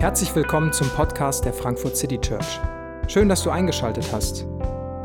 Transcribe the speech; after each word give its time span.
Herzlich 0.00 0.34
willkommen 0.34 0.72
zum 0.72 0.88
Podcast 0.88 1.44
der 1.44 1.52
Frankfurt 1.52 1.94
City 1.94 2.18
Church. 2.18 2.58
Schön, 3.06 3.28
dass 3.28 3.42
du 3.42 3.50
eingeschaltet 3.50 4.06
hast. 4.10 4.46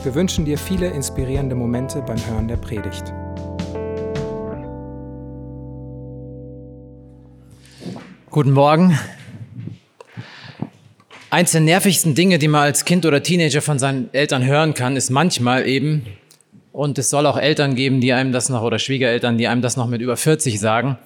Wir 0.01 0.15
wünschen 0.15 0.45
dir 0.45 0.57
viele 0.57 0.87
inspirierende 0.87 1.53
Momente 1.53 2.01
beim 2.01 2.15
Hören 2.25 2.47
der 2.47 2.55
Predigt. 2.55 3.03
Guten 8.29 8.51
Morgen. 8.51 8.97
Eins 11.29 11.51
der 11.51 11.59
nervigsten 11.59 12.15
Dinge, 12.15 12.39
die 12.39 12.47
man 12.47 12.61
als 12.61 12.85
Kind 12.85 13.05
oder 13.05 13.21
Teenager 13.21 13.61
von 13.61 13.77
seinen 13.77 14.13
Eltern 14.13 14.45
hören 14.45 14.75
kann, 14.75 14.95
ist 14.95 15.09
manchmal 15.09 15.67
eben, 15.67 16.05
und 16.71 16.97
es 16.97 17.09
soll 17.09 17.25
auch 17.25 17.37
Eltern 17.37 17.75
geben, 17.75 17.99
die 17.99 18.13
einem 18.13 18.31
das 18.31 18.47
noch, 18.47 18.61
oder 18.61 18.79
Schwiegereltern, 18.79 19.37
die 19.37 19.49
einem 19.49 19.61
das 19.61 19.75
noch 19.75 19.87
mit 19.87 19.99
über 19.99 20.15
40 20.15 20.57
sagen, 20.57 20.97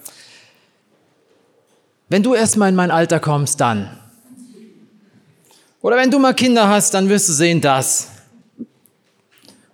wenn 2.10 2.24
du 2.24 2.34
erstmal 2.34 2.70
in 2.70 2.76
mein 2.76 2.92
Alter 2.92 3.20
kommst, 3.20 3.62
dann. 3.62 3.96
Oder 5.82 5.96
wenn 5.96 6.12
du 6.12 6.20
mal 6.20 6.34
Kinder 6.34 6.68
hast, 6.68 6.94
dann 6.94 7.08
wirst 7.08 7.30
du 7.30 7.34
sehen, 7.34 7.62
das. 7.62 8.10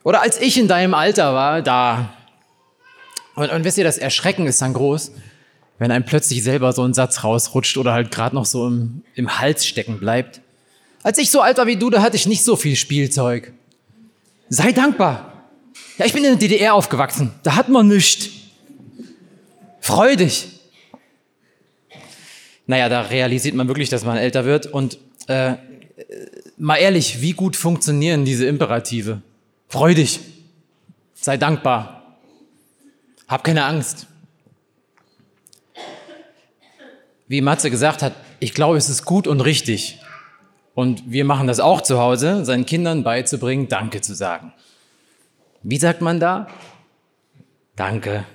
Oder 0.04 0.22
als 0.22 0.40
ich 0.40 0.60
in 0.60 0.68
deinem 0.68 0.94
Alter 0.94 1.34
war, 1.34 1.62
da. 1.62 2.14
Und, 3.36 3.50
und 3.50 3.64
wisst 3.64 3.78
ihr, 3.78 3.84
das 3.84 3.98
Erschrecken 3.98 4.46
ist 4.46 4.62
dann 4.62 4.74
groß, 4.74 5.12
wenn 5.80 5.92
einem 5.92 6.06
plötzlich 6.06 6.44
selber 6.44 6.74
so 6.74 6.84
ein 6.84 6.94
Satz 6.94 7.24
rausrutscht 7.24 7.78
oder 7.78 7.94
halt 7.94 8.12
gerade 8.12 8.36
noch 8.36 8.46
so 8.46 8.68
im, 8.68 9.04
im 9.16 9.40
Hals 9.40 9.66
stecken 9.66 10.00
bleibt. 10.00 10.42
Als 11.04 11.18
ich 11.18 11.32
so 11.32 11.42
alt 11.42 11.58
war 11.58 11.68
wie 11.68 11.78
du, 11.78 11.90
da 11.90 12.02
hatte 12.02 12.18
ich 12.18 12.28
nicht 12.28 12.44
so 12.44 12.56
viel 12.56 12.76
Spielzeug. 12.76 13.54
Sei 14.50 14.74
dankbar. 14.74 15.48
Ja, 15.98 16.06
ich 16.06 16.14
bin 16.14 16.24
in 16.24 16.38
der 16.38 16.40
DDR 16.40 16.74
aufgewachsen. 16.74 17.32
Da 17.44 17.56
hat 17.56 17.70
man 17.70 17.88
nichts. 17.88 18.30
Freu 19.80 20.16
dich 20.16 20.55
naja, 22.68 22.90
da 22.90 23.02
realisiert 23.02 23.56
man 23.56 23.68
wirklich, 23.68 23.90
dass 23.90 24.06
man 24.06 24.18
älter 24.18 24.46
wird. 24.46 24.68
Und 24.68 24.98
äh, 25.28 25.54
mal 26.58 26.78
ehrlich, 26.78 27.22
wie 27.22 27.34
gut 27.34 27.56
funktionieren 27.56 28.26
diese 28.26 28.46
Imperative? 28.46 29.22
Freu 29.68 29.94
dich, 29.94 30.20
sei 31.14 31.38
dankbar, 31.38 32.18
hab 33.28 33.44
keine 33.44 33.66
Angst. 33.66 34.08
Wie 37.28 37.42
Matze 37.42 37.72
gesagt 37.72 38.04
hat, 38.04 38.14
ich 38.40 38.54
glaube, 38.54 38.78
es 38.78 38.90
ist 38.90 39.06
gut 39.06 39.28
und 39.28 39.42
richtig. 39.42 40.00
Und 40.76 41.10
wir 41.10 41.26
machen 41.26 41.48
das 41.48 41.60
auch 41.60 41.82
zu 41.82 42.00
Hause, 42.00 42.46
seinen 42.46 42.66
Kindern 42.66 43.04
beizubringen, 43.04 43.68
Danke 43.68 44.02
zu 44.02 44.14
sagen. 44.14 44.54
Wie 45.64 45.78
sagt 45.78 46.02
man 46.02 46.20
da? 46.20 46.48
Danke. 47.76 48.26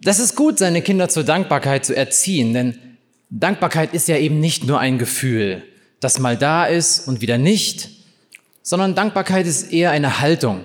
Das 0.00 0.20
ist 0.20 0.36
gut, 0.36 0.58
seine 0.58 0.82
Kinder 0.82 1.08
zur 1.08 1.24
Dankbarkeit 1.24 1.84
zu 1.84 1.96
erziehen, 1.96 2.52
denn 2.52 2.95
Dankbarkeit 3.30 3.92
ist 3.92 4.08
ja 4.08 4.16
eben 4.16 4.38
nicht 4.38 4.64
nur 4.64 4.78
ein 4.78 4.98
Gefühl, 4.98 5.62
das 6.00 6.18
mal 6.18 6.36
da 6.36 6.64
ist 6.64 7.08
und 7.08 7.20
wieder 7.20 7.38
nicht, 7.38 7.90
sondern 8.62 8.94
Dankbarkeit 8.94 9.46
ist 9.46 9.72
eher 9.72 9.90
eine 9.90 10.20
Haltung, 10.20 10.62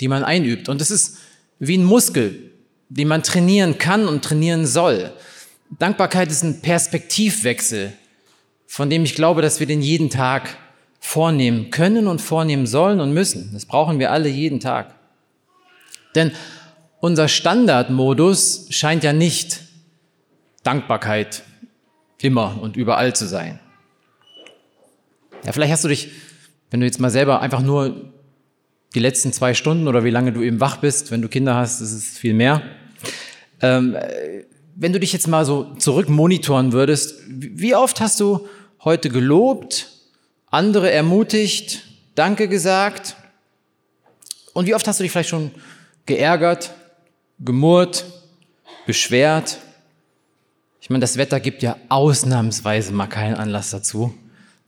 die 0.00 0.08
man 0.08 0.24
einübt. 0.24 0.68
Und 0.68 0.80
es 0.80 0.90
ist 0.90 1.18
wie 1.58 1.78
ein 1.78 1.84
Muskel, 1.84 2.50
den 2.88 3.08
man 3.08 3.22
trainieren 3.22 3.78
kann 3.78 4.06
und 4.06 4.24
trainieren 4.24 4.66
soll. 4.66 5.12
Dankbarkeit 5.78 6.30
ist 6.30 6.42
ein 6.42 6.60
Perspektivwechsel, 6.60 7.92
von 8.66 8.90
dem 8.90 9.04
ich 9.04 9.14
glaube, 9.14 9.40
dass 9.40 9.60
wir 9.60 9.66
den 9.66 9.80
jeden 9.80 10.10
Tag 10.10 10.56
vornehmen 11.00 11.70
können 11.70 12.06
und 12.06 12.20
vornehmen 12.20 12.66
sollen 12.66 13.00
und 13.00 13.12
müssen. 13.12 13.50
Das 13.54 13.64
brauchen 13.64 13.98
wir 13.98 14.12
alle 14.12 14.28
jeden 14.28 14.60
Tag. 14.60 14.94
Denn 16.14 16.32
unser 17.00 17.28
Standardmodus 17.28 18.66
scheint 18.70 19.02
ja 19.02 19.12
nicht 19.12 19.62
Dankbarkeit 20.62 21.42
immer 22.24 22.60
und 22.60 22.76
überall 22.76 23.14
zu 23.14 23.26
sein. 23.26 23.58
Ja, 25.44 25.52
vielleicht 25.52 25.72
hast 25.72 25.84
du 25.84 25.88
dich, 25.88 26.10
wenn 26.70 26.80
du 26.80 26.86
jetzt 26.86 27.00
mal 27.00 27.10
selber 27.10 27.40
einfach 27.40 27.62
nur 27.62 28.12
die 28.94 29.00
letzten 29.00 29.32
zwei 29.32 29.54
Stunden 29.54 29.88
oder 29.88 30.04
wie 30.04 30.10
lange 30.10 30.32
du 30.32 30.42
eben 30.42 30.60
wach 30.60 30.76
bist, 30.76 31.10
wenn 31.10 31.22
du 31.22 31.28
Kinder 31.28 31.54
hast, 31.54 31.80
ist 31.80 31.92
es 31.92 32.18
viel 32.18 32.34
mehr. 32.34 32.62
Ähm, 33.60 33.96
wenn 34.74 34.92
du 34.92 35.00
dich 35.00 35.12
jetzt 35.12 35.28
mal 35.28 35.44
so 35.44 35.74
zurück 35.74 36.08
monitoren 36.08 36.72
würdest, 36.72 37.20
wie 37.28 37.74
oft 37.74 38.00
hast 38.00 38.20
du 38.20 38.48
heute 38.84 39.08
gelobt, 39.08 39.88
andere 40.46 40.90
ermutigt, 40.90 41.84
Danke 42.14 42.46
gesagt? 42.46 43.16
Und 44.52 44.66
wie 44.66 44.74
oft 44.74 44.86
hast 44.86 45.00
du 45.00 45.02
dich 45.02 45.12
vielleicht 45.12 45.30
schon 45.30 45.50
geärgert, 46.04 46.72
gemurrt, 47.38 48.04
beschwert? 48.86 49.58
Ich 50.82 50.90
meine, 50.90 51.00
das 51.00 51.16
Wetter 51.16 51.38
gibt 51.38 51.62
ja 51.62 51.76
ausnahmsweise 51.88 52.92
mal 52.92 53.06
keinen 53.06 53.36
Anlass 53.36 53.70
dazu. 53.70 54.12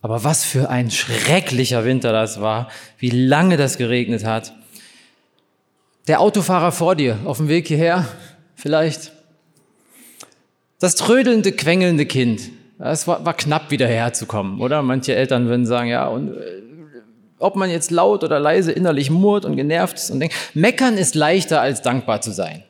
Aber 0.01 0.23
was 0.23 0.45
für 0.45 0.69
ein 0.69 0.89
schrecklicher 0.89 1.83
Winter 1.83 2.13
das 2.13 2.39
war, 2.39 2.69
wie 2.97 3.09
lange 3.09 3.57
das 3.57 3.77
geregnet 3.77 4.23
hat. 4.23 4.53
Der 6.07 6.21
Autofahrer 6.21 6.71
vor 6.71 6.95
dir 6.95 7.19
auf 7.25 7.37
dem 7.37 7.49
Weg 7.49 7.67
hierher, 7.67 8.07
vielleicht. 8.55 9.11
Das 10.79 10.95
trödelnde, 10.95 11.51
quengelnde 11.51 12.05
Kind. 12.05 12.43
Es 12.79 13.07
war, 13.07 13.25
war 13.25 13.33
knapp 13.33 13.69
wieder 13.69 13.87
herzukommen, 13.87 14.61
oder? 14.61 14.83
Manche 14.83 15.15
Eltern 15.15 15.47
würden 15.47 15.65
sagen, 15.65 15.89
ja, 15.89 16.07
und 16.07 16.29
äh, 16.29 16.61
ob 17.39 17.57
man 17.57 17.69
jetzt 17.69 17.91
laut 17.91 18.23
oder 18.23 18.39
leise 18.39 18.71
innerlich 18.71 19.09
murrt 19.09 19.43
und 19.43 19.57
genervt 19.57 19.97
ist 19.97 20.11
und 20.11 20.21
denkt, 20.21 20.35
meckern 20.53 20.97
ist 20.97 21.13
leichter 21.13 21.59
als 21.59 21.81
dankbar 21.81 22.21
zu 22.21 22.31
sein 22.31 22.63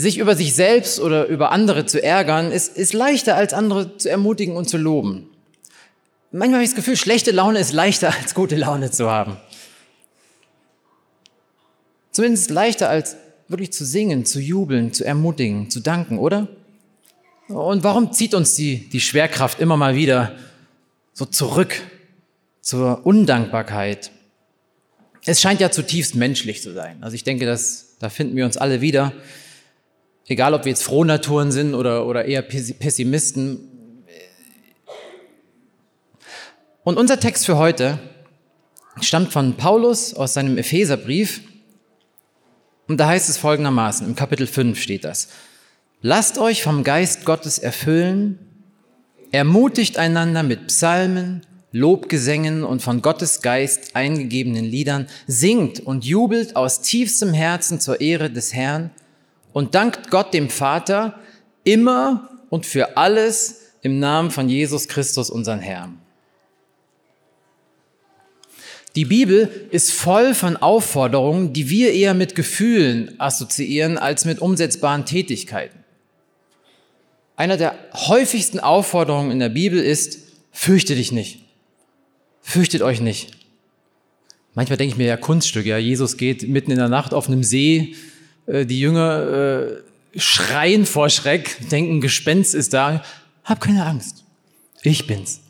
sich 0.00 0.18
über 0.18 0.36
sich 0.36 0.54
selbst 0.54 1.00
oder 1.00 1.26
über 1.26 1.52
andere 1.52 1.86
zu 1.86 2.02
ärgern, 2.02 2.52
ist, 2.52 2.76
ist 2.76 2.92
leichter 2.92 3.34
als 3.34 3.54
andere 3.54 3.96
zu 3.96 4.10
ermutigen 4.10 4.54
und 4.54 4.68
zu 4.68 4.76
loben. 4.76 5.26
Manchmal 6.30 6.56
habe 6.56 6.64
ich 6.64 6.70
das 6.70 6.76
Gefühl, 6.76 6.96
schlechte 6.96 7.30
Laune 7.30 7.58
ist 7.60 7.72
leichter 7.72 8.12
als 8.22 8.34
gute 8.34 8.56
Laune 8.56 8.90
zu 8.90 9.10
haben. 9.10 9.38
Zumindest 12.12 12.50
leichter 12.50 12.90
als 12.90 13.16
wirklich 13.48 13.72
zu 13.72 13.86
singen, 13.86 14.26
zu 14.26 14.38
jubeln, 14.38 14.92
zu 14.92 15.02
ermutigen, 15.02 15.70
zu 15.70 15.80
danken, 15.80 16.18
oder? 16.18 16.48
Und 17.48 17.82
warum 17.82 18.12
zieht 18.12 18.34
uns 18.34 18.54
die, 18.54 18.88
die 18.90 19.00
Schwerkraft 19.00 19.60
immer 19.60 19.78
mal 19.78 19.94
wieder 19.94 20.36
so 21.14 21.24
zurück 21.24 21.74
zur 22.60 23.06
Undankbarkeit? 23.06 24.10
Es 25.24 25.40
scheint 25.40 25.60
ja 25.60 25.70
zutiefst 25.70 26.16
menschlich 26.16 26.60
zu 26.60 26.74
sein. 26.74 27.02
Also 27.02 27.14
ich 27.14 27.24
denke, 27.24 27.46
dass, 27.46 27.96
da 27.98 28.10
finden 28.10 28.36
wir 28.36 28.44
uns 28.44 28.58
alle 28.58 28.82
wieder. 28.82 29.14
Egal, 30.28 30.54
ob 30.54 30.64
wir 30.64 30.70
jetzt 30.70 30.82
Frohnaturen 30.82 31.52
sind 31.52 31.74
oder, 31.74 32.04
oder 32.04 32.24
eher 32.24 32.42
Pessimisten. 32.42 33.60
Und 36.82 36.98
unser 36.98 37.20
Text 37.20 37.46
für 37.46 37.56
heute 37.58 38.00
stammt 39.00 39.32
von 39.32 39.56
Paulus 39.56 40.14
aus 40.14 40.34
seinem 40.34 40.58
Epheserbrief. 40.58 41.42
Und 42.88 42.98
da 42.98 43.06
heißt 43.08 43.28
es 43.28 43.38
folgendermaßen, 43.38 44.06
im 44.06 44.16
Kapitel 44.16 44.48
5 44.48 44.80
steht 44.80 45.04
das. 45.04 45.28
Lasst 46.02 46.38
euch 46.38 46.62
vom 46.62 46.82
Geist 46.82 47.24
Gottes 47.24 47.58
erfüllen, 47.58 48.38
ermutigt 49.30 49.96
einander 49.96 50.42
mit 50.42 50.68
Psalmen, 50.68 51.42
Lobgesängen 51.70 52.64
und 52.64 52.82
von 52.82 53.02
Gottes 53.02 53.42
Geist 53.42 53.94
eingegebenen 53.94 54.64
Liedern, 54.64 55.06
singt 55.26 55.80
und 55.80 56.04
jubelt 56.04 56.56
aus 56.56 56.80
tiefstem 56.80 57.32
Herzen 57.32 57.80
zur 57.80 58.00
Ehre 58.00 58.30
des 58.30 58.54
Herrn, 58.54 58.90
und 59.56 59.74
dankt 59.74 60.10
Gott 60.10 60.34
dem 60.34 60.50
Vater 60.50 61.18
immer 61.64 62.28
und 62.50 62.66
für 62.66 62.98
alles 62.98 63.72
im 63.80 63.98
Namen 63.98 64.30
von 64.30 64.50
Jesus 64.50 64.86
Christus, 64.86 65.30
unseren 65.30 65.60
Herrn. 65.60 65.98
Die 68.96 69.06
Bibel 69.06 69.48
ist 69.70 69.94
voll 69.94 70.34
von 70.34 70.58
Aufforderungen, 70.58 71.54
die 71.54 71.70
wir 71.70 71.94
eher 71.94 72.12
mit 72.12 72.34
Gefühlen 72.34 73.18
assoziieren 73.18 73.96
als 73.96 74.26
mit 74.26 74.40
umsetzbaren 74.40 75.06
Tätigkeiten. 75.06 75.78
Einer 77.36 77.56
der 77.56 77.78
häufigsten 77.94 78.60
Aufforderungen 78.60 79.30
in 79.30 79.38
der 79.38 79.48
Bibel 79.48 79.78
ist, 79.78 80.18
fürchte 80.52 80.94
dich 80.94 81.12
nicht. 81.12 81.40
Fürchtet 82.42 82.82
euch 82.82 83.00
nicht. 83.00 83.30
Manchmal 84.52 84.76
denke 84.76 84.92
ich 84.92 84.98
mir 84.98 85.06
ja 85.06 85.16
Kunststück, 85.16 85.64
ja, 85.64 85.78
Jesus 85.78 86.18
geht 86.18 86.46
mitten 86.46 86.72
in 86.72 86.78
der 86.78 86.90
Nacht 86.90 87.14
auf 87.14 87.26
einem 87.26 87.42
See, 87.42 87.94
die 88.46 88.80
Jünger 88.80 89.28
äh, 89.28 90.18
schreien 90.18 90.86
vor 90.86 91.10
Schreck, 91.10 91.56
denken, 91.70 92.00
Gespenst 92.00 92.54
ist 92.54 92.72
da. 92.72 93.02
Hab 93.44 93.60
keine 93.60 93.84
Angst. 93.84 94.24
Ich 94.82 95.06
bin's. 95.06 95.40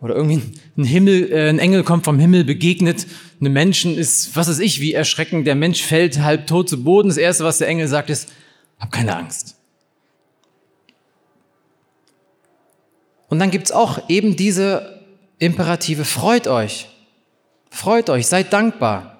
Oder 0.00 0.14
irgendwie 0.16 0.42
ein 0.76 0.84
Himmel, 0.84 1.30
äh, 1.30 1.48
ein 1.48 1.58
Engel 1.58 1.82
kommt 1.82 2.04
vom 2.04 2.18
Himmel, 2.18 2.44
begegnet 2.44 3.06
einem 3.40 3.52
Menschen, 3.52 3.96
ist, 3.96 4.34
was 4.34 4.48
weiß 4.48 4.58
ich, 4.60 4.80
wie 4.80 4.94
erschreckend. 4.94 5.46
Der 5.46 5.54
Mensch 5.54 5.82
fällt 5.82 6.20
halb 6.20 6.46
tot 6.46 6.68
zu 6.68 6.82
Boden. 6.82 7.08
Das 7.08 7.18
erste, 7.18 7.44
was 7.44 7.58
der 7.58 7.68
Engel 7.68 7.88
sagt, 7.88 8.10
ist, 8.10 8.32
hab 8.78 8.90
keine 8.90 9.16
Angst. 9.16 9.56
Und 13.28 13.38
dann 13.38 13.50
gibt's 13.50 13.72
auch 13.72 14.08
eben 14.08 14.36
diese 14.36 15.00
Imperative, 15.38 16.04
freut 16.04 16.48
euch. 16.48 16.88
Freut 17.70 18.10
euch, 18.10 18.26
seid 18.26 18.52
dankbar. 18.52 19.19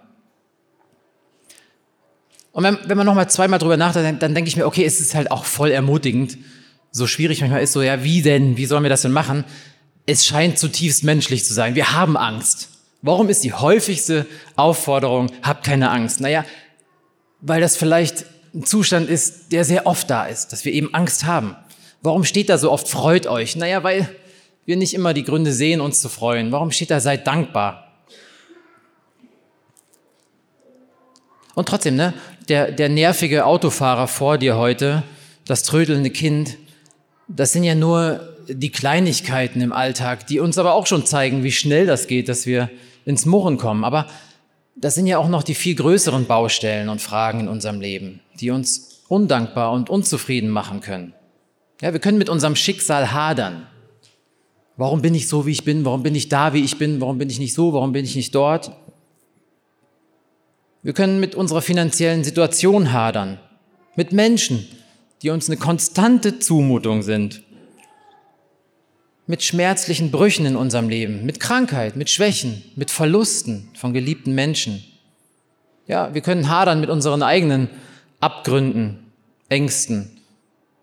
Und 2.52 2.64
wenn, 2.64 2.78
wenn 2.86 2.96
man 2.96 3.06
nochmal 3.06 3.30
zweimal 3.30 3.58
drüber 3.58 3.76
nachdenkt, 3.76 4.22
dann 4.22 4.34
denke 4.34 4.48
ich 4.48 4.56
mir, 4.56 4.66
okay, 4.66 4.84
es 4.84 5.00
ist 5.00 5.14
halt 5.14 5.30
auch 5.30 5.44
voll 5.44 5.70
ermutigend, 5.70 6.36
so 6.90 7.06
schwierig 7.06 7.40
manchmal 7.40 7.62
ist, 7.62 7.72
so, 7.72 7.82
ja, 7.82 8.02
wie 8.02 8.22
denn? 8.22 8.56
Wie 8.56 8.66
sollen 8.66 8.82
wir 8.82 8.90
das 8.90 9.02
denn 9.02 9.12
machen? 9.12 9.44
Es 10.06 10.26
scheint 10.26 10.58
zutiefst 10.58 11.04
menschlich 11.04 11.44
zu 11.44 11.54
sein. 11.54 11.76
Wir 11.76 11.92
haben 11.92 12.16
Angst. 12.16 12.68
Warum 13.02 13.28
ist 13.28 13.44
die 13.44 13.52
häufigste 13.52 14.26
Aufforderung, 14.56 15.30
habt 15.42 15.64
keine 15.64 15.90
Angst? 15.90 16.20
Naja, 16.20 16.44
weil 17.40 17.60
das 17.60 17.76
vielleicht 17.76 18.26
ein 18.54 18.64
Zustand 18.64 19.08
ist, 19.08 19.52
der 19.52 19.64
sehr 19.64 19.86
oft 19.86 20.10
da 20.10 20.26
ist, 20.26 20.48
dass 20.48 20.64
wir 20.64 20.72
eben 20.72 20.92
Angst 20.92 21.24
haben. 21.24 21.56
Warum 22.02 22.24
steht 22.24 22.48
da 22.48 22.58
so 22.58 22.70
oft, 22.72 22.88
freut 22.88 23.26
euch? 23.26 23.56
Naja, 23.56 23.84
weil 23.84 24.08
wir 24.66 24.76
nicht 24.76 24.94
immer 24.94 25.14
die 25.14 25.24
Gründe 25.24 25.52
sehen, 25.52 25.80
uns 25.80 26.00
zu 26.00 26.08
freuen. 26.08 26.52
Warum 26.52 26.72
steht 26.72 26.90
da, 26.90 27.00
seid 27.00 27.26
dankbar? 27.26 27.89
Und 31.60 31.68
trotzdem, 31.68 31.96
ne, 31.96 32.14
der, 32.48 32.72
der 32.72 32.88
nervige 32.88 33.44
Autofahrer 33.44 34.08
vor 34.08 34.38
dir 34.38 34.56
heute, 34.56 35.02
das 35.44 35.62
trödelnde 35.62 36.08
Kind, 36.08 36.56
das 37.28 37.52
sind 37.52 37.64
ja 37.64 37.74
nur 37.74 38.34
die 38.48 38.72
Kleinigkeiten 38.72 39.60
im 39.60 39.70
Alltag, 39.70 40.26
die 40.26 40.40
uns 40.40 40.56
aber 40.56 40.72
auch 40.72 40.86
schon 40.86 41.04
zeigen, 41.04 41.44
wie 41.44 41.52
schnell 41.52 41.84
das 41.84 42.06
geht, 42.06 42.30
dass 42.30 42.46
wir 42.46 42.70
ins 43.04 43.26
Murren 43.26 43.58
kommen. 43.58 43.84
Aber 43.84 44.06
das 44.74 44.94
sind 44.94 45.06
ja 45.06 45.18
auch 45.18 45.28
noch 45.28 45.42
die 45.42 45.54
viel 45.54 45.74
größeren 45.74 46.24
Baustellen 46.24 46.88
und 46.88 47.02
Fragen 47.02 47.40
in 47.40 47.48
unserem 47.48 47.82
Leben, 47.82 48.20
die 48.40 48.50
uns 48.50 49.02
undankbar 49.08 49.72
und 49.72 49.90
unzufrieden 49.90 50.48
machen 50.48 50.80
können. 50.80 51.12
Ja, 51.82 51.92
wir 51.92 52.00
können 52.00 52.16
mit 52.16 52.30
unserem 52.30 52.56
Schicksal 52.56 53.12
hadern. 53.12 53.66
Warum 54.78 55.02
bin 55.02 55.14
ich 55.14 55.28
so, 55.28 55.44
wie 55.44 55.50
ich 55.50 55.64
bin? 55.64 55.84
Warum 55.84 56.02
bin 56.02 56.14
ich 56.14 56.30
da, 56.30 56.54
wie 56.54 56.64
ich 56.64 56.78
bin? 56.78 57.02
Warum 57.02 57.18
bin 57.18 57.28
ich 57.28 57.38
nicht 57.38 57.52
so? 57.52 57.74
Warum 57.74 57.92
bin 57.92 58.06
ich 58.06 58.16
nicht 58.16 58.34
dort? 58.34 58.72
Wir 60.82 60.92
können 60.92 61.20
mit 61.20 61.34
unserer 61.34 61.62
finanziellen 61.62 62.24
Situation 62.24 62.92
hadern. 62.92 63.38
Mit 63.96 64.12
Menschen, 64.12 64.66
die 65.22 65.30
uns 65.30 65.48
eine 65.48 65.58
konstante 65.58 66.38
Zumutung 66.38 67.02
sind 67.02 67.42
mit 69.30 69.44
schmerzlichen 69.44 70.10
Brüchen 70.10 70.44
in 70.44 70.56
unserem 70.56 70.88
Leben, 70.88 71.24
mit 71.24 71.38
Krankheit, 71.38 71.94
mit 71.94 72.10
Schwächen, 72.10 72.64
mit 72.74 72.90
Verlusten 72.90 73.68
von 73.74 73.92
geliebten 73.92 74.34
Menschen. 74.34 74.82
Ja, 75.86 76.12
wir 76.12 76.20
können 76.20 76.48
hadern 76.48 76.80
mit 76.80 76.90
unseren 76.90 77.22
eigenen 77.22 77.70
Abgründen, 78.18 79.12
Ängsten. 79.48 80.18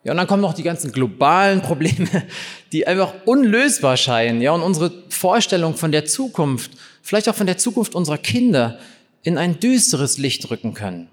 Ja, 0.05 0.13
und 0.13 0.17
dann 0.17 0.27
kommen 0.27 0.41
noch 0.41 0.53
die 0.53 0.63
ganzen 0.63 0.93
globalen 0.93 1.61
Probleme, 1.61 2.07
die 2.71 2.87
einfach 2.87 3.15
unlösbar 3.25 3.97
scheinen. 3.97 4.39
Ja, 4.39 4.53
und 4.53 4.61
unsere 4.61 4.93
Vorstellung 5.09 5.75
von 5.75 5.91
der 5.91 6.05
Zukunft, 6.05 6.71
vielleicht 7.01 7.27
auch 7.27 7.35
von 7.35 7.47
der 7.47 7.57
Zukunft 7.57 7.95
unserer 7.95 8.17
Kinder, 8.17 8.79
in 9.23 9.37
ein 9.37 9.59
düsteres 9.59 10.17
Licht 10.17 10.49
rücken 10.49 10.73
können. 10.73 11.09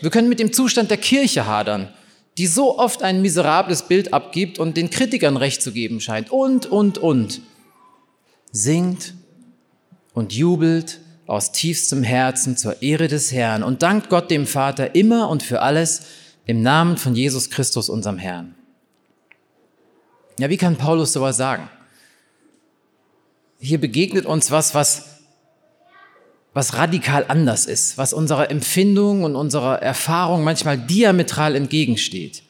Wir 0.00 0.10
können 0.10 0.28
mit 0.28 0.40
dem 0.40 0.52
Zustand 0.52 0.90
der 0.90 0.98
Kirche 0.98 1.46
hadern 1.46 1.92
die 2.38 2.46
so 2.46 2.78
oft 2.78 3.02
ein 3.02 3.20
miserables 3.20 3.82
Bild 3.82 4.14
abgibt 4.14 4.60
und 4.60 4.76
den 4.76 4.90
Kritikern 4.90 5.36
recht 5.36 5.60
zu 5.60 5.72
geben 5.72 6.00
scheint. 6.00 6.30
Und, 6.30 6.66
und, 6.66 6.96
und. 6.96 7.42
Singt 8.52 9.14
und 10.14 10.32
jubelt 10.32 11.00
aus 11.26 11.52
tiefstem 11.52 12.04
Herzen 12.04 12.56
zur 12.56 12.80
Ehre 12.80 13.08
des 13.08 13.32
Herrn 13.32 13.64
und 13.64 13.82
dankt 13.82 14.08
Gott 14.08 14.30
dem 14.30 14.46
Vater 14.46 14.94
immer 14.94 15.28
und 15.28 15.42
für 15.42 15.60
alles 15.60 16.02
im 16.46 16.62
Namen 16.62 16.96
von 16.96 17.14
Jesus 17.14 17.50
Christus, 17.50 17.88
unserem 17.90 18.18
Herrn. 18.18 18.54
Ja, 20.38 20.48
wie 20.48 20.56
kann 20.56 20.76
Paulus 20.76 21.12
sowas 21.12 21.36
sagen? 21.36 21.68
Hier 23.58 23.80
begegnet 23.80 24.24
uns 24.24 24.52
was, 24.52 24.74
was 24.74 25.17
was 26.58 26.74
radikal 26.74 27.24
anders 27.28 27.66
ist, 27.66 27.98
was 27.98 28.12
unserer 28.12 28.50
Empfindung 28.50 29.22
und 29.22 29.36
unserer 29.36 29.80
Erfahrung 29.80 30.42
manchmal 30.42 30.76
diametral 30.76 31.54
entgegensteht. 31.54 32.42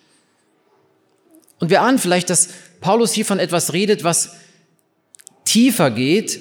Und 1.61 1.69
wir 1.69 1.83
ahnen 1.83 1.99
vielleicht, 1.99 2.31
dass 2.31 2.49
Paulus 2.81 3.13
hier 3.13 3.27
von 3.27 3.39
etwas 3.39 3.75
redet, 3.75 4.05
was 4.05 4.37
tiefer 5.45 5.91
geht 5.91 6.41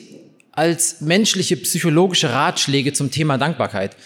als 0.54 1.02
menschliche 1.02 1.58
psychologische 1.58 2.32
Ratschläge 2.32 2.94
zum 2.94 3.12
Thema 3.12 3.38
Dankbarkeit. 3.38 3.98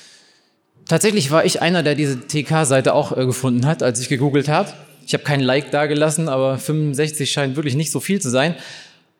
Tatsächlich 0.87 1.29
war 1.29 1.45
ich 1.45 1.61
einer, 1.61 1.83
der 1.83 1.93
diese 1.93 2.19
TK-Seite 2.19 2.95
auch 2.95 3.15
äh, 3.15 3.27
gefunden 3.27 3.67
hat, 3.67 3.83
als 3.83 3.99
ich 3.99 4.09
gegoogelt 4.09 4.47
habe. 4.47 4.73
Ich 5.05 5.13
habe 5.13 5.23
kein 5.23 5.39
Like 5.39 5.69
dagelassen, 5.69 6.29
aber 6.29 6.57
65 6.57 7.31
scheint 7.31 7.55
wirklich 7.55 7.75
nicht 7.75 7.91
so 7.91 7.99
viel 7.99 8.19
zu 8.19 8.31
sein. 8.31 8.55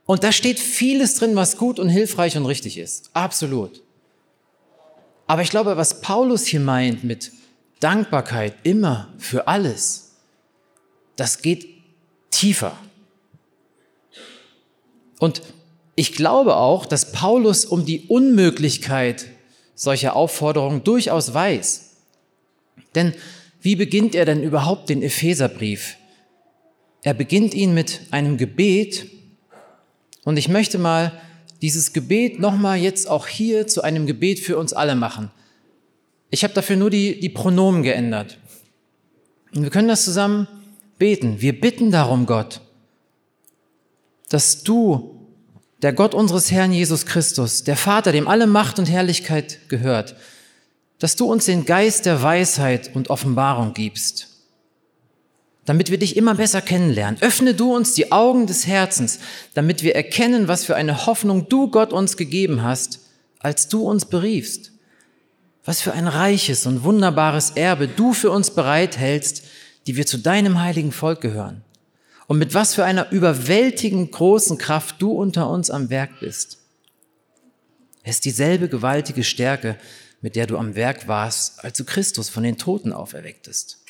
Und 0.07 0.23
da 0.23 0.31
steht 0.31 0.59
vieles 0.59 1.13
drin, 1.13 1.35
was 1.35 1.57
gut 1.57 1.77
und 1.77 1.89
hilfreich 1.89 2.37
und 2.37 2.47
richtig 2.47 2.79
ist. 2.79 3.11
Absolut. 3.13 3.83
Aber 5.31 5.43
ich 5.43 5.49
glaube, 5.49 5.77
was 5.77 6.01
Paulus 6.01 6.45
hier 6.45 6.59
meint 6.59 7.05
mit 7.05 7.31
Dankbarkeit 7.79 8.53
immer 8.63 9.13
für 9.17 9.47
alles, 9.47 10.17
das 11.15 11.41
geht 11.41 11.65
tiefer. 12.31 12.75
Und 15.19 15.41
ich 15.95 16.11
glaube 16.15 16.57
auch, 16.57 16.85
dass 16.85 17.13
Paulus 17.13 17.63
um 17.63 17.85
die 17.85 18.07
Unmöglichkeit 18.09 19.27
solcher 19.73 20.17
Aufforderungen 20.17 20.83
durchaus 20.83 21.33
weiß. 21.33 21.91
Denn 22.95 23.13
wie 23.61 23.77
beginnt 23.77 24.15
er 24.15 24.25
denn 24.25 24.43
überhaupt 24.43 24.89
den 24.89 25.01
Epheserbrief? 25.01 25.95
Er 27.03 27.13
beginnt 27.13 27.53
ihn 27.53 27.73
mit 27.73 28.01
einem 28.11 28.35
Gebet 28.35 29.09
und 30.25 30.35
ich 30.35 30.49
möchte 30.49 30.77
mal 30.77 31.21
dieses 31.61 31.93
Gebet 31.93 32.39
nochmal 32.39 32.77
jetzt 32.77 33.09
auch 33.09 33.27
hier 33.27 33.67
zu 33.67 33.83
einem 33.83 34.05
Gebet 34.05 34.39
für 34.39 34.57
uns 34.57 34.73
alle 34.73 34.95
machen. 34.95 35.31
Ich 36.29 36.43
habe 36.43 36.53
dafür 36.53 36.75
nur 36.75 36.89
die, 36.89 37.19
die 37.19 37.29
Pronomen 37.29 37.83
geändert. 37.83 38.39
Und 39.53 39.63
wir 39.63 39.69
können 39.69 39.87
das 39.87 40.05
zusammen 40.05 40.47
beten. 40.97 41.41
Wir 41.41 41.59
bitten 41.59 41.91
darum, 41.91 42.25
Gott, 42.25 42.61
dass 44.29 44.63
du, 44.63 45.27
der 45.81 45.93
Gott 45.93 46.15
unseres 46.15 46.51
Herrn 46.51 46.71
Jesus 46.71 47.05
Christus, 47.05 47.63
der 47.63 47.75
Vater, 47.75 48.11
dem 48.11 48.27
alle 48.27 48.47
Macht 48.47 48.79
und 48.79 48.89
Herrlichkeit 48.89 49.69
gehört, 49.69 50.15
dass 50.99 51.15
du 51.15 51.25
uns 51.25 51.45
den 51.45 51.65
Geist 51.65 52.05
der 52.05 52.21
Weisheit 52.21 52.95
und 52.95 53.09
Offenbarung 53.09 53.73
gibst 53.73 54.30
damit 55.65 55.91
wir 55.91 55.99
dich 55.99 56.17
immer 56.17 56.35
besser 56.35 56.61
kennenlernen. 56.61 57.21
Öffne 57.21 57.53
du 57.53 57.75
uns 57.75 57.93
die 57.93 58.11
Augen 58.11 58.47
des 58.47 58.65
Herzens, 58.65 59.19
damit 59.53 59.83
wir 59.83 59.95
erkennen, 59.95 60.47
was 60.47 60.65
für 60.65 60.75
eine 60.75 61.05
Hoffnung 61.05 61.49
du 61.49 61.69
Gott 61.69 61.93
uns 61.93 62.17
gegeben 62.17 62.63
hast, 62.63 62.99
als 63.39 63.67
du 63.67 63.83
uns 63.83 64.05
beriefst. 64.05 64.71
Was 65.63 65.81
für 65.81 65.93
ein 65.93 66.07
reiches 66.07 66.65
und 66.65 66.83
wunderbares 66.83 67.51
Erbe 67.51 67.87
du 67.87 68.13
für 68.13 68.31
uns 68.31 68.51
bereithältst, 68.51 69.43
die 69.85 69.95
wir 69.95 70.07
zu 70.07 70.17
deinem 70.17 70.59
heiligen 70.59 70.91
Volk 70.91 71.21
gehören. 71.21 71.63
Und 72.27 72.39
mit 72.39 72.53
was 72.53 72.73
für 72.73 72.85
einer 72.85 73.11
überwältigend 73.11 74.11
großen 74.11 74.57
Kraft 74.57 74.95
du 74.99 75.11
unter 75.11 75.49
uns 75.49 75.69
am 75.69 75.89
Werk 75.89 76.19
bist. 76.19 76.57
Es 78.03 78.15
ist 78.15 78.25
dieselbe 78.25 78.67
gewaltige 78.67 79.23
Stärke, 79.23 79.77
mit 80.21 80.35
der 80.35 80.47
du 80.47 80.57
am 80.57 80.75
Werk 80.75 81.07
warst, 81.07 81.63
als 81.63 81.77
du 81.77 81.83
Christus 81.83 82.29
von 82.29 82.41
den 82.41 82.57
Toten 82.57 82.93
auferwecktest 82.93 83.80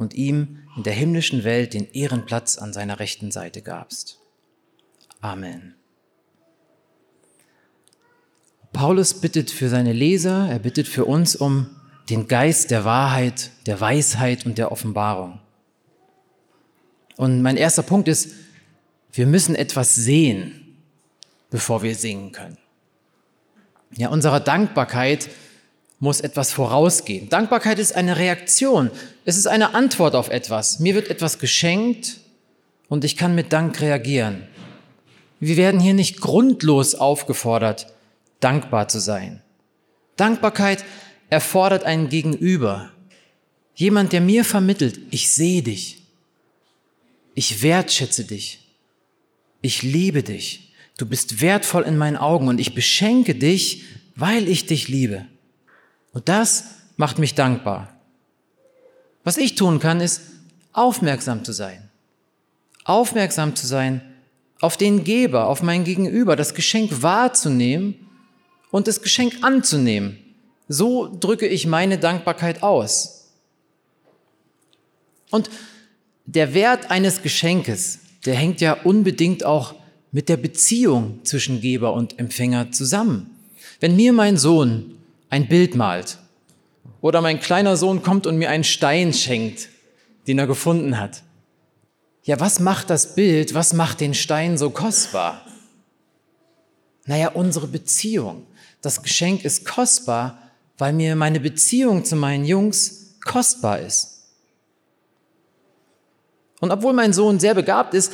und 0.00 0.14
ihm 0.14 0.58
in 0.76 0.82
der 0.82 0.94
himmlischen 0.94 1.44
Welt 1.44 1.74
den 1.74 1.86
Ehrenplatz 1.92 2.56
an 2.56 2.72
seiner 2.72 2.98
rechten 2.98 3.30
Seite 3.30 3.60
gabst. 3.60 4.18
Amen. 5.20 5.74
Paulus 8.72 9.20
bittet 9.20 9.50
für 9.50 9.68
seine 9.68 9.92
Leser, 9.92 10.48
er 10.48 10.58
bittet 10.58 10.88
für 10.88 11.04
uns 11.04 11.36
um 11.36 11.76
den 12.08 12.28
Geist 12.28 12.70
der 12.70 12.86
Wahrheit, 12.86 13.50
der 13.66 13.78
Weisheit 13.80 14.46
und 14.46 14.56
der 14.56 14.72
Offenbarung. 14.72 15.38
Und 17.16 17.42
mein 17.42 17.58
erster 17.58 17.82
Punkt 17.82 18.08
ist, 18.08 18.30
wir 19.12 19.26
müssen 19.26 19.54
etwas 19.54 19.94
sehen, 19.94 20.78
bevor 21.50 21.82
wir 21.82 21.94
singen 21.94 22.32
können. 22.32 22.56
Ja, 23.96 24.08
unserer 24.08 24.40
Dankbarkeit 24.40 25.28
muss 26.00 26.20
etwas 26.20 26.50
vorausgehen. 26.50 27.28
Dankbarkeit 27.28 27.78
ist 27.78 27.94
eine 27.94 28.16
Reaktion. 28.16 28.90
Es 29.26 29.36
ist 29.36 29.46
eine 29.46 29.74
Antwort 29.74 30.14
auf 30.14 30.30
etwas. 30.30 30.80
Mir 30.80 30.94
wird 30.94 31.08
etwas 31.08 31.38
geschenkt 31.38 32.16
und 32.88 33.04
ich 33.04 33.16
kann 33.16 33.34
mit 33.34 33.52
Dank 33.52 33.80
reagieren. 33.80 34.48
Wir 35.38 35.56
werden 35.56 35.78
hier 35.78 35.94
nicht 35.94 36.20
grundlos 36.20 36.94
aufgefordert, 36.94 37.86
dankbar 38.40 38.88
zu 38.88 38.98
sein. 38.98 39.42
Dankbarkeit 40.16 40.84
erfordert 41.28 41.84
einen 41.84 42.08
Gegenüber. 42.08 42.90
Jemand, 43.74 44.12
der 44.12 44.20
mir 44.20 44.44
vermittelt, 44.44 45.00
ich 45.10 45.32
sehe 45.32 45.62
dich. 45.62 46.02
Ich 47.34 47.62
wertschätze 47.62 48.24
dich. 48.24 48.58
Ich 49.62 49.82
liebe 49.82 50.22
dich. 50.22 50.72
Du 50.98 51.06
bist 51.06 51.40
wertvoll 51.40 51.82
in 51.84 51.96
meinen 51.96 52.16
Augen 52.16 52.48
und 52.48 52.58
ich 52.58 52.74
beschenke 52.74 53.34
dich, 53.34 53.84
weil 54.16 54.48
ich 54.48 54.66
dich 54.66 54.88
liebe. 54.88 55.26
Und 56.12 56.28
das 56.28 56.64
macht 56.96 57.18
mich 57.18 57.34
dankbar. 57.34 57.88
Was 59.24 59.36
ich 59.36 59.54
tun 59.54 59.78
kann, 59.78 60.00
ist 60.00 60.22
aufmerksam 60.72 61.44
zu 61.44 61.52
sein. 61.52 61.90
Aufmerksam 62.84 63.54
zu 63.54 63.66
sein 63.66 64.02
auf 64.60 64.76
den 64.76 65.04
Geber, 65.04 65.46
auf 65.46 65.62
mein 65.62 65.84
Gegenüber, 65.84 66.36
das 66.36 66.54
Geschenk 66.54 67.02
wahrzunehmen 67.02 67.94
und 68.70 68.86
das 68.88 69.02
Geschenk 69.02 69.42
anzunehmen. 69.42 70.18
So 70.68 71.08
drücke 71.18 71.46
ich 71.46 71.66
meine 71.66 71.98
Dankbarkeit 71.98 72.62
aus. 72.62 73.32
Und 75.30 75.50
der 76.26 76.54
Wert 76.54 76.90
eines 76.90 77.22
Geschenkes, 77.22 78.00
der 78.26 78.34
hängt 78.34 78.60
ja 78.60 78.74
unbedingt 78.84 79.44
auch 79.44 79.74
mit 80.12 80.28
der 80.28 80.36
Beziehung 80.36 81.24
zwischen 81.24 81.60
Geber 81.60 81.94
und 81.94 82.18
Empfänger 82.18 82.72
zusammen. 82.72 83.30
Wenn 83.80 83.96
mir 83.96 84.12
mein 84.12 84.36
Sohn 84.36 84.99
ein 85.30 85.48
Bild 85.48 85.74
malt 85.74 86.18
oder 87.00 87.22
mein 87.22 87.40
kleiner 87.40 87.76
Sohn 87.76 88.02
kommt 88.02 88.26
und 88.26 88.36
mir 88.36 88.50
einen 88.50 88.64
Stein 88.64 89.14
schenkt, 89.14 89.68
den 90.26 90.38
er 90.38 90.46
gefunden 90.46 91.00
hat, 91.00 91.22
ja, 92.22 92.38
was 92.38 92.60
macht 92.60 92.90
das 92.90 93.14
Bild, 93.14 93.54
was 93.54 93.72
macht 93.72 94.00
den 94.00 94.12
Stein 94.12 94.58
so 94.58 94.70
kostbar? 94.70 95.44
Naja, 97.06 97.30
unsere 97.30 97.66
Beziehung. 97.66 98.46
Das 98.82 99.02
Geschenk 99.02 99.44
ist 99.44 99.64
kostbar, 99.64 100.38
weil 100.76 100.92
mir 100.92 101.16
meine 101.16 101.40
Beziehung 101.40 102.04
zu 102.04 102.16
meinen 102.16 102.44
Jungs 102.44 103.16
kostbar 103.24 103.80
ist. 103.80 104.18
Und 106.60 106.70
obwohl 106.70 106.92
mein 106.92 107.14
Sohn 107.14 107.40
sehr 107.40 107.54
begabt 107.54 107.94
ist, 107.94 108.12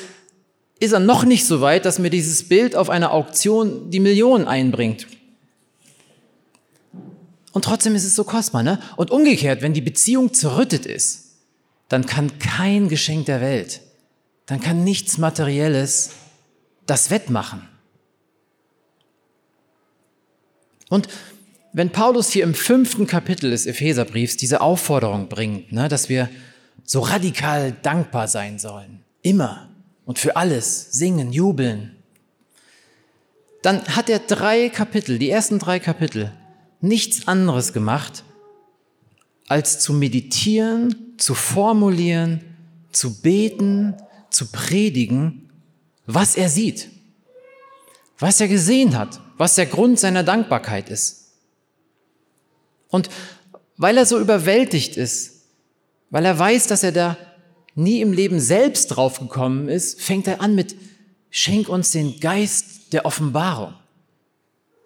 ist 0.79 0.93
er 0.93 1.01
noch 1.01 1.25
nicht 1.25 1.45
so 1.45 1.61
weit, 1.61 1.85
dass 1.85 1.99
mir 1.99 2.11
dieses 2.11 2.49
Bild 2.49 2.77
auf 2.77 2.91
einer 2.91 3.13
Auktion 3.13 3.91
die 3.91 4.01
Millionen 4.01 4.47
einbringt. 4.47 5.07
Und 7.57 7.65
trotzdem 7.65 7.95
ist 7.95 8.05
es 8.05 8.15
so 8.15 8.25
kostbar, 8.25 8.63
ne? 8.63 8.79
Und 8.97 9.11
umgekehrt, 9.11 9.63
wenn 9.63 9.73
die 9.73 9.81
Beziehung 9.81 10.35
zerrüttet 10.35 10.85
ist, 10.85 11.39
dann 11.89 12.05
kann 12.05 12.39
kein 12.39 12.89
Geschenk 12.89 13.25
der 13.25 13.41
Welt, 13.41 13.81
dann 14.45 14.61
kann 14.61 14.85
nichts 14.85 15.17
Materielles 15.17 16.11
das 16.85 17.11
wettmachen. 17.11 17.67
Und 20.91 21.09
wenn 21.73 21.89
Paulus 21.89 22.29
hier 22.29 22.45
im 22.45 22.53
fünften 22.53 23.07
Kapitel 23.07 23.49
des 23.49 23.65
Epheserbriefs 23.65 24.37
diese 24.37 24.61
Aufforderung 24.61 25.31
bringt, 25.31 25.73
ne, 25.73 25.89
dass 25.89 26.11
wir 26.11 26.29
so 26.85 27.01
radikal 27.01 27.73
dankbar 27.73 28.29
sein 28.29 28.59
sollen, 28.59 29.03
immer 29.23 29.71
und 30.05 30.19
für 30.19 30.37
alles 30.37 30.93
singen, 30.93 31.33
jubeln, 31.33 31.97
dann 33.63 33.83
hat 33.97 34.11
er 34.11 34.19
drei 34.19 34.69
Kapitel, 34.69 35.19
die 35.19 35.31
ersten 35.31 35.59
drei 35.59 35.81
Kapitel, 35.81 36.33
nichts 36.87 37.29
anderes 37.29 37.73
gemacht, 37.73 38.25
als 39.49 39.81
zu 39.81 39.93
meditieren, 39.93 41.15
zu 41.19 41.35
formulieren, 41.35 42.41
zu 42.91 43.21
beten, 43.21 43.95
zu 44.31 44.47
predigen, 44.51 45.51
was 46.07 46.37
er 46.37 46.49
sieht, 46.49 46.89
was 48.19 48.41
er 48.41 48.49
gesehen 48.49 48.97
hat, 48.97 49.21
was 49.37 49.55
der 49.55 49.67
Grund 49.67 49.99
seiner 49.99 50.23
Dankbarkeit 50.23 50.89
ist. 50.91 51.33
Und 52.89 53.09
weil 53.77 53.97
er 53.97 54.07
so 54.07 54.19
überwältigt 54.19 54.97
ist, 54.97 55.43
weil 56.11 56.25
er 56.25 56.39
weiß, 56.39 56.67
dass 56.69 56.83
er 56.83 56.93
da 56.93 57.17
nie 57.75 58.01
im 58.01 58.13
Leben 58.13 58.41
selbst 58.41 58.89
draufgekommen 58.89 59.69
ist, 59.69 60.01
fängt 60.01 60.27
er 60.27 60.41
an 60.41 60.55
mit, 60.55 60.77
schenk 61.31 61.69
uns 61.69 61.91
den 61.91 62.21
Geist 62.21 62.93
der 62.93 63.05
Offenbarung 63.05 63.75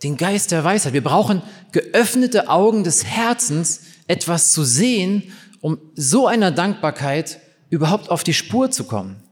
den 0.03 0.17
Geist 0.17 0.51
der 0.51 0.65
Weisheit. 0.65 0.93
Wir 0.93 1.05
brauchen 1.05 1.43
geöffnete 1.73 2.49
Augen 2.49 2.85
des 2.85 3.05
Herzens, 3.05 3.83
etwas 4.07 4.53
zu 4.53 4.65
sehen, 4.65 5.33
um 5.61 5.79
so 5.95 6.27
einer 6.27 6.51
Dankbarkeit 6.51 7.41
überhaupt 7.69 8.11
auf 8.11 8.25
die 8.25 8.35
Spur 8.35 8.71
zu 8.71 8.85
kommen. 8.85 9.23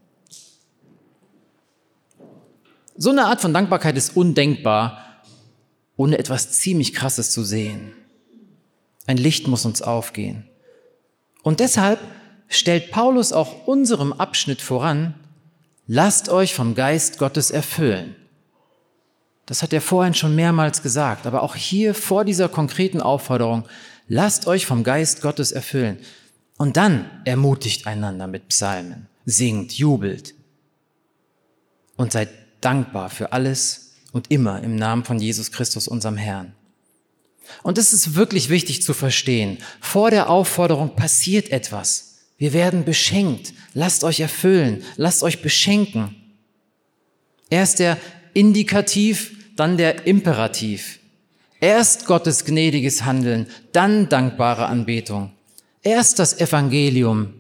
So 2.97 3.11
eine 3.11 3.27
Art 3.27 3.41
von 3.41 3.55
Dankbarkeit 3.55 3.97
ist 3.97 4.17
undenkbar, 4.17 5.23
ohne 5.97 6.19
etwas 6.19 6.53
ziemlich 6.53 6.95
Krasses 6.95 7.31
zu 7.31 7.45
sehen. 7.45 7.93
Ein 9.07 9.17
Licht 9.17 9.49
muss 9.49 9.65
uns 9.65 9.83
aufgehen. 9.83 10.49
Und 11.43 11.61
deshalb 11.61 12.01
stellt 12.49 12.91
Paulus 12.91 13.33
auch 13.33 13.67
unserem 13.67 14.13
Abschnitt 14.13 14.61
voran, 14.61 15.15
lasst 15.87 16.29
euch 16.29 16.55
vom 16.55 16.75
Geist 16.75 17.19
Gottes 17.19 17.51
erfüllen. 17.51 18.17
Das 19.49 19.63
hat 19.63 19.73
er 19.73 19.81
vorhin 19.81 20.13
schon 20.13 20.35
mehrmals 20.35 20.83
gesagt, 20.83 21.27
aber 21.27 21.43
auch 21.43 21.57
hier 21.57 21.95
vor 21.95 22.27
dieser 22.27 22.51
konkreten 22.51 23.01
Aufforderung, 23.01 23.67
lasst 24.07 24.47
euch 24.47 24.67
vom 24.67 24.85
Geist 24.85 25.23
Gottes 25.23 25.53
erfüllen. 25.53 25.99
Und 26.59 26.77
dann 26.77 27.11
ermutigt 27.25 27.87
einander 27.87 28.27
mit 28.27 28.49
Psalmen, 28.49 29.07
singt, 29.25 29.73
jubelt 29.73 30.35
und 31.97 32.13
seid 32.13 32.29
dankbar 32.61 33.09
für 33.09 33.33
alles 33.33 33.95
und 34.13 34.31
immer 34.31 34.63
im 34.63 34.77
Namen 34.77 35.05
von 35.05 35.19
Jesus 35.19 35.51
Christus, 35.51 35.89
unserem 35.89 36.19
Herrn. 36.19 36.53
Und 37.63 37.79
es 37.79 37.95
ist 37.95 38.17
wirklich 38.17 38.51
wichtig 38.51 38.83
zu 38.83 38.93
verstehen, 38.93 39.57
vor 39.81 40.11
der 40.11 40.29
Aufforderung 40.29 40.95
passiert 40.95 41.49
etwas. 41.49 42.19
Wir 42.37 42.53
werden 42.53 42.85
beschenkt. 42.85 43.55
Lasst 43.73 44.05
euch 44.05 44.21
erfüllen, 44.21 44.83
lasst 44.97 45.23
euch 45.23 45.41
beschenken. 45.41 46.15
Erst 47.49 47.79
der 47.79 47.97
Indikativ 48.35 49.38
dann 49.59 49.77
der 49.77 50.07
Imperativ. 50.07 51.01
Erst 51.61 52.07
Gottes 52.07 52.45
gnädiges 52.45 53.05
Handeln, 53.05 53.49
dann 53.73 54.09
dankbare 54.09 54.67
Anbetung. 54.67 55.33
Erst 55.83 56.21
das 56.21 56.39
Evangelium, 56.39 57.35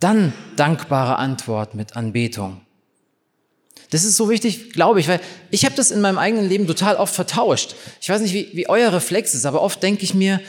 dann 0.00 0.32
dankbare 0.56 1.16
Antwort 1.16 1.74
mit 1.74 1.96
Anbetung. 1.96 2.62
Das 3.90 4.04
ist 4.04 4.16
so 4.16 4.30
wichtig, 4.30 4.72
glaube 4.72 5.00
ich, 5.00 5.08
weil 5.08 5.20
ich 5.50 5.66
habe 5.66 5.74
das 5.76 5.90
in 5.90 6.00
meinem 6.00 6.16
eigenen 6.16 6.48
Leben 6.48 6.66
total 6.66 6.96
oft 6.96 7.14
vertauscht. 7.14 7.74
Ich 8.00 8.08
weiß 8.08 8.22
nicht, 8.22 8.32
wie, 8.32 8.48
wie 8.54 8.68
euer 8.68 8.92
Reflex 8.92 9.34
ist, 9.34 9.44
aber 9.44 9.60
oft 9.60 9.82
denke 9.82 10.02
ich 10.02 10.14
mir, 10.14 10.40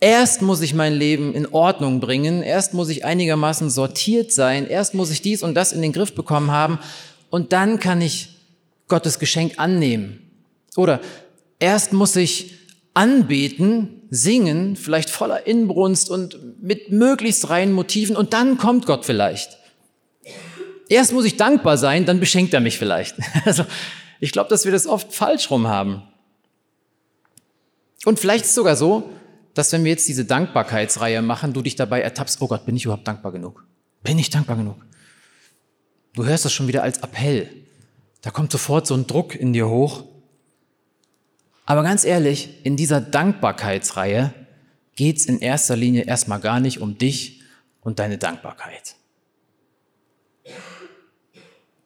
erst 0.00 0.42
muss 0.42 0.60
ich 0.60 0.74
mein 0.74 0.92
Leben 0.92 1.34
in 1.34 1.46
Ordnung 1.46 1.98
bringen, 2.00 2.42
erst 2.42 2.74
muss 2.74 2.90
ich 2.90 3.06
einigermaßen 3.06 3.70
sortiert 3.70 4.32
sein, 4.32 4.68
erst 4.68 4.92
muss 4.92 5.10
ich 5.10 5.22
dies 5.22 5.42
und 5.42 5.54
das 5.54 5.72
in 5.72 5.80
den 5.80 5.92
Griff 5.92 6.14
bekommen 6.14 6.50
haben 6.50 6.78
und 7.30 7.54
dann 7.54 7.80
kann 7.80 8.02
ich 8.02 8.36
Gottes 8.88 9.18
Geschenk 9.18 9.54
annehmen. 9.58 10.25
Oder 10.78 11.00
erst 11.58 11.92
muss 11.92 12.16
ich 12.16 12.54
anbeten, 12.94 14.02
singen, 14.10 14.76
vielleicht 14.76 15.10
voller 15.10 15.46
Inbrunst 15.46 16.10
und 16.10 16.62
mit 16.62 16.90
möglichst 16.92 17.50
reinen 17.50 17.72
Motiven 17.72 18.16
und 18.16 18.32
dann 18.32 18.56
kommt 18.58 18.86
Gott 18.86 19.04
vielleicht. 19.04 19.58
Erst 20.88 21.12
muss 21.12 21.24
ich 21.24 21.36
dankbar 21.36 21.78
sein, 21.78 22.06
dann 22.06 22.20
beschenkt 22.20 22.54
er 22.54 22.60
mich 22.60 22.78
vielleicht. 22.78 23.16
Also 23.44 23.64
ich 24.18 24.32
glaube, 24.32 24.48
dass 24.48 24.64
wir 24.64 24.72
das 24.72 24.86
oft 24.86 25.12
falsch 25.12 25.50
rum 25.50 25.66
haben. 25.66 26.02
Und 28.04 28.18
vielleicht 28.18 28.44
ist 28.44 28.50
es 28.50 28.54
sogar 28.54 28.76
so, 28.76 29.10
dass 29.52 29.72
wenn 29.72 29.84
wir 29.84 29.90
jetzt 29.90 30.08
diese 30.08 30.24
Dankbarkeitsreihe 30.24 31.22
machen, 31.22 31.52
du 31.52 31.60
dich 31.60 31.76
dabei 31.76 32.00
ertappst, 32.00 32.40
oh 32.40 32.46
Gott, 32.46 32.64
bin 32.64 32.76
ich 32.76 32.84
überhaupt 32.84 33.06
dankbar 33.06 33.32
genug? 33.32 33.64
Bin 34.02 34.18
ich 34.18 34.30
dankbar 34.30 34.56
genug? 34.56 34.76
Du 36.14 36.24
hörst 36.24 36.44
das 36.44 36.52
schon 36.52 36.68
wieder 36.68 36.82
als 36.82 36.98
Appell. 36.98 37.48
Da 38.22 38.30
kommt 38.30 38.52
sofort 38.52 38.86
so 38.86 38.94
ein 38.94 39.06
Druck 39.06 39.34
in 39.34 39.52
dir 39.52 39.68
hoch. 39.68 40.04
Aber 41.66 41.82
ganz 41.82 42.04
ehrlich, 42.04 42.64
in 42.64 42.76
dieser 42.76 43.00
Dankbarkeitsreihe 43.00 44.32
geht 44.94 45.18
es 45.18 45.26
in 45.26 45.40
erster 45.40 45.76
Linie 45.76 46.04
erstmal 46.04 46.40
gar 46.40 46.60
nicht 46.60 46.80
um 46.80 46.96
dich 46.96 47.42
und 47.80 47.98
deine 47.98 48.18
Dankbarkeit. 48.18 48.94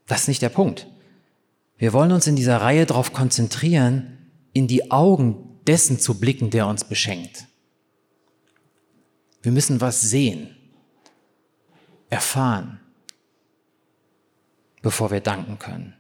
Das 0.07 0.23
ist 0.23 0.29
nicht 0.29 0.43
der 0.43 0.51
Punkt. 0.51 0.87
Wir 1.79 1.93
wollen 1.95 2.13
uns 2.13 2.27
in 2.27 2.37
dieser 2.37 2.61
Reihe 2.61 2.85
darauf 2.85 3.13
konzentrieren, 3.13 4.19
in 4.53 4.69
die 4.69 4.91
Augen 4.91 5.61
dessen 5.67 5.99
zu 5.99 6.21
blicken, 6.21 6.51
der 6.51 6.67
uns 6.67 6.85
beschenkt. 6.85 7.47
Wir 9.43 9.53
müssen 9.53 9.81
was 9.81 10.03
sehen, 10.03 10.55
erfahren, 12.11 12.81
bevor 14.83 15.11
wir 15.11 15.21
danken 15.21 15.59
können. 15.59 16.00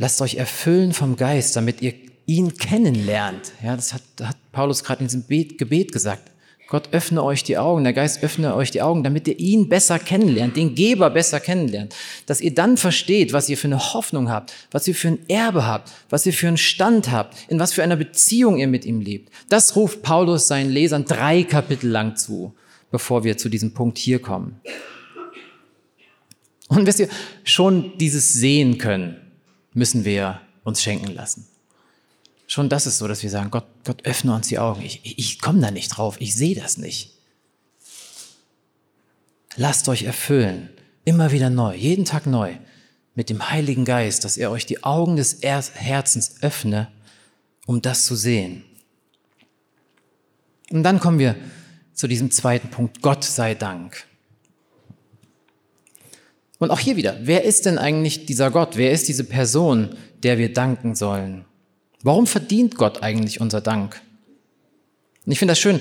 Lasst 0.00 0.22
euch 0.22 0.36
erfüllen 0.36 0.94
vom 0.94 1.16
Geist, 1.16 1.56
damit 1.56 1.82
ihr 1.82 1.92
ihn 2.24 2.56
kennenlernt. 2.56 3.52
Ja, 3.62 3.76
das 3.76 3.92
hat, 3.92 4.02
hat 4.22 4.36
Paulus 4.50 4.82
gerade 4.82 5.02
in 5.02 5.08
diesem 5.08 5.26
Gebet 5.28 5.92
gesagt. 5.92 6.30
Gott 6.68 6.88
öffne 6.92 7.22
euch 7.22 7.44
die 7.44 7.58
Augen, 7.58 7.84
der 7.84 7.92
Geist 7.92 8.22
öffne 8.22 8.54
euch 8.54 8.70
die 8.70 8.80
Augen, 8.80 9.02
damit 9.02 9.28
ihr 9.28 9.38
ihn 9.38 9.68
besser 9.68 9.98
kennenlernt, 9.98 10.56
den 10.56 10.74
Geber 10.74 11.10
besser 11.10 11.38
kennenlernt. 11.38 11.94
Dass 12.24 12.40
ihr 12.40 12.54
dann 12.54 12.78
versteht, 12.78 13.34
was 13.34 13.50
ihr 13.50 13.58
für 13.58 13.66
eine 13.66 13.92
Hoffnung 13.92 14.30
habt, 14.30 14.54
was 14.70 14.88
ihr 14.88 14.94
für 14.94 15.08
ein 15.08 15.28
Erbe 15.28 15.66
habt, 15.66 15.92
was 16.08 16.24
ihr 16.24 16.32
für 16.32 16.48
einen 16.48 16.56
Stand 16.56 17.10
habt, 17.10 17.36
in 17.50 17.58
was 17.58 17.74
für 17.74 17.82
einer 17.82 17.96
Beziehung 17.96 18.56
ihr 18.56 18.68
mit 18.68 18.86
ihm 18.86 19.02
lebt. 19.02 19.30
Das 19.50 19.76
ruft 19.76 20.00
Paulus 20.02 20.48
seinen 20.48 20.70
Lesern 20.70 21.04
drei 21.04 21.42
Kapitel 21.42 21.90
lang 21.90 22.16
zu, 22.16 22.54
bevor 22.90 23.22
wir 23.22 23.36
zu 23.36 23.50
diesem 23.50 23.74
Punkt 23.74 23.98
hier 23.98 24.22
kommen. 24.22 24.62
Und 26.68 26.86
wisst 26.86 27.00
ihr, 27.00 27.08
schon 27.44 27.98
dieses 27.98 28.32
Sehen 28.32 28.78
können, 28.78 29.29
müssen 29.72 30.04
wir 30.04 30.40
uns 30.64 30.82
schenken 30.82 31.12
lassen. 31.12 31.46
Schon 32.46 32.68
das 32.68 32.86
ist 32.86 32.98
so, 32.98 33.06
dass 33.06 33.22
wir 33.22 33.30
sagen, 33.30 33.50
Gott, 33.50 33.66
Gott 33.84 34.04
öffne 34.04 34.34
uns 34.34 34.48
die 34.48 34.58
Augen. 34.58 34.82
Ich, 34.82 35.18
ich, 35.18 35.40
komme 35.40 35.60
da 35.60 35.70
nicht 35.70 35.88
drauf, 35.88 36.16
ich 36.20 36.34
sehe 36.34 36.56
das 36.56 36.78
nicht. 36.78 37.12
Lasst 39.56 39.88
euch 39.88 40.02
erfüllen, 40.02 40.68
immer 41.04 41.32
wieder 41.32 41.50
neu, 41.50 41.74
jeden 41.74 42.04
Tag 42.04 42.26
neu, 42.26 42.56
mit 43.14 43.30
dem 43.30 43.50
Heiligen 43.50 43.84
Geist, 43.84 44.24
dass 44.24 44.36
er 44.36 44.50
euch 44.50 44.66
die 44.66 44.82
Augen 44.82 45.16
des 45.16 45.42
Herzens 45.42 46.42
öffne, 46.42 46.88
um 47.66 47.82
das 47.82 48.04
zu 48.04 48.16
sehen. 48.16 48.64
Und 50.70 50.82
dann 50.82 51.00
kommen 51.00 51.18
wir 51.18 51.36
zu 51.94 52.08
diesem 52.08 52.30
zweiten 52.30 52.70
Punkt, 52.70 53.02
Gott 53.02 53.24
sei 53.24 53.54
Dank. 53.54 54.06
Und 56.60 56.70
auch 56.70 56.78
hier 56.78 56.96
wieder, 56.96 57.16
wer 57.22 57.44
ist 57.44 57.64
denn 57.64 57.78
eigentlich 57.78 58.26
dieser 58.26 58.50
Gott? 58.50 58.76
Wer 58.76 58.92
ist 58.92 59.08
diese 59.08 59.24
Person, 59.24 59.96
der 60.22 60.36
wir 60.36 60.52
danken 60.52 60.94
sollen? 60.94 61.46
Warum 62.02 62.26
verdient 62.26 62.76
Gott 62.76 63.02
eigentlich 63.02 63.40
unser 63.40 63.62
Dank? 63.62 64.00
Und 65.24 65.32
ich 65.32 65.38
finde 65.38 65.52
das 65.52 65.58
schön, 65.58 65.80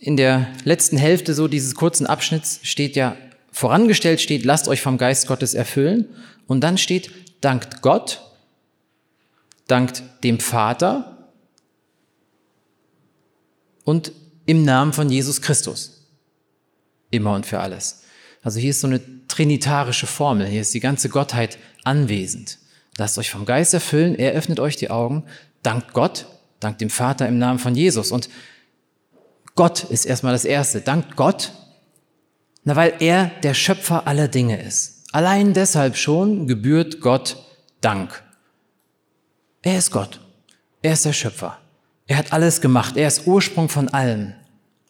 in 0.00 0.16
der 0.16 0.48
letzten 0.64 0.96
Hälfte 0.96 1.34
so 1.34 1.46
dieses 1.46 1.74
kurzen 1.74 2.06
Abschnitts 2.06 2.60
steht 2.62 2.96
ja, 2.96 3.16
vorangestellt 3.52 4.22
steht, 4.22 4.46
lasst 4.46 4.66
euch 4.66 4.80
vom 4.80 4.96
Geist 4.96 5.26
Gottes 5.26 5.52
erfüllen. 5.52 6.06
Und 6.46 6.62
dann 6.62 6.78
steht, 6.78 7.10
dankt 7.42 7.82
Gott, 7.82 8.22
dankt 9.68 10.02
dem 10.24 10.40
Vater 10.40 11.28
und 13.84 14.12
im 14.46 14.64
Namen 14.64 14.94
von 14.94 15.10
Jesus 15.10 15.42
Christus. 15.42 16.08
Immer 17.10 17.34
und 17.34 17.44
für 17.44 17.60
alles. 17.60 18.04
Also 18.42 18.58
hier 18.58 18.70
ist 18.70 18.80
so 18.80 18.86
eine 18.86 19.00
trinitarische 19.32 20.06
Formel. 20.06 20.46
Hier 20.46 20.60
ist 20.60 20.74
die 20.74 20.80
ganze 20.80 21.08
Gottheit 21.08 21.58
anwesend. 21.84 22.58
Lasst 22.98 23.18
euch 23.18 23.30
vom 23.30 23.46
Geist 23.46 23.72
erfüllen. 23.72 24.14
Er 24.14 24.32
öffnet 24.32 24.60
euch 24.60 24.76
die 24.76 24.90
Augen. 24.90 25.24
Dankt 25.62 25.94
Gott. 25.94 26.26
Dankt 26.60 26.80
dem 26.80 26.90
Vater 26.90 27.26
im 27.26 27.38
Namen 27.38 27.58
von 27.58 27.74
Jesus. 27.74 28.12
Und 28.12 28.28
Gott 29.54 29.84
ist 29.84 30.04
erstmal 30.04 30.32
das 30.32 30.44
Erste. 30.44 30.80
Dankt 30.82 31.16
Gott. 31.16 31.52
Na, 32.64 32.76
weil 32.76 32.94
er 33.00 33.30
der 33.42 33.54
Schöpfer 33.54 34.06
aller 34.06 34.28
Dinge 34.28 34.62
ist. 34.62 35.06
Allein 35.12 35.54
deshalb 35.54 35.96
schon 35.96 36.46
gebührt 36.46 37.00
Gott 37.00 37.36
Dank. 37.80 38.22
Er 39.62 39.78
ist 39.78 39.90
Gott. 39.90 40.20
Er 40.82 40.92
ist 40.92 41.04
der 41.04 41.12
Schöpfer. 41.12 41.58
Er 42.06 42.16
hat 42.18 42.32
alles 42.32 42.60
gemacht. 42.60 42.96
Er 42.96 43.08
ist 43.08 43.26
Ursprung 43.26 43.68
von 43.68 43.88
allem. 43.88 44.34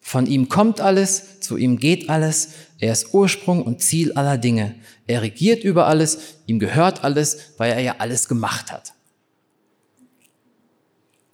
Von 0.04 0.26
ihm 0.26 0.49
kommt 0.49 0.80
alles, 0.80 1.40
zu 1.40 1.56
ihm 1.56 1.78
geht 1.78 2.11
alles. 2.11 2.50
Er 2.78 2.92
ist 2.92 3.14
Ursprung 3.14 3.62
und 3.62 3.80
Ziel 3.80 4.12
aller 4.12 4.37
Dinge. 4.37 4.75
Er 5.06 5.23
regiert 5.23 5.62
über 5.62 5.87
alles, 5.87 6.18
ihm 6.47 6.59
gehört 6.59 7.04
alles, 7.04 7.38
weil 7.56 7.73
er 7.73 7.80
ja 7.80 7.94
alles 7.99 8.28
gemacht 8.28 8.73
hat. 8.73 8.92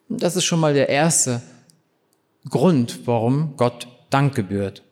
Und 0.08 0.22
das 0.22 0.36
ist 0.36 0.44
schon 0.44 0.60
mal 0.60 0.74
der 0.74 0.90
erste 0.90 1.42
Grund, 2.48 3.06
warum 3.06 3.56
Gott 3.56 3.88
Dank 4.10 4.34
gebührt. 4.34 4.82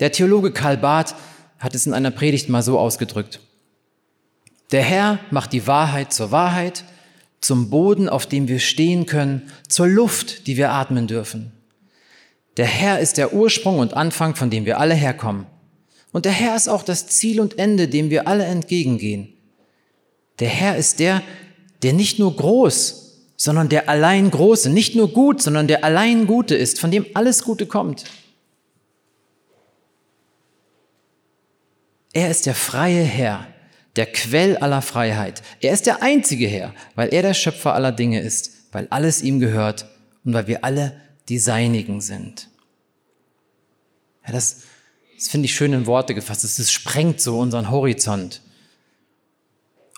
Der 0.00 0.10
Theologe 0.10 0.52
Karl 0.52 0.78
Barth 0.78 1.14
hat 1.58 1.74
es 1.74 1.86
in 1.86 1.94
einer 1.94 2.10
Predigt 2.10 2.48
mal 2.48 2.62
so 2.62 2.78
ausgedrückt. 2.78 3.40
Der 4.72 4.82
Herr 4.82 5.20
macht 5.30 5.52
die 5.52 5.66
Wahrheit 5.66 6.12
zur 6.12 6.30
Wahrheit, 6.32 6.84
zum 7.40 7.70
Boden, 7.70 8.08
auf 8.08 8.26
dem 8.26 8.48
wir 8.48 8.58
stehen 8.58 9.04
können, 9.04 9.50
zur 9.68 9.86
Luft, 9.86 10.46
die 10.46 10.56
wir 10.56 10.72
atmen 10.72 11.06
dürfen. 11.06 11.52
Der 12.56 12.66
Herr 12.66 13.00
ist 13.00 13.16
der 13.16 13.32
Ursprung 13.32 13.78
und 13.78 13.94
Anfang, 13.94 14.34
von 14.34 14.50
dem 14.50 14.64
wir 14.66 14.78
alle 14.78 14.94
herkommen. 14.94 15.46
Und 16.12 16.26
der 16.26 16.32
Herr 16.32 16.54
ist 16.54 16.68
auch 16.68 16.82
das 16.82 17.06
Ziel 17.06 17.40
und 17.40 17.58
Ende, 17.58 17.88
dem 17.88 18.10
wir 18.10 18.28
alle 18.28 18.44
entgegengehen. 18.44 19.32
Der 20.40 20.48
Herr 20.48 20.76
ist 20.76 20.98
der, 20.98 21.22
der 21.82 21.94
nicht 21.94 22.18
nur 22.18 22.36
groß, 22.36 23.02
sondern 23.36 23.68
der 23.68 23.88
allein 23.88 24.30
Große, 24.30 24.70
nicht 24.70 24.94
nur 24.94 25.08
gut, 25.12 25.42
sondern 25.42 25.66
der 25.66 25.84
allein 25.84 26.26
Gute 26.26 26.54
ist, 26.54 26.78
von 26.78 26.90
dem 26.90 27.06
alles 27.14 27.42
Gute 27.42 27.66
kommt. 27.66 28.04
Er 32.12 32.30
ist 32.30 32.44
der 32.46 32.54
freie 32.54 33.02
Herr, 33.02 33.46
der 33.96 34.06
Quell 34.06 34.58
aller 34.58 34.82
Freiheit. 34.82 35.42
Er 35.60 35.72
ist 35.72 35.86
der 35.86 36.02
einzige 36.02 36.46
Herr, 36.46 36.74
weil 36.94 37.12
er 37.12 37.22
der 37.22 37.34
Schöpfer 37.34 37.74
aller 37.74 37.92
Dinge 37.92 38.20
ist, 38.20 38.52
weil 38.70 38.86
alles 38.90 39.22
ihm 39.22 39.40
gehört 39.40 39.86
und 40.24 40.34
weil 40.34 40.46
wir 40.46 40.64
alle 40.64 41.00
die 41.28 41.38
Seinigen 41.38 42.00
sind. 42.00 42.48
Ja, 44.26 44.32
das, 44.32 44.62
das 45.16 45.28
finde 45.28 45.46
ich 45.46 45.54
schön 45.54 45.72
in 45.72 45.86
Worte 45.86 46.14
gefasst. 46.14 46.44
Das 46.44 46.70
sprengt 46.72 47.20
so 47.20 47.38
unseren 47.38 47.70
Horizont. 47.70 48.42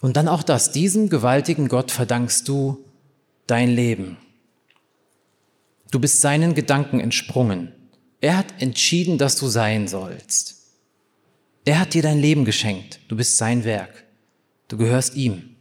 Und 0.01 0.17
dann 0.17 0.29
auch 0.29 0.43
das, 0.43 0.73
diesem 0.73 1.09
gewaltigen 1.09 1.69
Gott 1.69 1.91
verdankst 1.91 2.47
du 2.49 2.85
dein 3.47 3.71
Leben. 3.71 4.19
Du 5.91 6.01
bist 6.01 6.21
seinen 6.21 6.55
Gedanken 6.55 7.01
entsprungen. 7.01 7.73
Er 8.21 8.37
hat 8.37 8.61
entschieden, 8.61 9.17
dass 9.17 9.37
du 9.37 9.47
sein 9.47 9.89
sollst. 9.89 10.57
Er 11.65 11.81
hat 11.81 11.95
dir 11.95 12.03
dein 12.03 12.19
Leben 12.19 12.45
geschenkt. 12.45 13.01
Du 13.09 13.17
bist 13.17 13.37
sein 13.37 13.65
Werk. 13.65 14.05
Du 14.69 14.77
gehörst 14.77 15.15
ihm. 15.15 15.57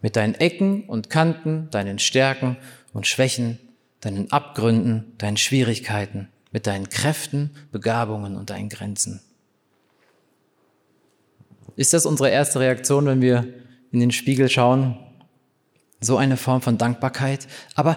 Mit 0.00 0.16
deinen 0.16 0.34
Ecken 0.34 0.84
und 0.88 1.10
Kanten, 1.10 1.68
deinen 1.70 1.98
Stärken 1.98 2.56
und 2.92 3.06
Schwächen, 3.06 3.58
deinen 4.00 4.30
Abgründen, 4.32 5.12
deinen 5.18 5.36
Schwierigkeiten, 5.36 6.28
mit 6.52 6.66
deinen 6.66 6.88
Kräften, 6.88 7.50
Begabungen 7.70 8.36
und 8.36 8.50
deinen 8.50 8.68
Grenzen. 8.68 9.20
Ist 11.76 11.92
das 11.92 12.06
unsere 12.06 12.30
erste 12.30 12.60
Reaktion, 12.60 13.06
wenn 13.06 13.20
wir 13.20 13.46
in 13.92 14.00
den 14.00 14.10
Spiegel 14.10 14.48
schauen? 14.48 14.98
So 16.00 16.16
eine 16.16 16.36
Form 16.36 16.62
von 16.62 16.78
Dankbarkeit. 16.78 17.46
Aber 17.74 17.96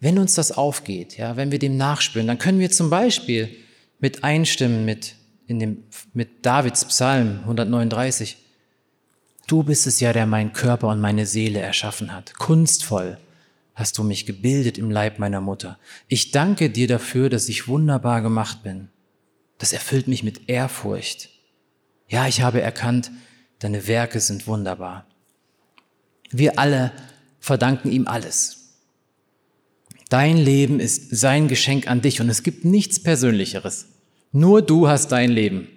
wenn 0.00 0.18
uns 0.18 0.34
das 0.34 0.52
aufgeht, 0.52 1.16
ja, 1.16 1.36
wenn 1.36 1.52
wir 1.52 1.58
dem 1.58 1.76
nachspüren, 1.76 2.26
dann 2.26 2.38
können 2.38 2.58
wir 2.58 2.70
zum 2.70 2.90
Beispiel 2.90 3.54
mit 4.00 4.24
einstimmen 4.24 4.84
mit, 4.84 5.14
in 5.46 5.58
dem, 5.58 5.84
mit 6.14 6.44
Davids 6.44 6.84
Psalm 6.86 7.40
139. 7.40 8.36
Du 9.46 9.62
bist 9.62 9.86
es 9.86 10.00
ja, 10.00 10.12
der 10.12 10.26
meinen 10.26 10.52
Körper 10.52 10.88
und 10.88 11.00
meine 11.00 11.26
Seele 11.26 11.60
erschaffen 11.60 12.12
hat, 12.12 12.34
kunstvoll 12.34 13.18
hast 13.78 13.96
du 13.96 14.02
mich 14.02 14.26
gebildet 14.26 14.76
im 14.76 14.90
Leib 14.90 15.20
meiner 15.20 15.40
Mutter. 15.40 15.78
Ich 16.08 16.32
danke 16.32 16.68
dir 16.68 16.88
dafür, 16.88 17.30
dass 17.30 17.48
ich 17.48 17.68
wunderbar 17.68 18.22
gemacht 18.22 18.64
bin. 18.64 18.88
Das 19.58 19.72
erfüllt 19.72 20.08
mich 20.08 20.24
mit 20.24 20.48
Ehrfurcht. 20.48 21.30
Ja, 22.08 22.26
ich 22.26 22.42
habe 22.42 22.60
erkannt, 22.60 23.12
deine 23.60 23.86
Werke 23.86 24.18
sind 24.18 24.48
wunderbar. 24.48 25.06
Wir 26.30 26.58
alle 26.58 26.90
verdanken 27.38 27.92
ihm 27.92 28.08
alles. 28.08 28.74
Dein 30.08 30.36
Leben 30.36 30.80
ist 30.80 31.14
sein 31.14 31.46
Geschenk 31.46 31.86
an 31.86 32.00
dich 32.00 32.20
und 32.20 32.28
es 32.28 32.42
gibt 32.42 32.64
nichts 32.64 33.00
Persönlicheres. 33.00 33.86
Nur 34.32 34.60
du 34.60 34.88
hast 34.88 35.12
dein 35.12 35.30
Leben. 35.30 35.68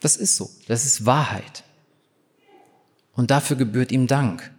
Das 0.00 0.16
ist 0.16 0.36
so. 0.36 0.48
Das 0.68 0.86
ist 0.86 1.04
Wahrheit. 1.04 1.64
Und 3.12 3.30
dafür 3.30 3.56
gebührt 3.56 3.92
ihm 3.92 4.06
Dank. 4.06 4.53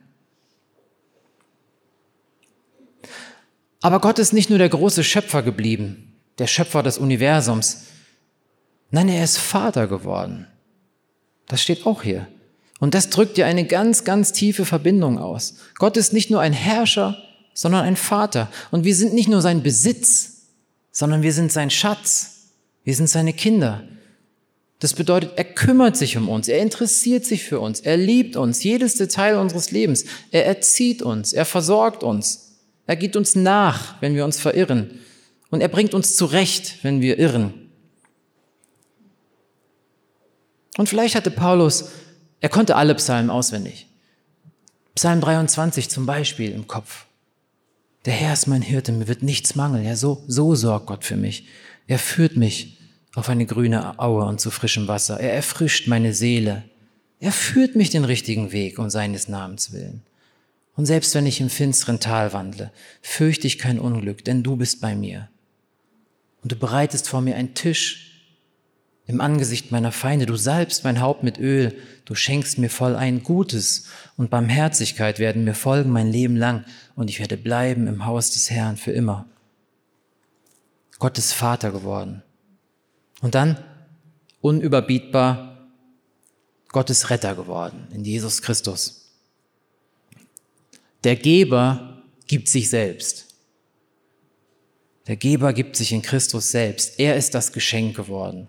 Aber 3.86 4.00
Gott 4.00 4.18
ist 4.18 4.34
nicht 4.34 4.50
nur 4.50 4.58
der 4.58 4.70
große 4.70 5.04
Schöpfer 5.04 5.44
geblieben, 5.44 6.12
der 6.40 6.48
Schöpfer 6.48 6.82
des 6.82 6.98
Universums. 6.98 7.84
Nein, 8.90 9.10
er 9.10 9.24
ist 9.24 9.38
Vater 9.38 9.86
geworden. 9.86 10.48
Das 11.46 11.62
steht 11.62 11.86
auch 11.86 12.02
hier. 12.02 12.26
Und 12.80 12.96
das 12.96 13.12
drückt 13.12 13.38
ja 13.38 13.46
eine 13.46 13.64
ganz, 13.64 14.04
ganz 14.04 14.32
tiefe 14.32 14.66
Verbindung 14.66 15.20
aus. 15.20 15.58
Gott 15.76 15.98
ist 15.98 16.14
nicht 16.14 16.32
nur 16.32 16.42
ein 16.42 16.52
Herrscher, 16.52 17.16
sondern 17.54 17.86
ein 17.86 17.96
Vater. 17.96 18.50
Und 18.72 18.86
wir 18.86 18.96
sind 18.96 19.14
nicht 19.14 19.30
nur 19.30 19.44
sein 19.44 19.62
Besitz, 19.62 20.48
sondern 20.92 21.22
wir 21.22 21.32
sind 21.32 21.52
sein 21.52 21.70
Schatz. 21.70 22.48
Wir 22.86 22.96
sind 22.96 23.08
seine 23.08 23.34
Kinder. 23.34 23.84
Das 24.80 24.96
bedeutet, 24.96 25.34
er 25.36 25.44
kümmert 25.46 25.96
sich 25.96 26.18
um 26.18 26.28
uns, 26.28 26.48
er 26.48 26.58
interessiert 26.58 27.24
sich 27.24 27.44
für 27.44 27.60
uns, 27.60 27.82
er 27.82 27.98
liebt 27.98 28.36
uns, 28.36 28.64
jedes 28.64 28.96
Detail 28.96 29.38
unseres 29.38 29.70
Lebens, 29.70 30.06
er 30.32 30.48
erzieht 30.48 31.04
uns, 31.04 31.34
er 31.34 31.46
versorgt 31.46 32.04
uns. 32.04 32.45
Er 32.88 32.96
geht 32.96 33.16
uns 33.16 33.36
nach, 33.36 34.02
wenn 34.02 34.16
wir 34.16 34.26
uns 34.26 34.40
verirren. 34.40 35.00
Und 35.50 35.62
er 35.62 35.68
bringt 35.68 35.94
uns 35.94 36.16
zurecht, 36.16 36.80
wenn 36.84 37.02
wir 37.02 37.18
irren. 37.18 37.54
Und 40.78 40.90
vielleicht 40.90 41.16
hatte 41.16 41.32
Paulus, 41.32 41.90
er 42.42 42.50
konnte 42.50 42.76
alle 42.76 42.96
Psalmen 42.96 43.30
auswendig. 43.30 43.88
Psalm 44.94 45.22
23 45.22 45.90
zum 45.90 46.06
Beispiel 46.06 46.52
im 46.52 46.68
Kopf. 46.68 47.06
Der 48.06 48.14
Herr 48.14 48.34
ist 48.34 48.48
mein 48.48 48.62
Hirte, 48.62 48.92
mir 48.92 49.08
wird 49.08 49.24
nichts 49.24 49.56
mangeln. 49.56 49.84
Ja, 49.84 49.96
so, 49.96 50.24
so 50.28 50.54
sorgt 50.56 50.88
Gott 50.88 51.04
für 51.04 51.18
mich. 51.18 51.48
Er 51.88 52.00
führt 52.00 52.36
mich 52.36 52.78
auf 53.16 53.30
eine 53.30 53.46
grüne 53.46 53.98
Aue 54.00 54.26
und 54.26 54.40
zu 54.40 54.52
frischem 54.52 54.88
Wasser. 54.88 55.20
Er 55.20 55.34
erfrischt 55.34 55.88
meine 55.88 56.14
Seele. 56.14 56.64
Er 57.20 57.32
führt 57.32 57.76
mich 57.76 57.90
den 57.90 58.06
richtigen 58.06 58.52
Weg 58.52 58.78
um 58.78 58.90
seines 58.90 59.28
Namens 59.28 59.72
willen. 59.72 60.04
Und 60.76 60.86
selbst 60.86 61.16
wenn 61.16 61.26
ich 61.26 61.40
im 61.40 61.50
finsteren 61.50 62.00
Tal 62.00 62.34
wandle, 62.34 62.72
fürchte 63.02 63.48
ich 63.48 63.58
kein 63.58 63.80
Unglück, 63.80 64.26
denn 64.26 64.44
du 64.44 64.58
bist 64.58 64.82
bei 64.82 64.96
mir. 64.96 65.30
Und 66.44 66.52
du 66.52 66.56
bereitest 66.58 67.08
vor 67.08 67.22
mir 67.22 67.36
einen 67.36 67.54
Tisch 67.54 68.06
im 69.08 69.22
Angesicht 69.22 69.72
meiner 69.72 69.92
Feinde. 69.92 70.26
Du 70.26 70.36
salbst 70.36 70.84
mein 70.84 71.00
Haupt 71.00 71.24
mit 71.24 71.40
Öl. 71.40 71.78
Du 72.06 72.16
schenkst 72.16 72.58
mir 72.58 72.70
voll 72.70 72.96
ein 72.96 73.24
Gutes 73.24 73.88
und 74.18 74.30
Barmherzigkeit 74.30 75.20
werden 75.20 75.44
mir 75.44 75.54
folgen 75.54 75.92
mein 75.92 76.12
Leben 76.12 76.36
lang 76.36 76.66
und 76.96 77.10
ich 77.10 77.20
werde 77.20 77.38
bleiben 77.38 77.88
im 77.88 78.06
Haus 78.06 78.32
des 78.32 78.50
Herrn 78.50 78.78
für 78.78 78.92
immer. 78.92 79.28
Gott 81.00 81.18
ist 81.18 81.34
Vater 81.34 81.72
geworden. 81.72 82.24
Und 83.22 83.36
dann, 83.36 83.58
unüberbietbar, 84.42 85.70
Gott 86.70 86.90
ist 86.90 87.10
Retter 87.10 87.36
geworden 87.36 87.88
in 87.94 88.04
Jesus 88.04 88.42
Christus. 88.42 89.05
Der 91.06 91.16
Geber 91.16 92.02
gibt 92.26 92.50
sich 92.50 92.70
selbst. 92.70 93.28
Der 95.06 95.16
Geber 95.16 95.54
gibt 95.54 95.76
sich 95.76 95.92
in 95.92 96.02
Christus 96.02 96.50
selbst. 96.50 97.00
Er 97.00 97.16
ist 97.16 97.36
das 97.36 97.54
Geschenk 97.54 97.96
geworden. 97.96 98.48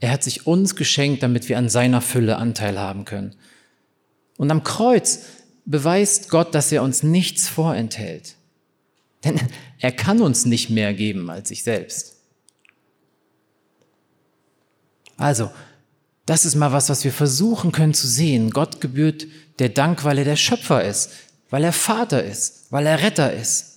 Er 0.00 0.10
hat 0.10 0.24
sich 0.24 0.48
uns 0.48 0.74
geschenkt, 0.74 1.22
damit 1.22 1.48
wir 1.48 1.56
an 1.56 1.68
seiner 1.68 2.00
Fülle 2.00 2.36
Anteil 2.36 2.80
haben 2.80 3.04
können. 3.04 3.36
Und 4.38 4.50
am 4.50 4.64
Kreuz 4.64 5.20
beweist 5.66 6.30
Gott, 6.30 6.52
dass 6.52 6.72
er 6.72 6.82
uns 6.82 7.04
nichts 7.04 7.48
vorenthält. 7.48 8.34
Denn 9.24 9.40
er 9.78 9.92
kann 9.92 10.20
uns 10.20 10.46
nicht 10.46 10.68
mehr 10.68 10.94
geben 10.94 11.30
als 11.30 11.48
sich 11.48 11.62
selbst. 11.62 12.16
Also, 15.16 15.50
das 16.26 16.44
ist 16.44 16.56
mal 16.56 16.72
was, 16.72 16.88
was 16.88 17.04
wir 17.04 17.12
versuchen 17.12 17.72
können 17.72 17.94
zu 17.94 18.08
sehen. 18.08 18.50
Gott 18.50 18.80
gebührt 18.80 19.26
der 19.60 19.68
Dank, 19.68 20.04
weil 20.04 20.18
er 20.18 20.24
der 20.24 20.36
Schöpfer 20.36 20.84
ist, 20.84 21.10
weil 21.50 21.62
er 21.64 21.72
Vater 21.72 22.22
ist, 22.22 22.66
weil 22.70 22.86
er 22.86 23.02
Retter 23.02 23.32
ist. 23.32 23.76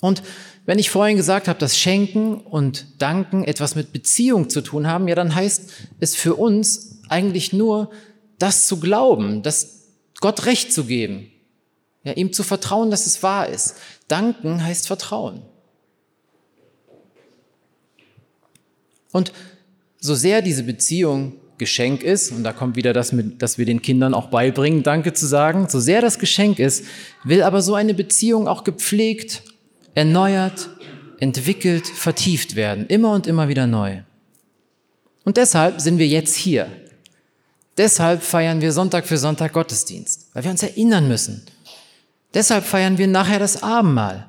Und 0.00 0.22
wenn 0.64 0.78
ich 0.78 0.90
vorhin 0.90 1.16
gesagt 1.16 1.48
habe, 1.48 1.58
dass 1.58 1.76
Schenken 1.76 2.36
und 2.36 3.02
Danken 3.02 3.42
etwas 3.42 3.74
mit 3.74 3.92
Beziehung 3.92 4.48
zu 4.48 4.60
tun 4.60 4.86
haben, 4.86 5.08
ja, 5.08 5.16
dann 5.16 5.34
heißt 5.34 5.70
es 5.98 6.14
für 6.14 6.36
uns 6.36 7.00
eigentlich 7.08 7.52
nur, 7.52 7.90
das 8.38 8.66
zu 8.66 8.78
glauben, 8.78 9.42
das 9.42 9.80
Gott 10.20 10.46
Recht 10.46 10.72
zu 10.72 10.84
geben, 10.84 11.30
ja, 12.04 12.12
ihm 12.12 12.32
zu 12.32 12.44
vertrauen, 12.44 12.92
dass 12.92 13.06
es 13.06 13.22
wahr 13.24 13.48
ist. 13.48 13.74
Danken 14.06 14.62
heißt 14.62 14.86
Vertrauen. 14.86 15.42
Und 19.10 19.32
so 20.02 20.14
sehr 20.14 20.42
diese 20.42 20.64
Beziehung 20.64 21.32
Geschenk 21.58 22.02
ist, 22.02 22.32
und 22.32 22.42
da 22.42 22.52
kommt 22.52 22.74
wieder 22.74 22.92
das 22.92 23.12
mit, 23.12 23.40
dass 23.40 23.56
wir 23.56 23.64
den 23.64 23.82
Kindern 23.82 24.14
auch 24.14 24.28
beibringen, 24.30 24.82
Danke 24.82 25.12
zu 25.12 25.26
sagen, 25.26 25.68
so 25.68 25.78
sehr 25.78 26.00
das 26.00 26.18
Geschenk 26.18 26.58
ist, 26.58 26.84
will 27.22 27.42
aber 27.44 27.62
so 27.62 27.76
eine 27.76 27.94
Beziehung 27.94 28.48
auch 28.48 28.64
gepflegt, 28.64 29.42
erneuert, 29.94 30.70
entwickelt, 31.20 31.86
vertieft 31.86 32.56
werden, 32.56 32.86
immer 32.88 33.12
und 33.12 33.28
immer 33.28 33.48
wieder 33.48 33.68
neu. 33.68 34.00
Und 35.24 35.36
deshalb 35.36 35.80
sind 35.80 35.98
wir 35.98 36.08
jetzt 36.08 36.34
hier. 36.34 36.66
Deshalb 37.78 38.24
feiern 38.24 38.60
wir 38.60 38.72
Sonntag 38.72 39.06
für 39.06 39.16
Sonntag 39.16 39.52
Gottesdienst, 39.52 40.30
weil 40.32 40.42
wir 40.42 40.50
uns 40.50 40.64
erinnern 40.64 41.06
müssen. 41.06 41.44
Deshalb 42.34 42.64
feiern 42.64 42.98
wir 42.98 43.06
nachher 43.06 43.38
das 43.38 43.62
Abendmahl, 43.62 44.26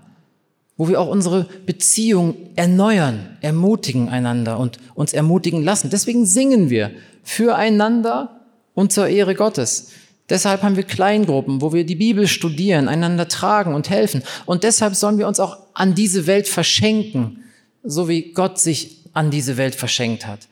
wo 0.83 0.89
wir 0.89 0.99
auch 0.99 1.07
unsere 1.07 1.45
Beziehung 1.65 2.35
erneuern, 2.57 3.37
ermutigen 3.39 4.09
einander 4.09 4.59
und 4.59 4.79
uns 4.95 5.13
ermutigen 5.13 5.63
lassen. 5.63 5.89
Deswegen 5.89 6.25
singen 6.25 6.69
wir 6.69 6.91
füreinander 7.23 8.41
und 8.73 8.91
zur 8.91 9.07
Ehre 9.07 9.33
Gottes. 9.33 9.91
Deshalb 10.27 10.61
haben 10.61 10.75
wir 10.75 10.83
Kleingruppen, 10.83 11.61
wo 11.61 11.71
wir 11.71 11.85
die 11.85 11.95
Bibel 11.95 12.27
studieren, 12.27 12.89
einander 12.89 13.29
tragen 13.29 13.75
und 13.75 13.89
helfen. 13.89 14.23
Und 14.45 14.65
deshalb 14.65 14.93
sollen 14.95 15.17
wir 15.17 15.25
uns 15.25 15.39
auch 15.39 15.57
an 15.73 15.95
diese 15.95 16.27
Welt 16.27 16.49
verschenken, 16.49 17.45
so 17.85 18.09
wie 18.09 18.33
Gott 18.33 18.59
sich 18.59 19.05
an 19.13 19.31
diese 19.31 19.55
Welt 19.55 19.75
verschenkt 19.75 20.27
hat. 20.27 20.49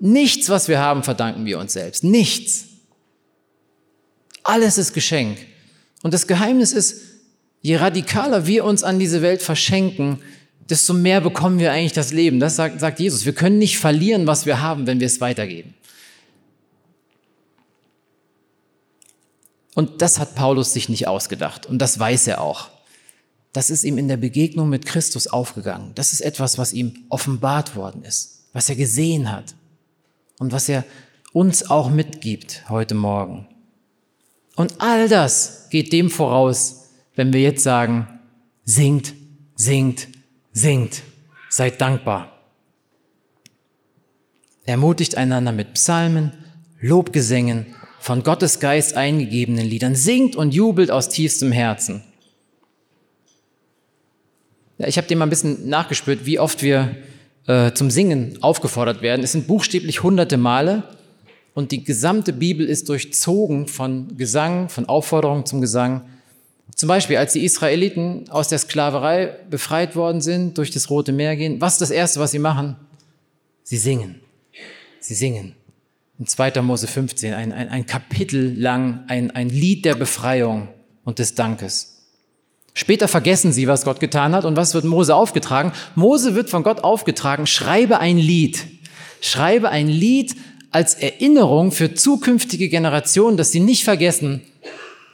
Nichts, 0.00 0.48
was 0.48 0.66
wir 0.66 0.80
haben, 0.80 1.04
verdanken 1.04 1.44
wir 1.44 1.60
uns 1.60 1.74
selbst. 1.74 2.02
Nichts. 2.02 2.64
Alles 4.42 4.78
ist 4.78 4.94
Geschenk. 4.94 5.38
Und 6.02 6.12
das 6.12 6.26
Geheimnis 6.26 6.72
ist, 6.72 7.07
je 7.60 7.76
radikaler 7.76 8.46
wir 8.46 8.64
uns 8.64 8.82
an 8.82 8.98
diese 8.98 9.22
Welt 9.22 9.42
verschenken, 9.42 10.20
desto 10.68 10.92
mehr 10.92 11.20
bekommen 11.20 11.58
wir 11.58 11.72
eigentlich 11.72 11.92
das 11.92 12.12
Leben. 12.12 12.40
Das 12.40 12.56
sagt, 12.56 12.80
sagt 12.80 13.00
Jesus. 13.00 13.24
Wir 13.24 13.34
können 13.34 13.58
nicht 13.58 13.78
verlieren, 13.78 14.26
was 14.26 14.46
wir 14.46 14.60
haben, 14.60 14.86
wenn 14.86 15.00
wir 15.00 15.06
es 15.06 15.20
weitergeben. 15.20 15.74
Und 19.74 20.02
das 20.02 20.18
hat 20.18 20.34
Paulus 20.34 20.72
sich 20.72 20.88
nicht 20.88 21.06
ausgedacht. 21.06 21.66
Und 21.66 21.78
das 21.78 21.98
weiß 21.98 22.26
er 22.26 22.40
auch. 22.40 22.68
Das 23.52 23.70
ist 23.70 23.84
ihm 23.84 23.96
in 23.96 24.08
der 24.08 24.16
Begegnung 24.16 24.68
mit 24.68 24.84
Christus 24.84 25.26
aufgegangen. 25.26 25.92
Das 25.94 26.12
ist 26.12 26.20
etwas, 26.20 26.58
was 26.58 26.72
ihm 26.72 27.04
offenbart 27.08 27.76
worden 27.76 28.04
ist, 28.04 28.48
was 28.52 28.68
er 28.68 28.76
gesehen 28.76 29.32
hat 29.32 29.54
und 30.38 30.52
was 30.52 30.68
er 30.68 30.84
uns 31.32 31.70
auch 31.70 31.90
mitgibt 31.90 32.68
heute 32.68 32.94
Morgen. 32.94 33.46
Und 34.56 34.80
all 34.80 35.08
das 35.08 35.68
geht 35.70 35.92
dem 35.92 36.10
voraus, 36.10 36.87
wenn 37.18 37.32
wir 37.32 37.40
jetzt 37.40 37.64
sagen, 37.64 38.06
singt, 38.64 39.12
singt, 39.56 40.06
singt, 40.52 41.02
seid 41.48 41.80
dankbar. 41.80 42.32
Ermutigt 44.64 45.16
einander 45.16 45.50
mit 45.50 45.74
Psalmen, 45.74 46.30
Lobgesängen, 46.80 47.74
von 47.98 48.22
Gottes 48.22 48.60
Geist 48.60 48.94
eingegebenen 48.94 49.66
Liedern, 49.66 49.96
singt 49.96 50.36
und 50.36 50.54
jubelt 50.54 50.92
aus 50.92 51.08
tiefstem 51.08 51.50
Herzen. 51.50 52.04
Ja, 54.78 54.86
ich 54.86 54.96
habe 54.96 55.08
dem 55.08 55.18
mal 55.18 55.26
ein 55.26 55.30
bisschen 55.30 55.68
nachgespürt, 55.68 56.24
wie 56.24 56.38
oft 56.38 56.62
wir 56.62 56.94
äh, 57.48 57.72
zum 57.72 57.90
Singen 57.90 58.38
aufgefordert 58.42 59.02
werden. 59.02 59.24
Es 59.24 59.32
sind 59.32 59.48
buchstäblich 59.48 60.04
hunderte 60.04 60.36
Male 60.36 60.84
und 61.54 61.72
die 61.72 61.82
gesamte 61.82 62.32
Bibel 62.32 62.64
ist 62.64 62.88
durchzogen 62.88 63.66
von 63.66 64.16
Gesang, 64.16 64.68
von 64.68 64.88
Aufforderungen 64.88 65.46
zum 65.46 65.60
Gesang. 65.60 66.02
Zum 66.74 66.88
Beispiel, 66.88 67.16
als 67.16 67.32
die 67.32 67.44
Israeliten 67.44 68.28
aus 68.30 68.48
der 68.48 68.58
Sklaverei 68.58 69.36
befreit 69.50 69.96
worden 69.96 70.20
sind, 70.20 70.58
durch 70.58 70.70
das 70.70 70.90
Rote 70.90 71.12
Meer 71.12 71.36
gehen, 71.36 71.60
was 71.60 71.74
ist 71.74 71.80
das 71.80 71.90
Erste, 71.90 72.20
was 72.20 72.30
sie 72.30 72.38
machen? 72.38 72.76
Sie 73.64 73.76
singen. 73.76 74.20
Sie 75.00 75.14
singen. 75.14 75.54
In 76.18 76.26
2. 76.26 76.62
Mose 76.62 76.86
15, 76.86 77.32
ein, 77.34 77.52
ein, 77.52 77.68
ein 77.68 77.86
Kapitel 77.86 78.58
lang, 78.58 79.04
ein, 79.08 79.30
ein 79.30 79.48
Lied 79.48 79.84
der 79.84 79.94
Befreiung 79.94 80.68
und 81.04 81.18
des 81.18 81.34
Dankes. 81.34 81.98
Später 82.74 83.08
vergessen 83.08 83.52
sie, 83.52 83.66
was 83.66 83.84
Gott 83.84 83.98
getan 83.98 84.34
hat 84.34 84.44
und 84.44 84.56
was 84.56 84.74
wird 84.74 84.84
Mose 84.84 85.14
aufgetragen? 85.14 85.72
Mose 85.96 86.34
wird 86.34 86.48
von 86.48 86.62
Gott 86.62 86.84
aufgetragen, 86.84 87.46
schreibe 87.46 87.98
ein 87.98 88.18
Lied. 88.18 88.66
Schreibe 89.20 89.70
ein 89.70 89.88
Lied 89.88 90.36
als 90.70 90.94
Erinnerung 90.94 91.72
für 91.72 91.94
zukünftige 91.94 92.68
Generationen, 92.68 93.36
dass 93.36 93.50
sie 93.50 93.60
nicht 93.60 93.84
vergessen, 93.84 94.42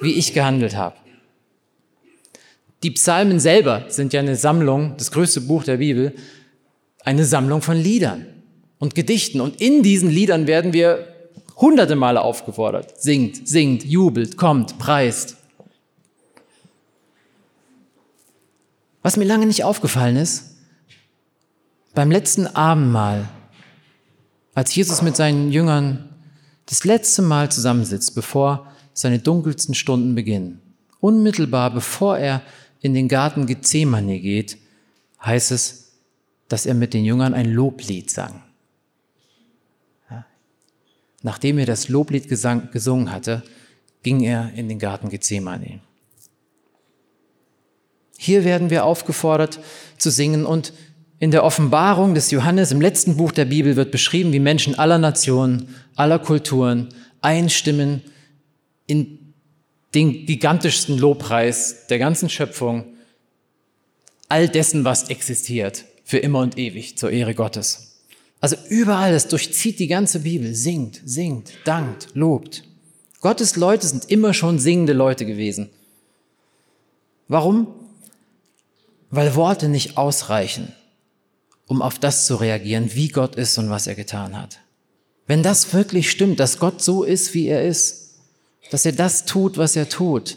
wie 0.01 0.13
ich 0.13 0.35
gehandelt 0.35 0.77
habe. 0.77 0.97
Die 2.85 2.91
Psalmen 2.91 3.41
selber 3.41 3.87
sind 3.89 4.13
ja 4.13 4.21
eine 4.21 4.37
Sammlung, 4.37 4.95
das 4.99 5.11
größte 5.11 5.41
Buch 5.41 5.65
der 5.65 5.79
Bibel, 5.79 6.15
eine 7.03 7.25
Sammlung 7.25 7.63
von 7.63 7.79
Liedern 7.79 8.27
und 8.79 8.95
Gedichten. 8.95 9.41
Und 9.41 9.59
in 9.59 9.83
diesen 9.83 10.11
Liedern 10.11 10.47
werden 10.47 10.75
wir 10.75 11.09
hunderte 11.57 11.97
Male 11.97 12.21
aufgefordert. 12.21 13.01
Singt, 13.01 13.49
singt, 13.49 13.85
jubelt, 13.85 14.37
kommt, 14.37 14.79
preist. 14.79 15.39
Was 19.03 19.17
mir 19.17 19.25
lange 19.25 19.47
nicht 19.47 19.65
aufgefallen 19.65 20.17
ist, 20.17 20.57
beim 21.95 22.11
letzten 22.11 22.47
Abendmahl, 22.47 23.31
als 24.55 24.75
Jesus 24.75 25.01
mit 25.01 25.17
seinen 25.17 25.51
Jüngern 25.51 26.11
das 26.67 26.85
letzte 26.85 27.23
Mal 27.23 27.51
zusammensitzt, 27.51 28.15
bevor 28.15 28.71
seine 28.93 29.21
dunkelsten 29.21 29.75
Stunden 29.75 30.15
beginnen, 30.15 30.61
unmittelbar 31.01 31.71
bevor 31.71 32.19
er 32.19 32.43
in 32.85 32.93
den 32.93 33.09
Garten 33.09 33.47
Gethsemane 33.47 34.21
geht, 34.21 34.59
heißt 35.25 35.53
es, 35.53 35.95
dass 36.49 36.67
er 36.67 36.75
mit 36.75 36.93
den 36.93 37.07
Jüngern 37.07 37.33
ein 37.33 37.51
Loblied 37.51 38.11
sang. 38.11 38.43
Nachdem 41.23 41.57
er 41.57 41.65
das 41.65 41.89
Loblied 41.89 42.29
gesang, 42.29 42.69
gesungen 42.73 43.11
hatte, 43.11 43.43
ging 44.03 44.21
er 44.21 44.53
in 44.55 44.69
den 44.69 44.79
Garten 44.79 45.09
Gethsemane. 45.09 45.81
Hier 48.19 48.45
werden 48.45 48.69
wir 48.69 48.85
aufgefordert 48.85 49.61
zu 49.97 50.11
singen 50.11 50.45
und 50.45 50.75
in 51.19 51.31
der 51.31 51.43
Offenbarung 51.43 52.15
des 52.15 52.31
Johannes 52.31 52.71
im 52.71 52.83
letzten 52.83 53.17
Buch 53.17 53.33
der 53.33 53.47
Bibel 53.47 53.77
wird 53.77 53.93
beschrieben, 53.93 54.35
wie 54.35 54.41
Menschen 54.41 54.79
aller 54.79 54.99
Nationen, 54.99 55.75
aller 55.97 56.19
Kulturen 56.19 56.91
einstimmen 57.23 58.03
in 58.87 59.24
den 59.95 60.27
gigantischsten 60.27 60.99
Lobpreis 60.99 61.87
der 61.89 61.99
ganzen 61.99 62.29
Schöpfung, 62.29 62.85
all 64.29 64.49
dessen, 64.49 64.85
was 64.85 65.11
existiert, 65.11 65.85
für 66.05 66.19
immer 66.19 66.41
und 66.41 66.59
ewig 66.59 66.99
zur 66.99 67.11
Ehre 67.11 67.35
Gottes. 67.35 68.01
Also 68.41 68.57
überall, 68.69 69.15
es 69.15 69.29
durchzieht 69.29 69.79
die 69.79 69.87
ganze 69.87 70.21
Bibel, 70.21 70.55
singt, 70.55 71.01
singt, 71.05 71.53
dankt, 71.65 72.09
lobt. 72.15 72.65
Gottes 73.21 73.57
Leute 73.57 73.87
sind 73.87 74.11
immer 74.11 74.35
schon 74.35 74.59
singende 74.59 74.93
Leute 74.93 75.25
gewesen. 75.25 75.71
Warum? 77.29 77.69
weil 79.15 79.35
Worte 79.35 79.69
nicht 79.69 79.97
ausreichen, 79.97 80.73
um 81.67 81.83
auf 81.83 81.99
das 81.99 82.27
zu 82.27 82.37
reagieren, 82.37 82.95
wie 82.95 83.09
Gott 83.09 83.37
ist 83.37 83.57
und 83.59 83.71
was 83.71 83.87
er 83.87 83.95
getan 83.95 84.41
hat. 84.41 84.59
Wenn 85.27 85.43
das 85.43 85.73
wirklich 85.73 86.11
stimmt, 86.11 86.41
dass 86.41 86.59
Gott 86.59 86.83
so 86.83 87.05
ist, 87.05 87.33
wie 87.33 87.47
er 87.47 87.65
ist, 87.65 88.04
dass 88.71 88.87
er 88.87 88.93
das 88.93 89.25
tut, 89.25 89.59
was 89.59 89.77
er 89.77 89.89
tut, 89.89 90.37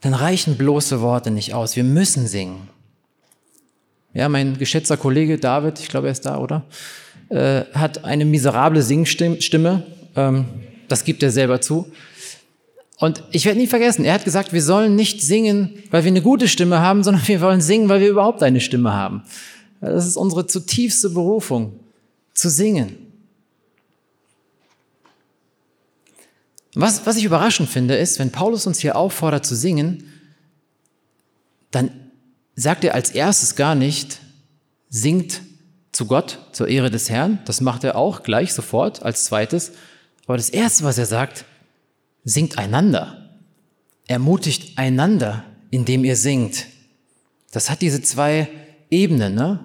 dann 0.00 0.14
reichen 0.14 0.56
bloße 0.56 1.00
Worte 1.00 1.30
nicht 1.30 1.54
aus. 1.54 1.76
Wir 1.76 1.84
müssen 1.84 2.26
singen. 2.26 2.68
Ja, 4.12 4.28
mein 4.28 4.58
geschätzter 4.58 4.96
Kollege 4.96 5.38
David, 5.38 5.80
ich 5.80 5.88
glaube, 5.88 6.08
er 6.08 6.12
ist 6.12 6.26
da, 6.26 6.38
oder? 6.38 6.64
Äh, 7.30 7.64
hat 7.72 8.04
eine 8.04 8.24
miserable 8.24 8.82
Singstimme. 8.82 9.82
Ähm, 10.14 10.46
das 10.88 11.04
gibt 11.04 11.22
er 11.22 11.30
selber 11.30 11.60
zu. 11.60 11.90
Und 12.98 13.24
ich 13.32 13.44
werde 13.44 13.58
nie 13.58 13.66
vergessen, 13.66 14.04
er 14.04 14.14
hat 14.14 14.24
gesagt, 14.24 14.52
wir 14.52 14.62
sollen 14.62 14.94
nicht 14.94 15.20
singen, 15.20 15.82
weil 15.90 16.04
wir 16.04 16.10
eine 16.10 16.22
gute 16.22 16.48
Stimme 16.48 16.80
haben, 16.80 17.02
sondern 17.02 17.26
wir 17.26 17.40
wollen 17.40 17.60
singen, 17.60 17.88
weil 17.88 18.00
wir 18.00 18.08
überhaupt 18.08 18.42
eine 18.42 18.60
Stimme 18.60 18.92
haben. 18.92 19.22
Das 19.80 20.06
ist 20.06 20.16
unsere 20.16 20.46
zutiefste 20.46 21.10
Berufung, 21.10 21.80
zu 22.34 22.48
singen. 22.48 22.96
Was, 26.74 27.06
was 27.06 27.16
ich 27.16 27.24
überraschend 27.24 27.68
finde, 27.68 27.96
ist, 27.96 28.18
wenn 28.18 28.32
Paulus 28.32 28.66
uns 28.66 28.80
hier 28.80 28.96
auffordert 28.96 29.46
zu 29.46 29.54
singen, 29.54 30.10
dann 31.70 31.90
sagt 32.56 32.84
er 32.84 32.94
als 32.94 33.10
erstes 33.10 33.54
gar 33.54 33.74
nicht, 33.74 34.18
singt 34.88 35.42
zu 35.92 36.06
Gott, 36.06 36.40
zur 36.52 36.68
Ehre 36.68 36.90
des 36.90 37.10
Herrn. 37.10 37.38
Das 37.44 37.60
macht 37.60 37.84
er 37.84 37.96
auch 37.96 38.22
gleich 38.22 38.52
sofort 38.52 39.02
als 39.02 39.24
zweites. 39.24 39.72
Aber 40.26 40.36
das 40.36 40.50
erste, 40.50 40.84
was 40.84 40.98
er 40.98 41.06
sagt, 41.06 41.44
singt 42.24 42.58
einander. 42.58 43.30
Ermutigt 44.06 44.76
einander, 44.76 45.44
indem 45.70 46.04
ihr 46.04 46.16
singt. 46.16 46.66
Das 47.52 47.70
hat 47.70 47.82
diese 47.82 48.02
zwei 48.02 48.48
Ebenen, 48.90 49.34
ne? 49.34 49.64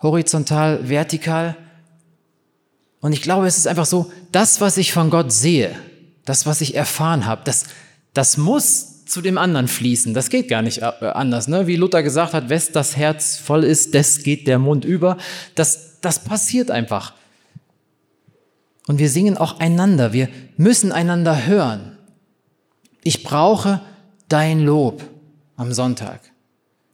Horizontal, 0.00 0.88
vertikal. 0.88 1.56
Und 3.00 3.12
ich 3.12 3.22
glaube, 3.22 3.46
es 3.46 3.58
ist 3.58 3.66
einfach 3.66 3.86
so, 3.86 4.12
das, 4.30 4.60
was 4.60 4.76
ich 4.76 4.92
von 4.92 5.10
Gott 5.10 5.32
sehe, 5.32 5.76
das, 6.24 6.46
was 6.46 6.60
ich 6.60 6.74
erfahren 6.74 7.26
habe, 7.26 7.42
das, 7.44 7.64
das 8.14 8.36
muss 8.36 9.04
zu 9.04 9.20
dem 9.20 9.36
anderen 9.38 9.68
fließen. 9.68 10.14
Das 10.14 10.30
geht 10.30 10.48
gar 10.48 10.62
nicht 10.62 10.78
äh, 10.82 11.06
anders. 11.12 11.48
Ne? 11.48 11.66
Wie 11.66 11.76
Luther 11.76 12.02
gesagt 12.02 12.32
hat, 12.32 12.48
wes 12.48 12.72
das 12.72 12.96
Herz 12.96 13.36
voll 13.36 13.64
ist, 13.64 13.94
des 13.94 14.22
geht 14.22 14.46
der 14.46 14.58
Mund 14.58 14.84
über. 14.84 15.18
Das, 15.54 16.00
das 16.00 16.24
passiert 16.24 16.70
einfach. 16.70 17.12
Und 18.86 18.98
wir 18.98 19.10
singen 19.10 19.36
auch 19.36 19.60
einander. 19.60 20.12
Wir 20.12 20.28
müssen 20.56 20.92
einander 20.92 21.46
hören. 21.46 21.98
Ich 23.04 23.22
brauche 23.22 23.80
dein 24.28 24.60
Lob 24.60 25.02
am 25.56 25.72
Sonntag. 25.72 26.20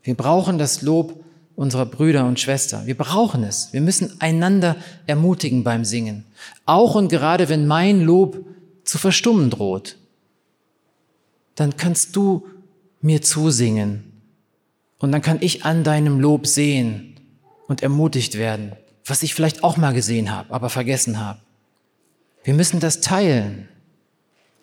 Wir 0.02 0.14
brauchen 0.14 0.58
das 0.58 0.82
Lob 0.82 1.24
unserer 1.54 1.86
Brüder 1.86 2.26
und 2.26 2.40
Schwestern. 2.40 2.86
Wir 2.86 2.96
brauchen 2.96 3.44
es. 3.44 3.72
Wir 3.72 3.80
müssen 3.80 4.20
einander 4.20 4.76
ermutigen 5.06 5.64
beim 5.64 5.84
Singen. 5.84 6.24
Auch 6.66 6.94
und 6.94 7.08
gerade 7.08 7.48
wenn 7.48 7.66
mein 7.66 8.00
Lob 8.00 8.44
zu 8.88 8.98
verstummen 8.98 9.50
droht, 9.50 9.96
dann 11.54 11.76
kannst 11.76 12.16
du 12.16 12.46
mir 13.00 13.22
zusingen 13.22 14.12
und 14.98 15.12
dann 15.12 15.22
kann 15.22 15.38
ich 15.40 15.64
an 15.64 15.84
deinem 15.84 16.20
Lob 16.20 16.46
sehen 16.46 17.20
und 17.68 17.82
ermutigt 17.82 18.38
werden, 18.38 18.72
was 19.04 19.22
ich 19.22 19.34
vielleicht 19.34 19.62
auch 19.62 19.76
mal 19.76 19.92
gesehen 19.92 20.30
habe, 20.32 20.52
aber 20.52 20.70
vergessen 20.70 21.20
habe. 21.20 21.40
Wir 22.44 22.54
müssen 22.54 22.80
das 22.80 23.00
teilen, 23.00 23.68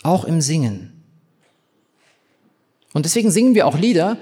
auch 0.01 0.25
im 0.25 0.41
Singen. 0.41 1.03
Und 2.93 3.05
deswegen 3.05 3.29
singen 3.29 3.53
wir 3.53 3.67
auch 3.67 3.77
Lieder, 3.77 4.17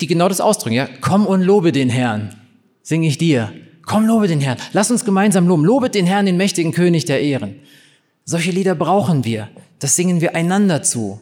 die 0.00 0.06
genau 0.06 0.28
das 0.28 0.40
ausdrücken. 0.40 0.74
Ja, 0.74 0.88
komm 1.00 1.26
und 1.26 1.40
lobe 1.40 1.72
den 1.72 1.88
Herrn, 1.88 2.34
singe 2.82 3.08
ich 3.08 3.16
dir. 3.16 3.52
Komm, 3.86 4.04
lobe 4.04 4.26
den 4.26 4.40
Herrn. 4.40 4.58
Lass 4.72 4.90
uns 4.90 5.04
gemeinsam 5.04 5.46
loben. 5.46 5.64
Lobet 5.64 5.94
den 5.94 6.06
Herrn, 6.06 6.26
den 6.26 6.36
mächtigen 6.36 6.72
König 6.72 7.04
der 7.04 7.22
Ehren. 7.22 7.60
Solche 8.26 8.50
Lieder 8.50 8.74
brauchen 8.74 9.24
wir. 9.24 9.48
Das 9.78 9.96
singen 9.96 10.20
wir 10.20 10.34
einander 10.34 10.82
zu. 10.82 11.20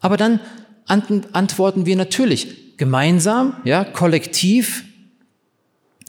Aber 0.00 0.16
dann 0.16 0.40
antworten 0.86 1.86
wir 1.86 1.96
natürlich 1.96 2.76
gemeinsam, 2.76 3.56
ja, 3.64 3.84
kollektiv, 3.84 4.84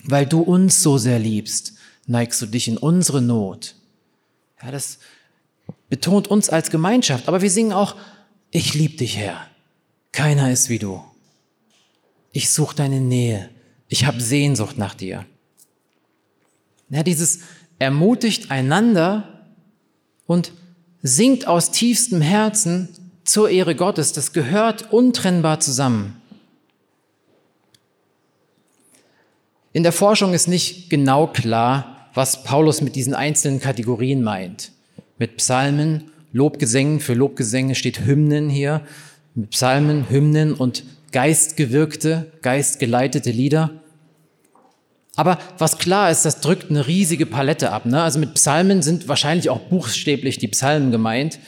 weil 0.04 0.26
du 0.26 0.42
uns 0.42 0.82
so 0.82 0.98
sehr 0.98 1.20
liebst, 1.20 1.74
neigst 2.08 2.42
du 2.42 2.48
dich 2.48 2.68
in 2.68 2.78
unsere 2.78 3.22
Not. 3.22 3.76
Ja, 4.62 4.72
das 4.72 4.98
betont 5.90 6.28
uns 6.28 6.50
als 6.50 6.72
Gemeinschaft. 6.72 7.28
Aber 7.28 7.44
wir 7.44 7.52
singen 7.52 7.72
auch, 7.72 7.96
ich 8.50 8.74
liebe 8.74 8.98
dich, 8.98 9.18
Herr. 9.18 9.48
Keiner 10.12 10.52
ist 10.52 10.70
wie 10.70 10.80
du. 10.80 11.04
Ich 12.32 12.50
suche 12.50 12.76
deine 12.76 13.00
Nähe. 13.00 13.50
Ich 13.90 14.06
habe 14.06 14.20
Sehnsucht 14.20 14.78
nach 14.78 14.96
dir. 14.96 15.26
Ja, 16.90 17.04
dieses 17.04 17.42
ermutigt 17.78 18.50
einander 18.50 19.33
und 20.26 20.52
singt 21.02 21.48
aus 21.48 21.72
tiefstem 21.72 22.22
Herzen 22.22 22.90
zur 23.24 23.50
Ehre 23.50 23.76
Gottes. 23.76 24.14
Das 24.14 24.34
gehört 24.34 24.92
untrennbar 24.92 25.60
zusammen. 25.60 26.22
In 29.74 29.84
der 29.84 29.92
Forschung 29.92 30.34
ist 30.34 30.48
nicht 30.48 30.90
genau 30.90 31.28
klar, 31.28 32.10
was 32.14 32.44
Paulus 32.44 32.82
mit 32.82 32.96
diesen 32.96 33.16
einzelnen 33.16 33.60
Kategorien 33.60 34.24
meint. 34.24 34.72
Mit 35.18 35.38
Psalmen, 35.38 36.12
Lobgesängen, 36.32 37.00
für 37.00 37.16
Lobgesänge 37.16 37.76
steht 37.76 38.06
Hymnen 38.06 38.50
hier, 38.50 38.82
mit 39.36 39.50
Psalmen, 39.50 40.10
Hymnen 40.10 40.54
und 40.54 40.84
geistgewirkte, 41.12 42.32
geistgeleitete 42.42 43.32
Lieder. 43.32 43.83
Aber 45.16 45.38
was 45.60 45.78
klar 45.78 46.10
ist, 46.10 46.26
das 46.26 46.42
drückt 46.42 46.70
eine 46.70 46.88
riesige 46.88 47.26
Palette 47.26 47.72
ab. 47.72 47.86
Ne? 47.86 48.02
Also 48.02 48.20
mit 48.20 48.34
Psalmen 48.34 48.82
sind 48.82 49.08
wahrscheinlich 49.08 49.50
auch 49.50 49.60
buchstäblich 49.60 50.40
die 50.40 50.48
Psalmen 50.48 50.92
gemeint. 50.92 51.40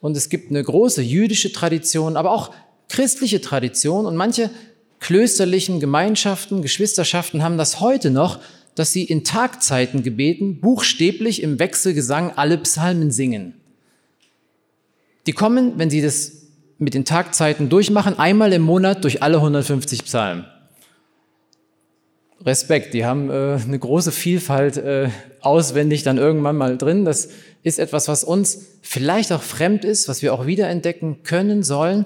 Und 0.00 0.16
es 0.16 0.28
gibt 0.28 0.50
eine 0.50 0.62
große 0.62 1.00
jüdische 1.00 1.52
Tradition, 1.52 2.16
aber 2.16 2.32
auch 2.32 2.52
christliche 2.88 3.40
Tradition. 3.40 4.06
Und 4.06 4.16
manche 4.16 4.50
klösterlichen 4.98 5.80
Gemeinschaften, 5.80 6.62
Geschwisterschaften 6.62 7.42
haben 7.42 7.56
das 7.56 7.80
heute 7.80 8.10
noch, 8.10 8.40
dass 8.74 8.92
sie 8.92 9.04
in 9.04 9.22
Tagzeiten 9.22 10.02
gebeten, 10.02 10.60
buchstäblich 10.60 11.42
im 11.42 11.60
Wechselgesang 11.60 12.32
alle 12.36 12.58
Psalmen 12.58 13.12
singen. 13.12 13.54
Die 15.26 15.32
kommen, 15.32 15.74
wenn 15.76 15.90
sie 15.90 16.02
das 16.02 16.32
mit 16.78 16.94
den 16.94 17.04
Tagzeiten 17.04 17.68
durchmachen, 17.68 18.18
einmal 18.18 18.52
im 18.52 18.62
Monat 18.62 19.04
durch 19.04 19.22
alle 19.22 19.36
150 19.36 20.04
Psalmen. 20.04 20.46
Respekt, 22.44 22.92
die 22.94 23.06
haben 23.06 23.30
äh, 23.30 23.58
eine 23.62 23.78
große 23.78 24.12
Vielfalt 24.12 24.76
äh, 24.76 25.08
auswendig 25.40 26.02
dann 26.02 26.18
irgendwann 26.18 26.56
mal 26.56 26.76
drin. 26.76 27.04
Das 27.04 27.28
ist 27.62 27.78
etwas, 27.78 28.08
was 28.08 28.22
uns 28.22 28.66
vielleicht 28.82 29.32
auch 29.32 29.42
fremd 29.42 29.84
ist, 29.84 30.08
was 30.08 30.20
wir 30.20 30.34
auch 30.34 30.46
wiederentdecken 30.46 31.22
können 31.22 31.62
sollen. 31.62 32.04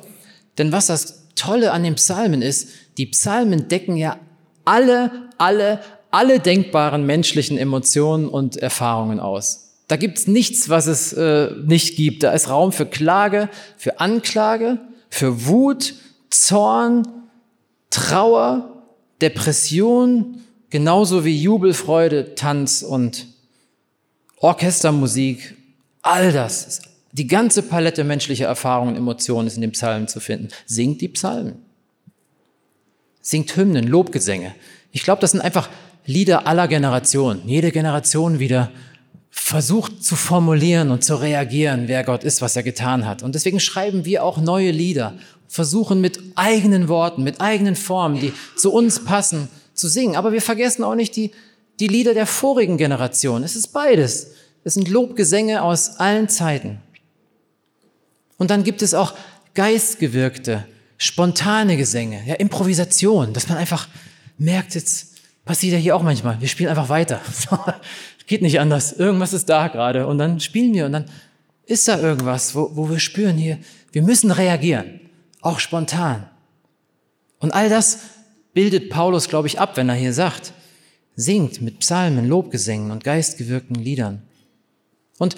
Denn 0.56 0.70
was 0.70 0.86
das 0.86 1.28
Tolle 1.34 1.72
an 1.72 1.82
den 1.82 1.96
Psalmen 1.96 2.42
ist, 2.42 2.68
die 2.98 3.06
Psalmen 3.06 3.68
decken 3.68 3.96
ja 3.96 4.18
alle, 4.64 5.10
alle, 5.38 5.80
alle 6.10 6.40
denkbaren 6.40 7.04
menschlichen 7.04 7.58
Emotionen 7.58 8.28
und 8.28 8.56
Erfahrungen 8.56 9.20
aus. 9.20 9.68
Da 9.88 9.96
gibt's 9.96 10.26
nichts, 10.26 10.68
was 10.68 10.86
es 10.86 11.12
äh, 11.14 11.50
nicht 11.64 11.96
gibt. 11.96 12.22
Da 12.22 12.32
ist 12.32 12.48
Raum 12.48 12.72
für 12.72 12.86
Klage, 12.86 13.48
für 13.76 14.00
Anklage, 14.00 14.78
für 15.08 15.46
Wut, 15.46 15.94
Zorn, 16.30 17.08
Trauer, 17.90 18.77
Depression, 19.20 20.40
genauso 20.70 21.24
wie 21.24 21.40
Jubel, 21.40 21.74
Freude, 21.74 22.34
Tanz 22.34 22.82
und 22.82 23.26
Orchestermusik. 24.36 25.56
All 26.02 26.32
das, 26.32 26.80
die 27.12 27.26
ganze 27.26 27.62
Palette 27.62 28.04
menschlicher 28.04 28.46
Erfahrungen 28.46 28.92
und 28.92 28.96
Emotionen 28.96 29.48
ist 29.48 29.56
in 29.56 29.62
den 29.62 29.72
Psalmen 29.72 30.08
zu 30.08 30.20
finden. 30.20 30.48
Singt 30.66 31.00
die 31.00 31.08
Psalmen. 31.08 31.56
Singt 33.20 33.56
Hymnen, 33.56 33.86
Lobgesänge. 33.86 34.54
Ich 34.92 35.02
glaube, 35.02 35.20
das 35.20 35.32
sind 35.32 35.40
einfach 35.40 35.68
Lieder 36.06 36.46
aller 36.46 36.68
Generationen. 36.68 37.42
Jede 37.46 37.70
Generation 37.70 38.38
wieder 38.38 38.70
versucht 39.30 40.02
zu 40.02 40.16
formulieren 40.16 40.90
und 40.90 41.04
zu 41.04 41.16
reagieren, 41.16 41.84
wer 41.86 42.02
Gott 42.04 42.24
ist, 42.24 42.40
was 42.40 42.56
er 42.56 42.62
getan 42.62 43.06
hat. 43.06 43.22
Und 43.22 43.34
deswegen 43.34 43.60
schreiben 43.60 44.04
wir 44.04 44.24
auch 44.24 44.38
neue 44.38 44.70
Lieder, 44.70 45.14
versuchen 45.48 46.00
mit 46.00 46.20
eigenen 46.36 46.88
Worten, 46.88 47.24
mit 47.24 47.40
eigenen 47.40 47.74
Formen, 47.74 48.20
die 48.20 48.32
zu 48.56 48.72
uns 48.72 49.04
passen, 49.04 49.48
zu 49.74 49.88
singen. 49.88 50.14
Aber 50.14 50.32
wir 50.32 50.42
vergessen 50.42 50.84
auch 50.84 50.94
nicht 50.94 51.16
die, 51.16 51.32
die 51.80 51.88
Lieder 51.88 52.14
der 52.14 52.26
vorigen 52.26 52.76
Generation. 52.76 53.42
Es 53.42 53.56
ist 53.56 53.68
beides. 53.68 54.32
Es 54.64 54.74
sind 54.74 54.88
Lobgesänge 54.88 55.62
aus 55.62 55.96
allen 55.98 56.28
Zeiten. 56.28 56.80
Und 58.36 58.50
dann 58.50 58.62
gibt 58.62 58.82
es 58.82 58.94
auch 58.94 59.14
geistgewirkte, 59.54 60.64
spontane 60.98 61.76
Gesänge, 61.76 62.22
ja, 62.26 62.34
Improvisation, 62.34 63.32
dass 63.32 63.48
man 63.48 63.58
einfach 63.58 63.88
merkt, 64.36 64.74
jetzt 64.74 65.16
passiert 65.44 65.72
ja 65.72 65.78
hier 65.78 65.96
auch 65.96 66.02
manchmal. 66.02 66.40
Wir 66.40 66.48
spielen 66.48 66.68
einfach 66.68 66.88
weiter. 66.88 67.20
Geht 68.26 68.42
nicht 68.42 68.60
anders. 68.60 68.92
Irgendwas 68.92 69.32
ist 69.32 69.48
da 69.48 69.68
gerade. 69.68 70.06
Und 70.06 70.18
dann 70.18 70.38
spielen 70.38 70.74
wir 70.74 70.84
und 70.84 70.92
dann 70.92 71.06
ist 71.64 71.88
da 71.88 71.98
irgendwas, 71.98 72.54
wo, 72.54 72.70
wo 72.74 72.90
wir 72.90 72.98
spüren 72.98 73.36
hier, 73.36 73.58
wir 73.92 74.02
müssen 74.02 74.30
reagieren. 74.30 75.00
Auch 75.40 75.60
spontan. 75.60 76.28
Und 77.38 77.52
all 77.52 77.68
das 77.68 78.00
bildet 78.52 78.90
Paulus, 78.90 79.28
glaube 79.28 79.48
ich, 79.48 79.60
ab, 79.60 79.76
wenn 79.76 79.88
er 79.88 79.94
hier 79.94 80.12
sagt, 80.12 80.52
singt 81.14 81.60
mit 81.60 81.80
Psalmen, 81.80 82.28
Lobgesängen 82.28 82.90
und 82.90 83.04
geistgewirkten 83.04 83.76
Liedern. 83.76 84.22
Und 85.18 85.36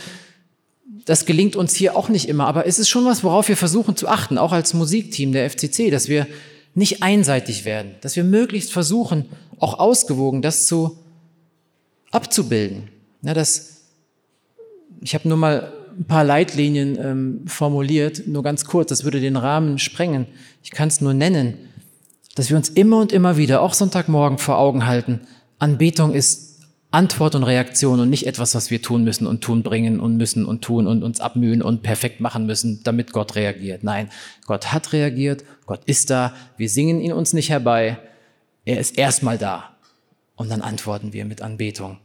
das 1.04 1.24
gelingt 1.24 1.56
uns 1.56 1.74
hier 1.74 1.96
auch 1.96 2.08
nicht 2.08 2.28
immer, 2.28 2.46
aber 2.46 2.66
es 2.66 2.78
ist 2.78 2.88
schon 2.88 3.04
was, 3.04 3.24
worauf 3.24 3.48
wir 3.48 3.56
versuchen 3.56 3.96
zu 3.96 4.08
achten, 4.08 4.38
auch 4.38 4.52
als 4.52 4.74
Musikteam 4.74 5.32
der 5.32 5.48
FCC, 5.50 5.90
dass 5.90 6.08
wir 6.08 6.26
nicht 6.74 7.02
einseitig 7.02 7.64
werden, 7.64 7.94
dass 8.00 8.16
wir 8.16 8.24
möglichst 8.24 8.72
versuchen, 8.72 9.26
auch 9.58 9.78
ausgewogen 9.78 10.42
das 10.42 10.66
zu 10.66 10.98
abzubilden. 12.10 12.88
Ja, 13.22 13.34
das, 13.34 13.82
ich 15.00 15.14
habe 15.14 15.28
nur 15.28 15.38
mal 15.38 15.72
ein 16.00 16.06
paar 16.06 16.24
Leitlinien 16.24 16.98
ähm, 16.98 17.42
formuliert, 17.46 18.26
nur 18.26 18.42
ganz 18.42 18.64
kurz, 18.64 18.88
das 18.88 19.04
würde 19.04 19.20
den 19.20 19.36
Rahmen 19.36 19.78
sprengen. 19.78 20.26
Ich 20.62 20.70
kann 20.70 20.88
es 20.88 21.02
nur 21.02 21.12
nennen, 21.12 21.54
dass 22.34 22.48
wir 22.48 22.56
uns 22.56 22.70
immer 22.70 23.00
und 23.00 23.12
immer 23.12 23.36
wieder, 23.36 23.60
auch 23.60 23.74
Sonntagmorgen 23.74 24.38
vor 24.38 24.58
Augen 24.58 24.86
halten, 24.86 25.20
Anbetung 25.58 26.14
ist 26.14 26.50
Antwort 26.90 27.34
und 27.34 27.44
Reaktion 27.44 28.00
und 28.00 28.08
nicht 28.10 28.26
etwas, 28.26 28.54
was 28.54 28.70
wir 28.70 28.82
tun 28.82 29.04
müssen 29.04 29.26
und 29.26 29.42
tun 29.42 29.62
bringen 29.62 30.00
und 30.00 30.16
müssen 30.16 30.44
und 30.46 30.62
tun 30.62 30.86
und 30.86 31.04
uns 31.04 31.20
abmühen 31.20 31.62
und 31.62 31.82
perfekt 31.82 32.20
machen 32.20 32.46
müssen, 32.46 32.82
damit 32.82 33.12
Gott 33.12 33.36
reagiert. 33.36 33.84
Nein, 33.84 34.08
Gott 34.46 34.72
hat 34.72 34.92
reagiert, 34.92 35.44
Gott 35.66 35.82
ist 35.84 36.10
da, 36.10 36.34
wir 36.56 36.68
singen 36.68 37.00
ihn 37.00 37.12
uns 37.12 37.32
nicht 37.32 37.50
herbei, 37.50 37.98
er 38.64 38.80
ist 38.80 38.98
erstmal 38.98 39.38
da 39.38 39.76
und 40.34 40.50
dann 40.50 40.62
antworten 40.62 41.12
wir 41.12 41.26
mit 41.26 41.42
Anbetung. 41.42 41.98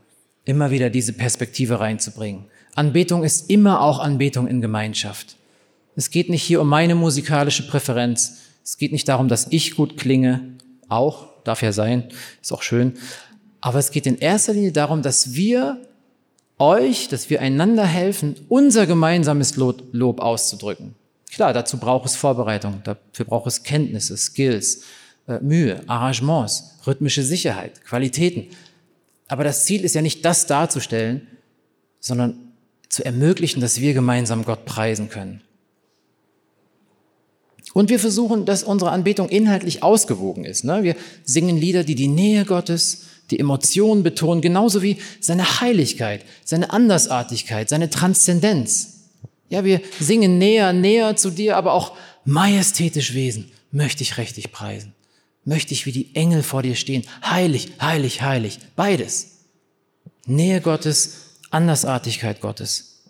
Immer 0.43 0.69
wieder 0.69 0.91
diese 0.91 1.13
Perspektive 1.13 1.79
reinzubringen. 1.79 2.45
Anbetung 2.75 3.23
ist 3.23 3.49
immer 3.49 3.81
auch 3.81 3.99
Anbetung 3.99 4.47
in 4.47 4.61
Gemeinschaft. 4.61 5.38
Es 5.95 6.11
geht 6.11 6.29
nicht 6.29 6.43
hier 6.43 6.61
um 6.61 6.67
meine 6.67 6.93
musikalische 6.93 7.65
Präferenz. 7.67 8.41
Es 8.63 8.77
geht 8.77 8.91
nicht 8.91 9.07
darum, 9.07 9.29
dass 9.29 9.47
ich 9.49 9.75
gut 9.75 9.97
klinge. 9.97 10.41
Auch, 10.89 11.27
darf 11.45 11.61
ja 11.61 11.71
sein, 11.71 12.09
ist 12.41 12.51
auch 12.51 12.61
schön. 12.61 12.93
Aber 13.61 13.79
es 13.79 13.91
geht 13.91 14.05
in 14.05 14.17
erster 14.17 14.53
Linie 14.53 14.73
darum, 14.73 15.01
dass 15.01 15.33
wir 15.33 15.81
euch, 16.59 17.07
dass 17.07 17.29
wir 17.29 17.41
einander 17.41 17.85
helfen, 17.85 18.35
unser 18.49 18.85
gemeinsames 18.85 19.55
Lob 19.55 20.19
auszudrücken. 20.19 20.95
Klar, 21.31 21.53
dazu 21.53 21.77
braucht 21.77 22.05
es 22.05 22.15
Vorbereitung, 22.15 22.81
dafür 22.83 23.25
braucht 23.25 23.47
es 23.47 23.63
Kenntnisse, 23.63 24.15
Skills, 24.15 24.83
äh, 25.27 25.39
Mühe, 25.39 25.81
Arrangements, 25.88 26.77
rhythmische 26.85 27.23
Sicherheit, 27.23 27.83
Qualitäten. 27.83 28.47
Aber 29.27 29.43
das 29.43 29.65
Ziel 29.65 29.83
ist 29.83 29.95
ja 29.95 30.01
nicht 30.01 30.23
das 30.23 30.45
darzustellen, 30.45 31.27
sondern 31.99 32.44
zu 32.89 33.06
ermöglichen, 33.06 33.62
dass 33.62 33.82
wir 33.82 33.93
gemeinsam 33.93 34.45
Gott 34.45 34.65
preisen 34.65 35.10
können. 35.10 35.41
Und 37.74 37.89
wir 37.89 38.00
versuchen, 38.00 38.45
dass 38.45 38.63
unsere 38.63 38.91
Anbetung 38.91 39.28
inhaltlich 39.28 39.84
ausgewogen 39.84 40.45
ist. 40.45 40.63
Ne? 40.63 40.84
Wir 40.84 40.95
singen 41.26 41.58
Lieder, 41.58 41.84
die 41.84 41.95
die 41.95 42.08
Nähe 42.08 42.45
Gottes, 42.45 43.04
die 43.32 43.39
Emotionen 43.39 44.02
betonen, 44.02 44.41
genauso 44.41 44.82
wie 44.82 44.98
seine 45.19 45.60
Heiligkeit, 45.60 46.24
seine 46.45 46.69
Andersartigkeit, 46.69 47.67
seine 47.67 47.89
Transzendenz. 47.89 49.10
Ja, 49.50 49.65
wir 49.65 49.82
singen 50.00 50.38
näher, 50.38 50.74
näher 50.74 51.17
zu 51.17 51.30
dir, 51.32 51.58
aber 51.58 51.74
auch 51.74 51.98
majestätisch 52.24 53.13
Wesen 53.13 53.52
möchte 53.71 54.04
ich 54.04 54.17
richtig 54.17 54.52
preisen. 54.52 54.93
Möchte 55.43 55.74
ich 55.74 55.86
wie 55.86 55.91
die 55.91 56.15
Engel 56.15 56.43
vor 56.43 56.63
dir 56.63 56.76
stehen. 56.76 57.04
Heilig, 57.24 57.74
heilig, 57.82 58.21
heilig. 58.21 58.60
Beides. 58.76 59.32
Nähe 60.26 60.62
Gottes, 60.62 61.24
Andersartigkeit 61.55 62.41
Gottes. 62.41 63.03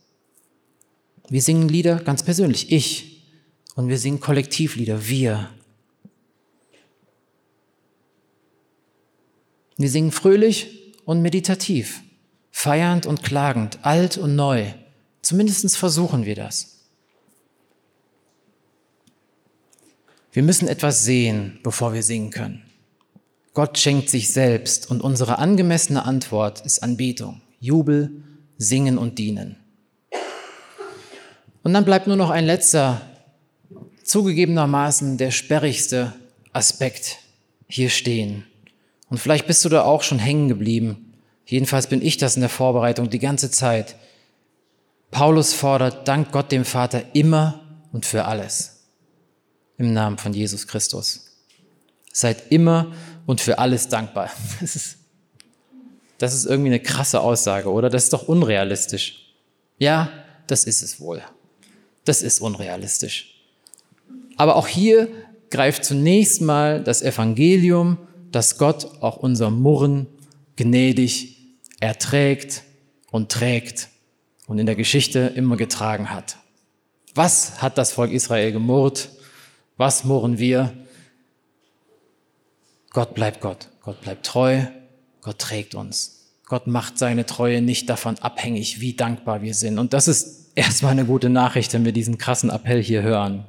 Wir 1.30 1.42
singen 1.42 1.68
Lieder 1.68 2.00
ganz 2.00 2.22
persönlich, 2.22 2.72
ich. 2.72 3.24
Und 3.74 3.90
wir 3.90 3.98
singen 3.98 4.20
Kollektivlieder, 4.20 5.08
wir. 5.08 5.50
Wir 9.78 9.90
singen 9.90 10.12
fröhlich 10.12 10.94
und 11.06 11.24
meditativ, 11.24 12.02
feiernd 12.52 13.08
und 13.08 13.24
klagend, 13.24 13.80
alt 13.82 14.18
und 14.18 14.36
neu. 14.36 14.72
Zumindest 15.24 15.76
versuchen 15.76 16.26
wir 16.26 16.36
das. 16.36 16.86
Wir 20.32 20.44
müssen 20.44 20.68
etwas 20.68 21.04
sehen, 21.04 21.60
bevor 21.64 21.94
wir 21.96 22.04
singen 22.04 22.30
können. 22.30 22.62
Gott 23.56 23.80
schenkt 23.80 24.10
sich 24.10 24.32
selbst 24.32 24.92
und 24.92 25.02
unsere 25.02 25.40
angemessene 25.40 26.06
Antwort 26.06 26.64
ist 26.64 26.84
Anbetung, 26.84 27.42
Jubel, 27.60 28.25
Singen 28.58 28.98
und 28.98 29.18
Dienen. 29.20 29.58
Und 31.64 31.74
dann 31.74 31.86
bleibt 31.86 32.08
nur 32.08 32.16
noch 32.16 32.30
ein 32.30 32.46
letzter, 32.46 33.02
zugegebenermaßen 34.04 35.18
der 35.18 35.32
sperrigste 35.32 36.14
Aspekt 36.54 37.18
hier 37.68 37.90
stehen. 37.90 38.46
Und 39.10 39.18
vielleicht 39.18 39.48
bist 39.48 39.66
du 39.66 39.70
da 39.70 39.84
auch 39.84 40.04
schon 40.04 40.20
hängen 40.20 40.48
geblieben. 40.48 41.14
Jedenfalls 41.46 41.88
bin 41.88 42.02
ich 42.02 42.18
das 42.18 42.36
in 42.36 42.42
der 42.42 42.50
Vorbereitung 42.50 43.10
die 43.10 43.20
ganze 43.20 43.52
Zeit. 43.52 43.96
Paulus 45.12 45.54
fordert, 45.54 46.08
dank 46.08 46.32
Gott 46.32 46.52
dem 46.52 46.66
Vater 46.66 47.16
immer 47.16 47.62
und 47.92 48.06
für 48.06 48.26
alles. 48.26 48.84
Im 49.78 49.94
Namen 49.94 50.18
von 50.18 50.34
Jesus 50.34 50.68
Christus. 50.68 51.32
Seid 52.12 52.52
immer 52.52 52.94
und 53.26 53.42
für 53.42 53.60
alles 53.60 53.88
dankbar. 53.88 54.30
Das 54.62 54.76
ist, 54.76 54.98
das 56.18 56.34
ist 56.34 56.46
irgendwie 56.46 56.70
eine 56.70 56.80
krasse 56.80 57.22
Aussage, 57.22 57.72
oder? 57.72 57.90
Das 57.90 58.06
ist 58.06 58.14
doch 58.14 58.28
unrealistisch. 58.28 59.34
Ja, 59.78 60.10
das 60.48 60.64
ist 60.64 60.82
es 60.82 61.00
wohl. 61.00 61.22
Das 62.06 62.22
ist 62.22 62.40
unrealistisch. 62.40 63.42
Aber 64.38 64.56
auch 64.56 64.68
hier 64.68 65.08
greift 65.50 65.86
zunächst 65.86 66.42
mal 66.42 66.84
das 66.84 67.02
Evangelium 67.02 67.98
dass 68.36 68.58
Gott 68.58 69.02
auch 69.02 69.16
unser 69.16 69.50
Murren 69.50 70.08
gnädig 70.58 71.38
erträgt 71.80 72.64
und 73.10 73.32
trägt 73.32 73.88
und 74.46 74.60
in 74.60 74.66
der 74.66 74.76
Geschichte 74.76 75.20
immer 75.36 75.56
getragen 75.56 76.10
hat. 76.10 76.36
Was 77.14 77.62
hat 77.62 77.78
das 77.78 77.94
Volk 77.94 78.12
Israel 78.12 78.52
gemurrt? 78.52 79.08
Was 79.78 80.04
murren 80.04 80.38
wir? 80.38 80.74
Gott 82.90 83.14
bleibt 83.14 83.40
Gott. 83.40 83.70
Gott 83.84 84.02
bleibt 84.02 84.26
treu. 84.26 84.66
Gott 85.26 85.40
trägt 85.40 85.74
uns. 85.74 86.20
Gott 86.46 86.68
macht 86.68 87.00
seine 87.00 87.26
Treue 87.26 87.60
nicht 87.64 87.90
davon 87.90 88.20
abhängig, 88.20 88.80
wie 88.80 88.94
dankbar 88.94 89.42
wir 89.42 89.56
sind. 89.56 89.80
Und 89.80 89.92
das 89.94 90.08
ist 90.08 90.52
erstmal 90.54 90.92
eine 90.92 91.06
gute 91.06 91.30
Nachricht, 91.30 91.74
wenn 91.74 91.84
wir 91.84 91.94
diesen 91.94 92.20
krassen 92.20 92.52
Appell 92.52 92.82
hier 92.82 93.02
hören. 93.02 93.44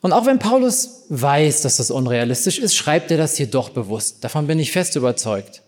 Und 0.00 0.12
auch 0.12 0.26
wenn 0.26 0.38
Paulus 0.38 1.06
weiß, 1.08 1.62
dass 1.62 1.78
das 1.78 1.90
unrealistisch 1.90 2.60
ist, 2.60 2.76
schreibt 2.76 3.10
er 3.10 3.16
das 3.16 3.36
hier 3.36 3.48
doch 3.48 3.70
bewusst. 3.70 4.22
Davon 4.22 4.46
bin 4.46 4.60
ich 4.60 4.70
fest 4.70 4.94
überzeugt. 4.94 5.62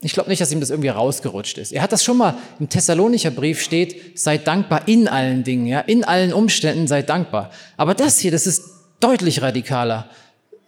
Ich 0.00 0.14
glaube 0.14 0.30
nicht, 0.30 0.40
dass 0.40 0.50
ihm 0.50 0.60
das 0.60 0.70
irgendwie 0.70 0.88
rausgerutscht 0.88 1.58
ist. 1.58 1.72
Er 1.72 1.82
hat 1.82 1.92
das 1.92 2.02
schon 2.02 2.16
mal 2.16 2.38
im 2.58 2.70
Thessalonicher 2.70 3.30
Brief 3.30 3.60
steht, 3.60 4.18
seid 4.18 4.46
dankbar 4.46 4.88
in 4.88 5.08
allen 5.08 5.44
Dingen, 5.44 5.66
ja, 5.66 5.80
in 5.80 6.04
allen 6.04 6.32
Umständen 6.32 6.86
seid 6.86 7.10
dankbar. 7.10 7.50
Aber 7.76 7.92
das 7.92 8.18
hier, 8.18 8.30
das 8.30 8.46
ist 8.46 8.62
deutlich 9.00 9.42
radikaler. 9.42 10.08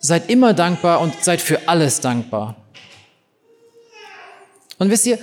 Seid 0.00 0.28
immer 0.30 0.54
dankbar 0.54 1.00
und 1.00 1.14
seid 1.22 1.40
für 1.40 1.68
alles 1.68 2.00
dankbar. 2.00 2.56
Und 4.78 4.90
wisst 4.90 5.06
ihr, 5.06 5.18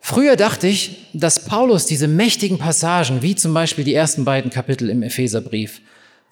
früher 0.00 0.36
dachte 0.36 0.68
ich, 0.68 1.08
dass 1.12 1.44
Paulus 1.44 1.86
diese 1.86 2.08
mächtigen 2.08 2.56
Passagen, 2.56 3.20
wie 3.20 3.34
zum 3.34 3.52
Beispiel 3.52 3.84
die 3.84 3.94
ersten 3.94 4.24
beiden 4.24 4.50
Kapitel 4.50 4.88
im 4.88 5.02
Epheserbrief, 5.02 5.80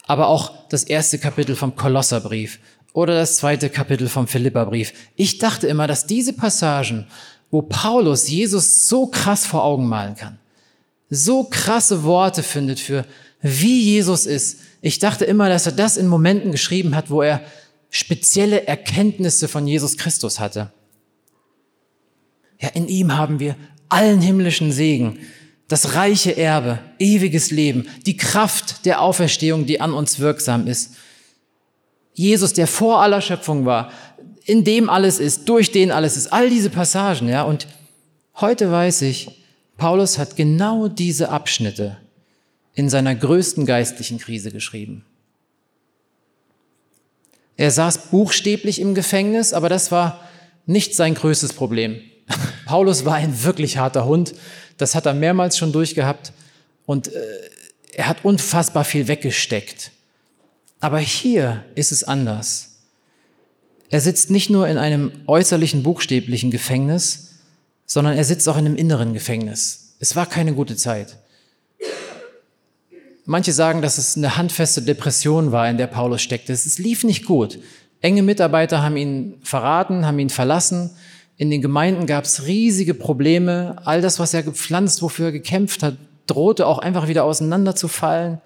aber 0.06 0.28
auch 0.28 0.68
das 0.68 0.84
erste 0.84 1.18
Kapitel 1.18 1.56
vom 1.56 1.74
Kolosserbrief 1.74 2.60
oder 2.92 3.14
das 3.14 3.37
zweite 3.37 3.68
Kapitel 3.70 4.08
vom 4.08 4.28
Philipperbrief. 4.28 4.92
Ich 5.16 5.38
dachte 5.38 5.66
immer, 5.66 5.88
dass 5.88 6.06
diese 6.06 6.32
Passagen, 6.32 7.08
wo 7.50 7.60
Paulus 7.62 8.28
Jesus 8.28 8.88
so 8.88 9.08
krass 9.08 9.44
vor 9.44 9.64
Augen 9.64 9.88
malen 9.88 10.14
kann, 10.14 10.38
so 11.10 11.44
krasse 11.44 12.04
Worte 12.04 12.42
findet 12.42 12.80
für 12.80 13.04
wie 13.42 13.82
Jesus 13.82 14.26
ist. 14.26 14.60
Ich 14.80 15.00
dachte 15.00 15.24
immer, 15.24 15.48
dass 15.48 15.66
er 15.66 15.72
das 15.72 15.96
in 15.96 16.06
Momenten 16.06 16.52
geschrieben 16.52 16.94
hat, 16.94 17.10
wo 17.10 17.20
er 17.20 17.42
spezielle 17.94 18.66
Erkenntnisse 18.66 19.46
von 19.46 19.68
Jesus 19.68 19.96
Christus 19.96 20.40
hatte. 20.40 20.72
Ja, 22.61 22.70
in 22.70 22.88
ihm 22.88 23.16
haben 23.16 23.38
wir 23.38 23.54
allen 23.88 24.20
himmlischen 24.20 24.72
Segen, 24.72 25.20
das 25.68 25.94
reiche 25.94 26.37
Erbe, 26.37 26.80
ewiges 26.98 27.52
Leben, 27.52 27.87
die 28.04 28.16
Kraft 28.16 28.85
der 28.85 29.00
Auferstehung, 29.00 29.66
die 29.66 29.80
an 29.80 29.94
uns 29.94 30.18
wirksam 30.18 30.66
ist. 30.66 30.96
Jesus, 32.14 32.52
der 32.52 32.66
vor 32.66 33.00
aller 33.00 33.20
Schöpfung 33.20 33.64
war, 33.64 33.92
in 34.44 34.64
dem 34.64 34.90
alles 34.90 35.20
ist, 35.20 35.48
durch 35.48 35.70
den 35.70 35.92
alles 35.92 36.16
ist, 36.16 36.33
all 36.33 36.50
diese 36.50 36.70
Passagen, 36.70 37.28
ja. 37.28 37.44
Und 37.44 37.68
heute 38.40 38.72
weiß 38.72 39.02
ich, 39.02 39.40
Paulus 39.76 40.18
hat 40.18 40.35
genau 40.35 40.88
diese 40.88 41.29
Abschnitte 41.29 41.96
in 42.75 42.88
seiner 42.88 43.14
größten 43.14 43.66
geistlichen 43.66 44.18
Krise 44.18 44.50
geschrieben. 44.50 45.04
Er 47.57 47.71
saß 47.71 48.11
buchstäblich 48.11 48.81
im 48.81 48.94
Gefängnis, 48.94 49.52
aber 49.52 49.69
das 49.69 49.92
war 49.92 50.21
nicht 50.67 50.94
sein 50.94 51.15
größtes 51.15 51.52
Problem. 51.52 52.00
Paulus 52.67 53.05
war 53.05 53.15
ein 53.15 53.44
wirklich 53.44 53.77
harter 53.77 54.07
Hund 54.07 54.35
das 54.77 54.94
hat 54.94 55.07
er 55.07 55.15
mehrmals 55.15 55.57
schon 55.57 55.73
durchgehabt 55.73 56.33
und 56.87 57.09
äh, 57.09 57.21
er 57.92 58.09
hat 58.09 58.25
unfassbar 58.25 58.85
viel 58.85 59.09
weggesteckt. 59.09 59.92
Aber 60.81 60.98
hier 60.98 61.65
ist 61.75 61.92
es 61.92 62.05
anders. 62.05 62.71
Er 63.88 64.00
sitzt 64.00 64.31
nicht 64.31 64.50
nur 64.50 64.67
in 64.69 64.77
einem 64.77 65.13
äußerlichen, 65.27 65.83
buchstäblichen 65.83 66.50
Gefängnis, 66.50 67.31
sondern 67.87 68.17
er 68.17 68.25
sitzt 68.25 68.48
auch 68.48 68.57
in 68.57 68.67
einem 68.67 68.77
inneren 68.77 69.15
Gefängnis. 69.15 69.94
Es 70.00 70.17
war 70.17 70.27
keine 70.27 70.55
gute 70.55 70.77
Zeit. 70.77 71.17
Manche 73.27 73.52
sagen, 73.52 73.81
dass 73.81 73.98
es 73.98 74.16
eine 74.16 74.37
handfeste 74.37 74.83
Depression 74.83 75.50
war, 75.50 75.68
in 75.68 75.79
der 75.79 75.87
Paulus 75.87 76.20
steckte. 76.20 76.52
Es 76.52 76.79
lief 76.79 77.04
nicht 77.04 77.25
gut. 77.25 77.58
Enge 78.00 78.22
Mitarbeiter 78.22 78.83
haben 78.83 78.96
ihn 78.98 79.38
verraten, 79.42 80.04
haben 80.04 80.18
ihn 80.18 80.29
verlassen. 80.29 80.90
In 81.37 81.50
den 81.50 81.62
Gemeinden 81.62 82.06
gab 82.06 82.25
es 82.25 82.46
riesige 82.46 82.92
Probleme. 82.92 83.77
All 83.85 84.02
das, 84.02 84.18
was 84.18 84.35
er 84.35 84.42
gepflanzt, 84.42 85.00
wofür 85.00 85.27
er 85.27 85.33
gekämpft 85.33 85.83
hat, 85.83 85.96
drohte 86.27 86.66
auch 86.66 86.79
einfach 86.79 87.08
wieder 87.08 87.25
auseinanderzufallen. 87.25 88.40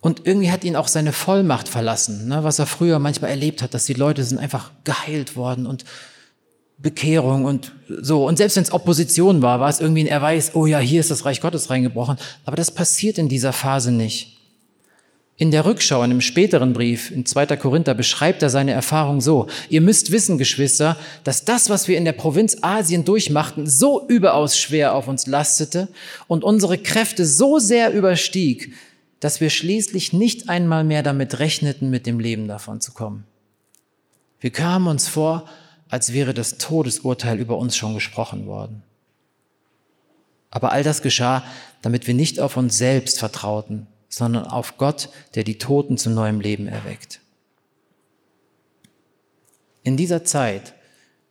Und 0.00 0.26
irgendwie 0.26 0.50
hat 0.50 0.64
ihn 0.64 0.76
auch 0.76 0.88
seine 0.88 1.12
Vollmacht 1.12 1.68
verlassen, 1.68 2.28
ne, 2.28 2.42
was 2.42 2.58
er 2.58 2.66
früher 2.66 2.98
manchmal 2.98 3.30
erlebt 3.30 3.60
hat, 3.60 3.74
dass 3.74 3.84
die 3.84 3.92
Leute 3.92 4.24
sind 4.24 4.38
einfach 4.38 4.70
geheilt 4.84 5.36
worden 5.36 5.66
und 5.66 5.84
Bekehrung 6.82 7.44
und 7.44 7.72
so. 7.88 8.26
Und 8.26 8.38
selbst 8.38 8.56
wenn 8.56 8.62
es 8.62 8.72
Opposition 8.72 9.42
war, 9.42 9.60
war 9.60 9.68
es 9.68 9.80
irgendwie 9.80 10.04
ein 10.04 10.06
Erweis, 10.06 10.54
oh 10.54 10.66
ja, 10.66 10.78
hier 10.78 11.00
ist 11.00 11.10
das 11.10 11.24
Reich 11.24 11.40
Gottes 11.40 11.70
reingebrochen. 11.70 12.16
Aber 12.44 12.56
das 12.56 12.70
passiert 12.70 13.18
in 13.18 13.28
dieser 13.28 13.52
Phase 13.52 13.92
nicht. 13.92 14.38
In 15.36 15.50
der 15.50 15.64
Rückschau, 15.64 16.02
in 16.02 16.10
einem 16.10 16.20
späteren 16.20 16.74
Brief, 16.74 17.10
in 17.10 17.24
2. 17.24 17.56
Korinther, 17.56 17.94
beschreibt 17.94 18.42
er 18.42 18.50
seine 18.50 18.72
Erfahrung 18.72 19.22
so. 19.22 19.46
Ihr 19.70 19.80
müsst 19.80 20.10
wissen, 20.10 20.36
Geschwister, 20.36 20.98
dass 21.24 21.46
das, 21.46 21.70
was 21.70 21.88
wir 21.88 21.96
in 21.96 22.04
der 22.04 22.12
Provinz 22.12 22.58
Asien 22.60 23.06
durchmachten, 23.06 23.66
so 23.66 24.06
überaus 24.06 24.58
schwer 24.58 24.94
auf 24.94 25.08
uns 25.08 25.26
lastete 25.26 25.88
und 26.28 26.44
unsere 26.44 26.76
Kräfte 26.76 27.24
so 27.24 27.58
sehr 27.58 27.92
überstieg, 27.94 28.74
dass 29.18 29.40
wir 29.40 29.48
schließlich 29.48 30.12
nicht 30.12 30.48
einmal 30.50 30.84
mehr 30.84 31.02
damit 31.02 31.38
rechneten, 31.38 31.88
mit 31.88 32.06
dem 32.06 32.20
Leben 32.20 32.48
davon 32.48 32.82
zu 32.82 32.92
kommen. 32.92 33.24
Wir 34.40 34.50
kamen 34.50 34.88
uns 34.88 35.08
vor, 35.08 35.46
als 35.90 36.12
wäre 36.12 36.34
das 36.34 36.58
Todesurteil 36.58 37.38
über 37.38 37.58
uns 37.58 37.76
schon 37.76 37.94
gesprochen 37.94 38.46
worden. 38.46 38.82
Aber 40.50 40.72
all 40.72 40.82
das 40.82 41.02
geschah, 41.02 41.44
damit 41.82 42.06
wir 42.06 42.14
nicht 42.14 42.40
auf 42.40 42.56
uns 42.56 42.78
selbst 42.78 43.18
vertrauten, 43.18 43.86
sondern 44.08 44.46
auf 44.46 44.78
Gott, 44.78 45.08
der 45.34 45.44
die 45.44 45.58
Toten 45.58 45.98
zu 45.98 46.10
neuem 46.10 46.40
Leben 46.40 46.66
erweckt. 46.66 47.20
In 49.82 49.96
dieser 49.96 50.24
Zeit, 50.24 50.74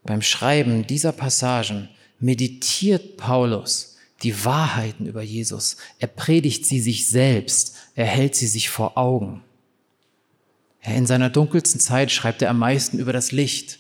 beim 0.03 0.21
Schreiben 0.21 0.87
dieser 0.87 1.11
Passagen, 1.11 1.89
meditiert 2.19 3.17
Paulus 3.17 3.97
die 4.23 4.43
Wahrheiten 4.43 5.05
über 5.05 5.21
Jesus. 5.21 5.77
Er 5.99 6.07
predigt 6.07 6.65
sie 6.65 6.79
sich 6.79 7.07
selbst, 7.07 7.75
er 7.95 8.05
hält 8.05 8.35
sie 8.35 8.47
sich 8.47 8.69
vor 8.69 8.97
Augen. 8.97 9.43
In 10.81 11.05
seiner 11.05 11.29
dunkelsten 11.29 11.79
Zeit 11.79 12.11
schreibt 12.11 12.41
er 12.41 12.49
am 12.49 12.59
meisten 12.59 12.99
über 12.99 13.13
das 13.13 13.31
Licht. 13.31 13.78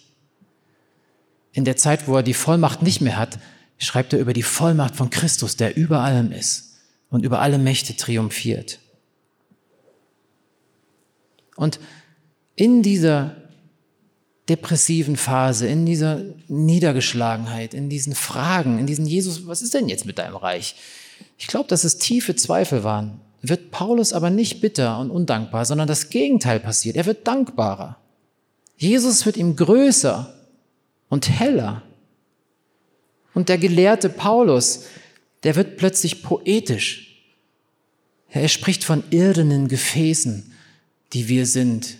In 1.59 1.65
der 1.65 1.75
Zeit, 1.75 2.07
wo 2.07 2.15
er 2.15 2.23
die 2.23 2.33
Vollmacht 2.33 2.83
nicht 2.83 3.01
mehr 3.01 3.17
hat, 3.17 3.37
schreibt 3.77 4.13
er 4.13 4.19
über 4.19 4.31
die 4.31 4.43
Vollmacht 4.43 4.95
von 4.95 5.09
Christus, 5.09 5.57
der 5.57 5.75
über 5.75 5.99
allem 5.99 6.31
ist 6.31 6.77
und 7.09 7.25
über 7.25 7.41
alle 7.41 7.57
Mächte 7.57 7.97
triumphiert. 7.97 8.79
Und 11.57 11.81
in 12.55 12.81
dieser 12.81 13.35
depressiven 14.47 15.17
Phase, 15.17 15.67
in 15.67 15.85
dieser 15.85 16.21
Niedergeschlagenheit, 16.47 17.73
in 17.73 17.89
diesen 17.89 18.15
Fragen, 18.15 18.79
in 18.79 18.87
diesen 18.87 19.05
Jesus, 19.05 19.45
was 19.45 19.61
ist 19.61 19.73
denn 19.73 19.89
jetzt 19.89 20.05
mit 20.05 20.17
deinem 20.17 20.37
Reich? 20.37 20.75
Ich 21.37 21.47
glaube, 21.47 21.67
dass 21.67 21.83
es 21.83 21.97
tiefe 21.97 22.37
Zweifel 22.37 22.85
waren. 22.85 23.19
Wird 23.41 23.69
Paulus 23.71 24.13
aber 24.13 24.29
nicht 24.29 24.61
bitter 24.61 24.97
und 24.97 25.11
undankbar, 25.11 25.65
sondern 25.65 25.89
das 25.89 26.09
Gegenteil 26.09 26.61
passiert. 26.61 26.95
Er 26.95 27.05
wird 27.05 27.27
dankbarer. 27.27 27.97
Jesus 28.77 29.25
wird 29.25 29.35
ihm 29.35 29.57
größer 29.57 30.38
und 31.09 31.29
heller. 31.29 31.83
Und 33.33 33.49
der 33.49 33.57
gelehrte 33.57 34.09
Paulus, 34.09 34.85
der 35.43 35.55
wird 35.55 35.77
plötzlich 35.77 36.23
poetisch. 36.23 37.23
Er 38.29 38.47
spricht 38.47 38.83
von 38.83 39.03
irdenen 39.09 39.67
Gefäßen, 39.67 40.53
die 41.13 41.27
wir 41.27 41.45
sind, 41.45 41.97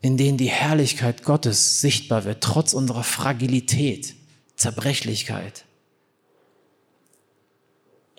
in 0.00 0.16
denen 0.16 0.38
die 0.38 0.48
Herrlichkeit 0.48 1.24
Gottes 1.24 1.80
sichtbar 1.80 2.24
wird, 2.24 2.42
trotz 2.42 2.72
unserer 2.72 3.04
Fragilität, 3.04 4.14
Zerbrechlichkeit. 4.56 5.64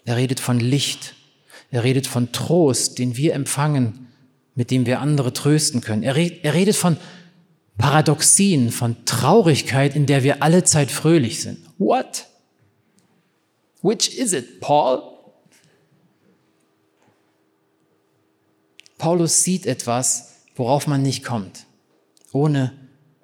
Er 0.06 0.18
redet 0.18 0.40
von 0.40 0.60
Licht. 0.60 1.16
Er 1.72 1.84
redet 1.84 2.06
von 2.06 2.32
Trost, 2.32 3.00
den 3.00 3.16
wir 3.18 3.34
empfangen, 3.34 4.08
mit 4.56 4.72
dem 4.72 4.86
wir 4.86 5.00
andere 5.00 5.34
trösten 5.34 5.82
können. 5.82 6.04
Er, 6.04 6.16
redet 6.16 6.76
von 6.76 6.98
Paradoxien, 7.78 8.72
von 8.72 9.06
Traurigkeit, 9.06 9.96
in 9.96 10.06
der 10.06 10.24
wir 10.24 10.44
alle 10.44 10.64
Zeit 10.64 10.92
fröhlich 10.92 11.42
sind. 11.42 11.60
What? 11.78 12.28
Which 13.82 14.18
is 14.18 14.34
it, 14.34 14.60
Paul? 14.60 15.02
Paulus 18.98 19.42
sieht 19.42 19.66
etwas, 19.66 20.36
worauf 20.56 20.86
man 20.86 21.02
nicht 21.02 21.24
kommt, 21.24 21.66
ohne 22.32 22.74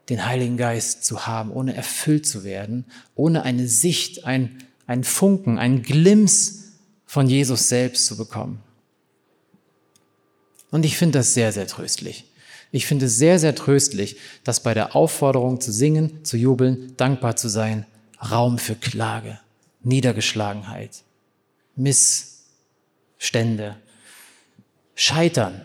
den 0.10 0.26
Heiligen 0.26 0.58
Geist 0.58 1.06
zu 1.06 1.28
haben, 1.28 1.52
ohne 1.52 1.76
erfüllt 1.76 2.26
zu 2.26 2.43
werden, 2.43 2.86
ohne 3.14 3.43
eine 3.43 3.68
Sicht, 3.68 4.26
ein, 4.26 4.64
ein 4.88 5.04
Funken, 5.04 5.60
ein 5.60 5.84
Glimps 5.84 6.80
von 7.06 7.28
Jesus 7.28 7.70
selbst 7.70 8.06
zu 8.06 8.18
bekommen. 8.18 8.64
Und 10.72 10.84
ich 10.84 10.98
finde 10.98 11.20
das 11.20 11.34
sehr, 11.34 11.52
sehr 11.52 11.68
tröstlich. 11.68 12.26
Ich 12.72 12.86
finde 12.86 13.05
es 13.05 13.18
sehr, 13.18 13.39
sehr 13.39 13.55
tröstlich, 13.55 14.18
dass 14.43 14.61
bei 14.61 14.74
der 14.74 14.95
Aufforderung 14.95 15.61
zu 15.61 15.72
singen, 15.72 16.24
zu 16.24 16.38
jubeln, 16.38 16.93
dankbar 16.97 17.36
zu 17.36 17.49
sein, 17.49 17.86
Raum 18.32 18.57
für 18.57 18.76
Klage, 18.76 19.39
Niedergeschlagenheit, 19.84 21.03
Missstände, 21.76 23.78
Scheitern, 24.95 25.61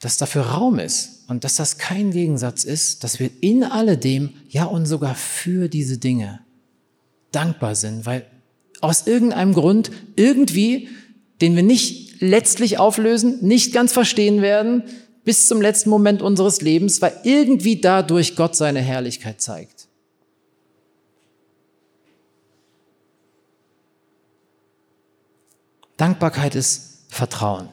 dass 0.00 0.16
dafür 0.16 0.42
Raum 0.42 0.78
ist 0.78 1.24
und 1.28 1.44
dass 1.44 1.56
das 1.56 1.78
kein 1.78 2.10
Gegensatz 2.10 2.64
ist, 2.64 3.04
dass 3.04 3.20
wir 3.20 3.30
in 3.40 3.62
alledem, 3.62 4.30
ja 4.48 4.64
und 4.64 4.86
sogar 4.86 5.14
für 5.14 5.68
diese 5.68 5.98
Dinge 5.98 6.40
dankbar 7.32 7.74
sind, 7.74 8.06
weil 8.06 8.26
aus 8.80 9.06
irgendeinem 9.06 9.52
Grund, 9.52 9.90
irgendwie, 10.16 10.88
den 11.40 11.54
wir 11.54 11.62
nicht 11.62 12.20
letztlich 12.20 12.78
auflösen, 12.78 13.46
nicht 13.46 13.72
ganz 13.72 13.92
verstehen 13.92 14.42
werden, 14.42 14.84
bis 15.30 15.46
zum 15.46 15.60
letzten 15.60 15.90
Moment 15.90 16.22
unseres 16.22 16.60
Lebens, 16.60 17.00
weil 17.00 17.16
irgendwie 17.22 17.80
dadurch 17.80 18.34
Gott 18.34 18.56
seine 18.56 18.80
Herrlichkeit 18.80 19.40
zeigt. 19.40 19.86
Dankbarkeit 25.96 26.56
ist 26.56 27.04
Vertrauen. 27.10 27.68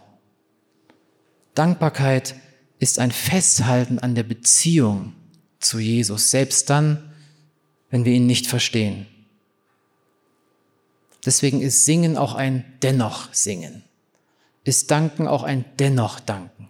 Dankbarkeit 1.56 2.36
ist 2.78 3.00
ein 3.00 3.10
Festhalten 3.10 3.98
an 3.98 4.14
der 4.14 4.22
Beziehung 4.22 5.14
zu 5.58 5.80
Jesus, 5.80 6.30
selbst 6.30 6.70
dann, 6.70 7.12
wenn 7.90 8.06
wir 8.06 8.14
ihn 8.14 8.28
nicht 8.28 8.46
verstehen. 8.46 9.08
Deswegen 11.26 11.62
ist 11.62 11.86
Singen 11.86 12.18
auch 12.18 12.36
ein 12.36 12.66
Dennoch 12.84 13.34
Singen. 13.34 13.84
Ist 14.64 14.92
Danken 14.92 15.28
auch 15.28 15.42
ein 15.42 15.66
Dennoch 15.80 16.20
Danken. 16.20 16.67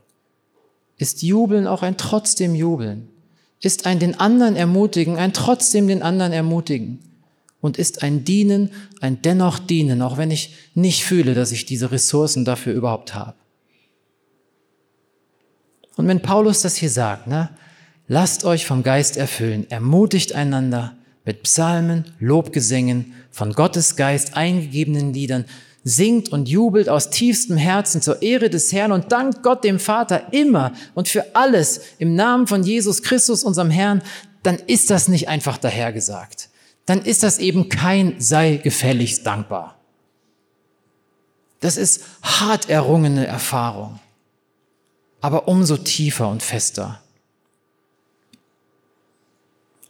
Ist 0.97 1.21
Jubeln 1.21 1.67
auch 1.67 1.83
ein 1.83 1.97
Trotzdem 1.97 2.55
Jubeln. 2.55 3.09
Ist 3.61 3.85
ein 3.85 3.99
den 3.99 4.19
anderen 4.19 4.55
ermutigen, 4.55 5.17
ein 5.17 5.33
Trotzdem 5.33 5.87
den 5.87 6.01
anderen 6.01 6.33
ermutigen. 6.33 6.99
Und 7.59 7.77
ist 7.77 8.03
ein 8.03 8.23
Dienen, 8.23 8.71
ein 9.01 9.21
Dennoch 9.21 9.59
Dienen, 9.59 10.01
auch 10.01 10.17
wenn 10.17 10.31
ich 10.31 10.55
nicht 10.75 11.03
fühle, 11.03 11.33
dass 11.33 11.51
ich 11.51 11.65
diese 11.65 11.91
Ressourcen 11.91 12.45
dafür 12.45 12.73
überhaupt 12.73 13.15
habe. 13.15 13.35
Und 15.95 16.07
wenn 16.07 16.21
Paulus 16.21 16.61
das 16.61 16.75
hier 16.75 16.91
sagt, 16.91 17.27
ne, 17.27 17.49
lasst 18.07 18.45
euch 18.45 18.65
vom 18.65 18.83
Geist 18.83 19.17
erfüllen, 19.17 19.69
ermutigt 19.69 20.33
einander 20.33 20.95
mit 21.25 21.43
Psalmen, 21.43 22.05
Lobgesängen, 22.19 23.13
von 23.31 23.53
Gottes 23.53 23.95
Geist 23.95 24.37
eingegebenen 24.37 25.13
Liedern, 25.13 25.45
singt 25.87 26.29
und 26.29 26.49
jubelt 26.49 26.89
aus 26.89 27.09
tiefstem 27.09 27.57
Herzen 27.57 28.01
zur 28.01 28.21
Ehre 28.21 28.49
des 28.49 28.71
Herrn 28.71 28.91
und 28.91 29.11
dankt 29.11 29.43
Gott 29.43 29.63
dem 29.63 29.79
Vater 29.79 30.33
immer 30.33 30.73
und 30.95 31.07
für 31.07 31.35
alles 31.35 31.81
im 31.97 32.15
Namen 32.15 32.47
von 32.47 32.63
Jesus 32.63 33.03
Christus, 33.03 33.43
unserem 33.43 33.69
Herrn, 33.69 34.01
dann 34.43 34.57
ist 34.67 34.89
das 34.89 35.07
nicht 35.07 35.27
einfach 35.29 35.57
dahergesagt. 35.57 36.49
Dann 36.85 37.01
ist 37.01 37.23
das 37.23 37.39
eben 37.39 37.69
kein 37.69 38.15
sei 38.19 38.57
gefälligst 38.57 39.25
dankbar. 39.25 39.77
Das 41.59 41.77
ist 41.77 42.03
hart 42.21 42.69
errungene 42.69 43.25
Erfahrung 43.25 43.99
aber 45.21 45.47
umso 45.47 45.77
tiefer 45.77 46.29
und 46.29 46.43
fester. 46.43 47.01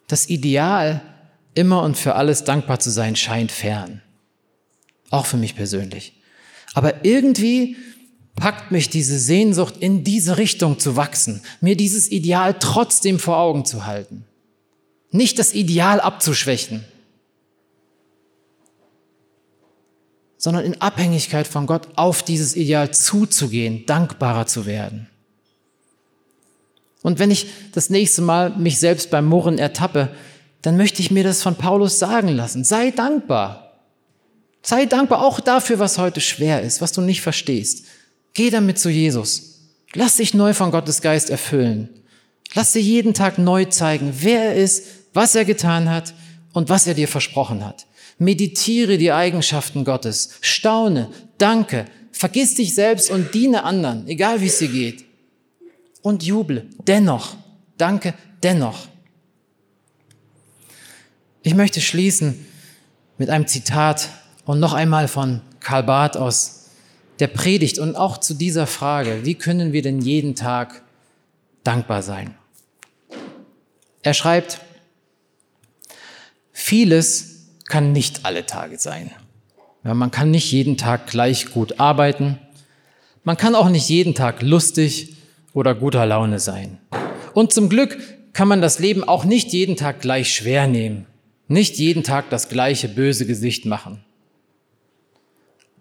Das 0.08 0.30
Ideal, 0.30 1.02
immer 1.54 1.84
und 1.84 1.98
für 1.98 2.16
alles 2.16 2.44
dankbar 2.44 2.80
zu 2.80 2.90
sein, 2.90 3.16
scheint 3.16 3.52
fern. 3.52 4.02
Auch 5.10 5.26
für 5.26 5.38
mich 5.38 5.56
persönlich. 5.56 6.14
Aber 6.74 7.06
irgendwie 7.06 7.78
packt 8.36 8.72
mich 8.72 8.90
diese 8.90 9.18
Sehnsucht, 9.18 9.78
in 9.78 10.04
diese 10.04 10.38
Richtung 10.38 10.80
zu 10.80 10.96
wachsen, 10.96 11.42
mir 11.60 11.76
dieses 11.76 12.12
Ideal 12.12 12.56
trotzdem 12.60 13.20
vor 13.20 13.38
Augen 13.38 13.66
zu 13.66 13.86
halten. 13.86 14.26
Nicht 15.12 15.40
das 15.40 15.54
Ideal 15.54 16.00
abzuschwächen, 16.00 16.84
sondern 20.38 20.66
in 20.66 20.82
Abhängigkeit 20.82 21.48
von 21.48 21.66
Gott 21.66 21.88
auf 21.96 22.22
dieses 22.24 22.56
Ideal 22.56 22.92
zuzugehen, 22.92 23.86
dankbarer 23.86 24.46
zu 24.46 24.66
werden. 24.66 25.10
Und 27.02 27.20
wenn 27.20 27.32
ich 27.32 27.48
das 27.74 27.90
nächste 27.90 28.22
Mal 28.22 28.52
mich 28.58 28.80
selbst 28.80 29.10
beim 29.10 29.26
Murren 29.26 29.58
ertappe, 29.58 30.10
dann 30.62 30.78
möchte 30.78 31.02
ich 31.02 31.10
mir 31.10 31.24
das 31.24 31.42
von 31.42 31.56
Paulus 31.56 32.00
sagen 32.00 32.30
lassen. 32.30 32.64
Sei 32.64 32.92
dankbar. 32.92 33.67
Sei 34.70 34.86
dankbar 34.86 35.22
auch 35.22 35.40
dafür, 35.40 35.80
was 35.80 35.98
heute 35.98 36.20
schwer 36.20 36.62
ist, 36.62 36.82
was 36.82 36.92
du 36.92 37.00
nicht 37.00 37.22
verstehst. 37.22 37.86
Geh 38.34 38.50
damit 38.50 38.78
zu 38.78 38.90
Jesus. 38.90 39.62
Lass 39.94 40.18
dich 40.18 40.34
neu 40.34 40.54
von 40.54 40.72
Gottes 40.72 41.02
Geist 41.02 41.30
erfüllen. 41.30 41.88
Lass 42.54 42.74
dir 42.74 42.82
jeden 42.82 43.14
Tag 43.14 43.38
neu 43.38 43.64
zeigen, 43.64 44.14
wer 44.20 44.44
er 44.44 44.56
ist, 44.56 44.84
was 45.14 45.36
er 45.36 45.46
getan 45.46 45.90
hat 45.90 46.14
und 46.52 46.68
was 46.68 46.86
er 46.86 46.96
dir 46.96 47.08
versprochen 47.08 47.66
hat. 47.66 47.88
Meditiere 48.18 48.98
die 48.98 49.14
Eigenschaften 49.14 49.86
Gottes. 49.86 50.32
Staune, 50.42 51.12
danke, 51.38 51.86
vergiss 52.12 52.56
dich 52.56 52.76
selbst 52.76 53.10
und 53.10 53.34
diene 53.34 53.64
anderen, 53.64 54.06
egal 54.10 54.42
wie 54.42 54.48
es 54.48 54.60
dir 54.60 54.68
geht. 54.68 55.06
Und 56.02 56.24
juble, 56.24 56.66
dennoch, 56.86 57.38
danke, 57.78 58.16
dennoch. 58.44 58.90
Ich 61.42 61.56
möchte 61.56 61.80
schließen 61.80 62.46
mit 63.18 63.30
einem 63.30 63.48
Zitat 63.48 64.10
und 64.48 64.60
noch 64.60 64.74
einmal 64.74 65.08
von 65.08 65.42
Karl 65.60 65.84
Barth 65.84 66.18
aus 66.18 66.70
der 67.20 67.28
Predigt 67.28 67.80
und 67.80 67.96
auch 67.96 68.18
zu 68.18 68.34
dieser 68.34 68.66
Frage, 68.66 69.26
wie 69.26 69.36
können 69.36 69.74
wir 69.74 69.82
denn 69.82 70.02
jeden 70.02 70.36
Tag 70.36 70.84
dankbar 71.64 72.02
sein? 72.02 72.36
Er 74.04 74.14
schreibt, 74.14 74.62
vieles 76.54 77.50
kann 77.68 77.92
nicht 77.92 78.26
alle 78.26 78.46
Tage 78.46 78.80
sein. 78.80 79.12
Ja, 79.84 79.94
man 79.94 80.12
kann 80.12 80.32
nicht 80.32 80.52
jeden 80.52 80.78
Tag 80.78 81.08
gleich 81.08 81.52
gut 81.52 81.80
arbeiten. 81.80 82.40
Man 83.24 83.36
kann 83.36 83.54
auch 83.54 83.70
nicht 83.70 83.90
jeden 83.90 84.16
Tag 84.16 84.42
lustig 84.42 85.18
oder 85.54 85.76
guter 85.76 86.06
Laune 86.06 86.40
sein. 86.40 86.78
Und 87.34 87.52
zum 87.52 87.68
Glück 87.68 87.98
kann 88.32 88.48
man 88.48 88.62
das 88.62 88.80
Leben 88.80 89.04
auch 89.04 89.26
nicht 89.26 89.52
jeden 89.52 89.76
Tag 89.76 90.00
gleich 90.00 90.34
schwer 90.34 90.68
nehmen, 90.68 91.06
nicht 91.48 91.78
jeden 91.78 92.04
Tag 92.04 92.30
das 92.30 92.48
gleiche 92.48 92.88
böse 92.88 93.26
Gesicht 93.26 93.66
machen. 93.66 94.04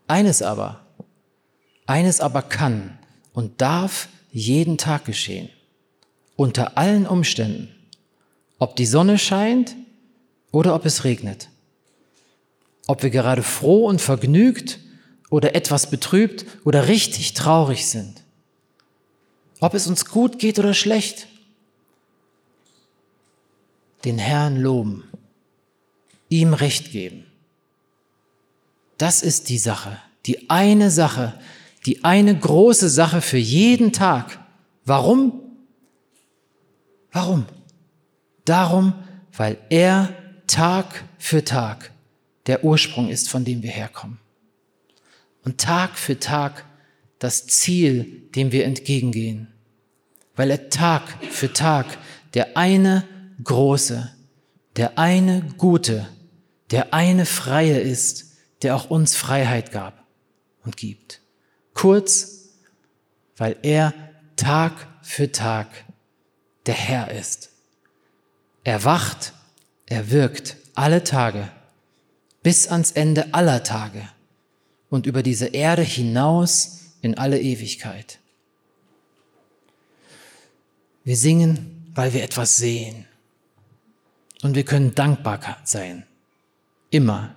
Eines 0.09 0.43
aber, 0.43 0.87
eines 1.87 2.21
aber 2.21 2.43
kann 2.43 2.99
und 3.33 3.61
darf 3.61 4.09
jeden 4.31 4.79
Tag 4.79 5.05
geschehen, 5.05 5.49
unter 6.37 6.79
allen 6.79 7.07
Umständen, 7.07 7.75
ob 8.59 8.77
die 8.77 8.87
Sonne 8.87 9.19
scheint 9.19 9.75
oder 10.53 10.75
ob 10.75 10.87
es 10.87 11.05
regnet, 11.05 11.49
ob 12.87 13.03
wir 13.03 13.11
gerade 13.11 13.43
froh 13.43 13.87
und 13.87 14.01
vergnügt 14.01 14.79
oder 15.29 15.55
etwas 15.55 15.91
betrübt 15.91 16.47
oder 16.65 16.89
richtig 16.89 17.35
traurig 17.35 17.87
sind, 17.87 18.23
ob 19.61 19.75
es 19.75 19.87
uns 19.87 20.05
gut 20.05 20.39
geht 20.39 20.59
oder 20.59 20.73
schlecht, 20.73 21.27
den 24.05 24.19
Herrn 24.19 24.57
loben, 24.57 25.05
ihm 26.29 26.55
Recht 26.55 26.93
geben. 26.93 27.26
Das 28.99 29.23
ist 29.23 29.49
die 29.49 29.59
Sache, 29.59 29.99
die 30.25 30.51
eine 30.51 30.91
Sache, 30.91 31.35
die 31.85 32.05
eine 32.05 32.37
große 32.37 32.89
Sache 32.89 33.21
für 33.21 33.39
jeden 33.39 33.93
Tag. 33.93 34.39
Warum? 34.85 35.41
Warum? 37.13 37.47
Darum, 38.45 38.95
weil 39.37 39.59
er 39.71 40.13
Tag 40.47 41.05
für 41.19 41.45
Tag 41.45 41.93
der 42.47 42.65
Ursprung 42.65 43.09
ist, 43.09 43.29
von 43.29 43.45
dem 43.45 43.63
wir 43.63 43.71
herkommen. 43.71 44.19
Und 45.45 45.59
Tag 45.59 45.99
für 45.99 46.19
Tag 46.19 46.65
das 47.19 47.47
Ziel, 47.47 48.29
dem 48.35 48.53
wir 48.53 48.65
entgegengehen. 48.65 49.49
Weil 50.35 50.51
er 50.51 50.69
Tag 50.71 51.03
für 51.31 51.53
Tag 51.53 51.87
der 52.35 52.57
eine 52.57 53.05
große, 53.43 54.11
der 54.77 54.99
eine 54.99 55.43
gute, 55.57 56.09
der 56.71 56.93
eine 56.93 57.27
freie 57.27 57.79
ist, 57.79 58.36
der 58.67 58.75
auch 58.75 58.91
uns 58.91 59.15
Freiheit 59.15 59.71
gab 59.71 60.05
und 60.65 60.77
gibt. 60.77 61.21
Kurz, 61.73 62.49
weil 63.37 63.57
er 63.63 63.95
Tag 64.35 64.89
für 65.03 65.31
Tag 65.31 65.69
der 66.67 66.75
Herr 66.75 67.13
ist. 67.13 67.51
Er 68.65 68.83
wacht, 68.83 69.35
er 69.87 70.11
wirkt 70.11 70.57
alle 70.75 71.05
Tage 71.05 71.49
bis 72.43 72.67
ans 72.67 72.91
Ende 72.91 73.33
aller 73.35 73.63
Tage 73.63 74.03
und 74.91 75.07
über 75.07 75.23
diese 75.23 75.47
Erde 75.47 75.83
hinaus 75.83 76.81
in 77.03 77.17
alle 77.17 77.41
Ewigkeit. 77.41 78.19
Wir 81.05 81.17
singen, 81.17 81.93
weil 81.95 82.13
wir 82.15 82.25
etwas 82.25 82.57
sehen. 82.57 83.07
Und 84.43 84.57
wir 84.57 84.65
können 84.65 84.93
dankbar 84.97 85.59
sein. 85.63 86.05
Immer, 86.91 87.37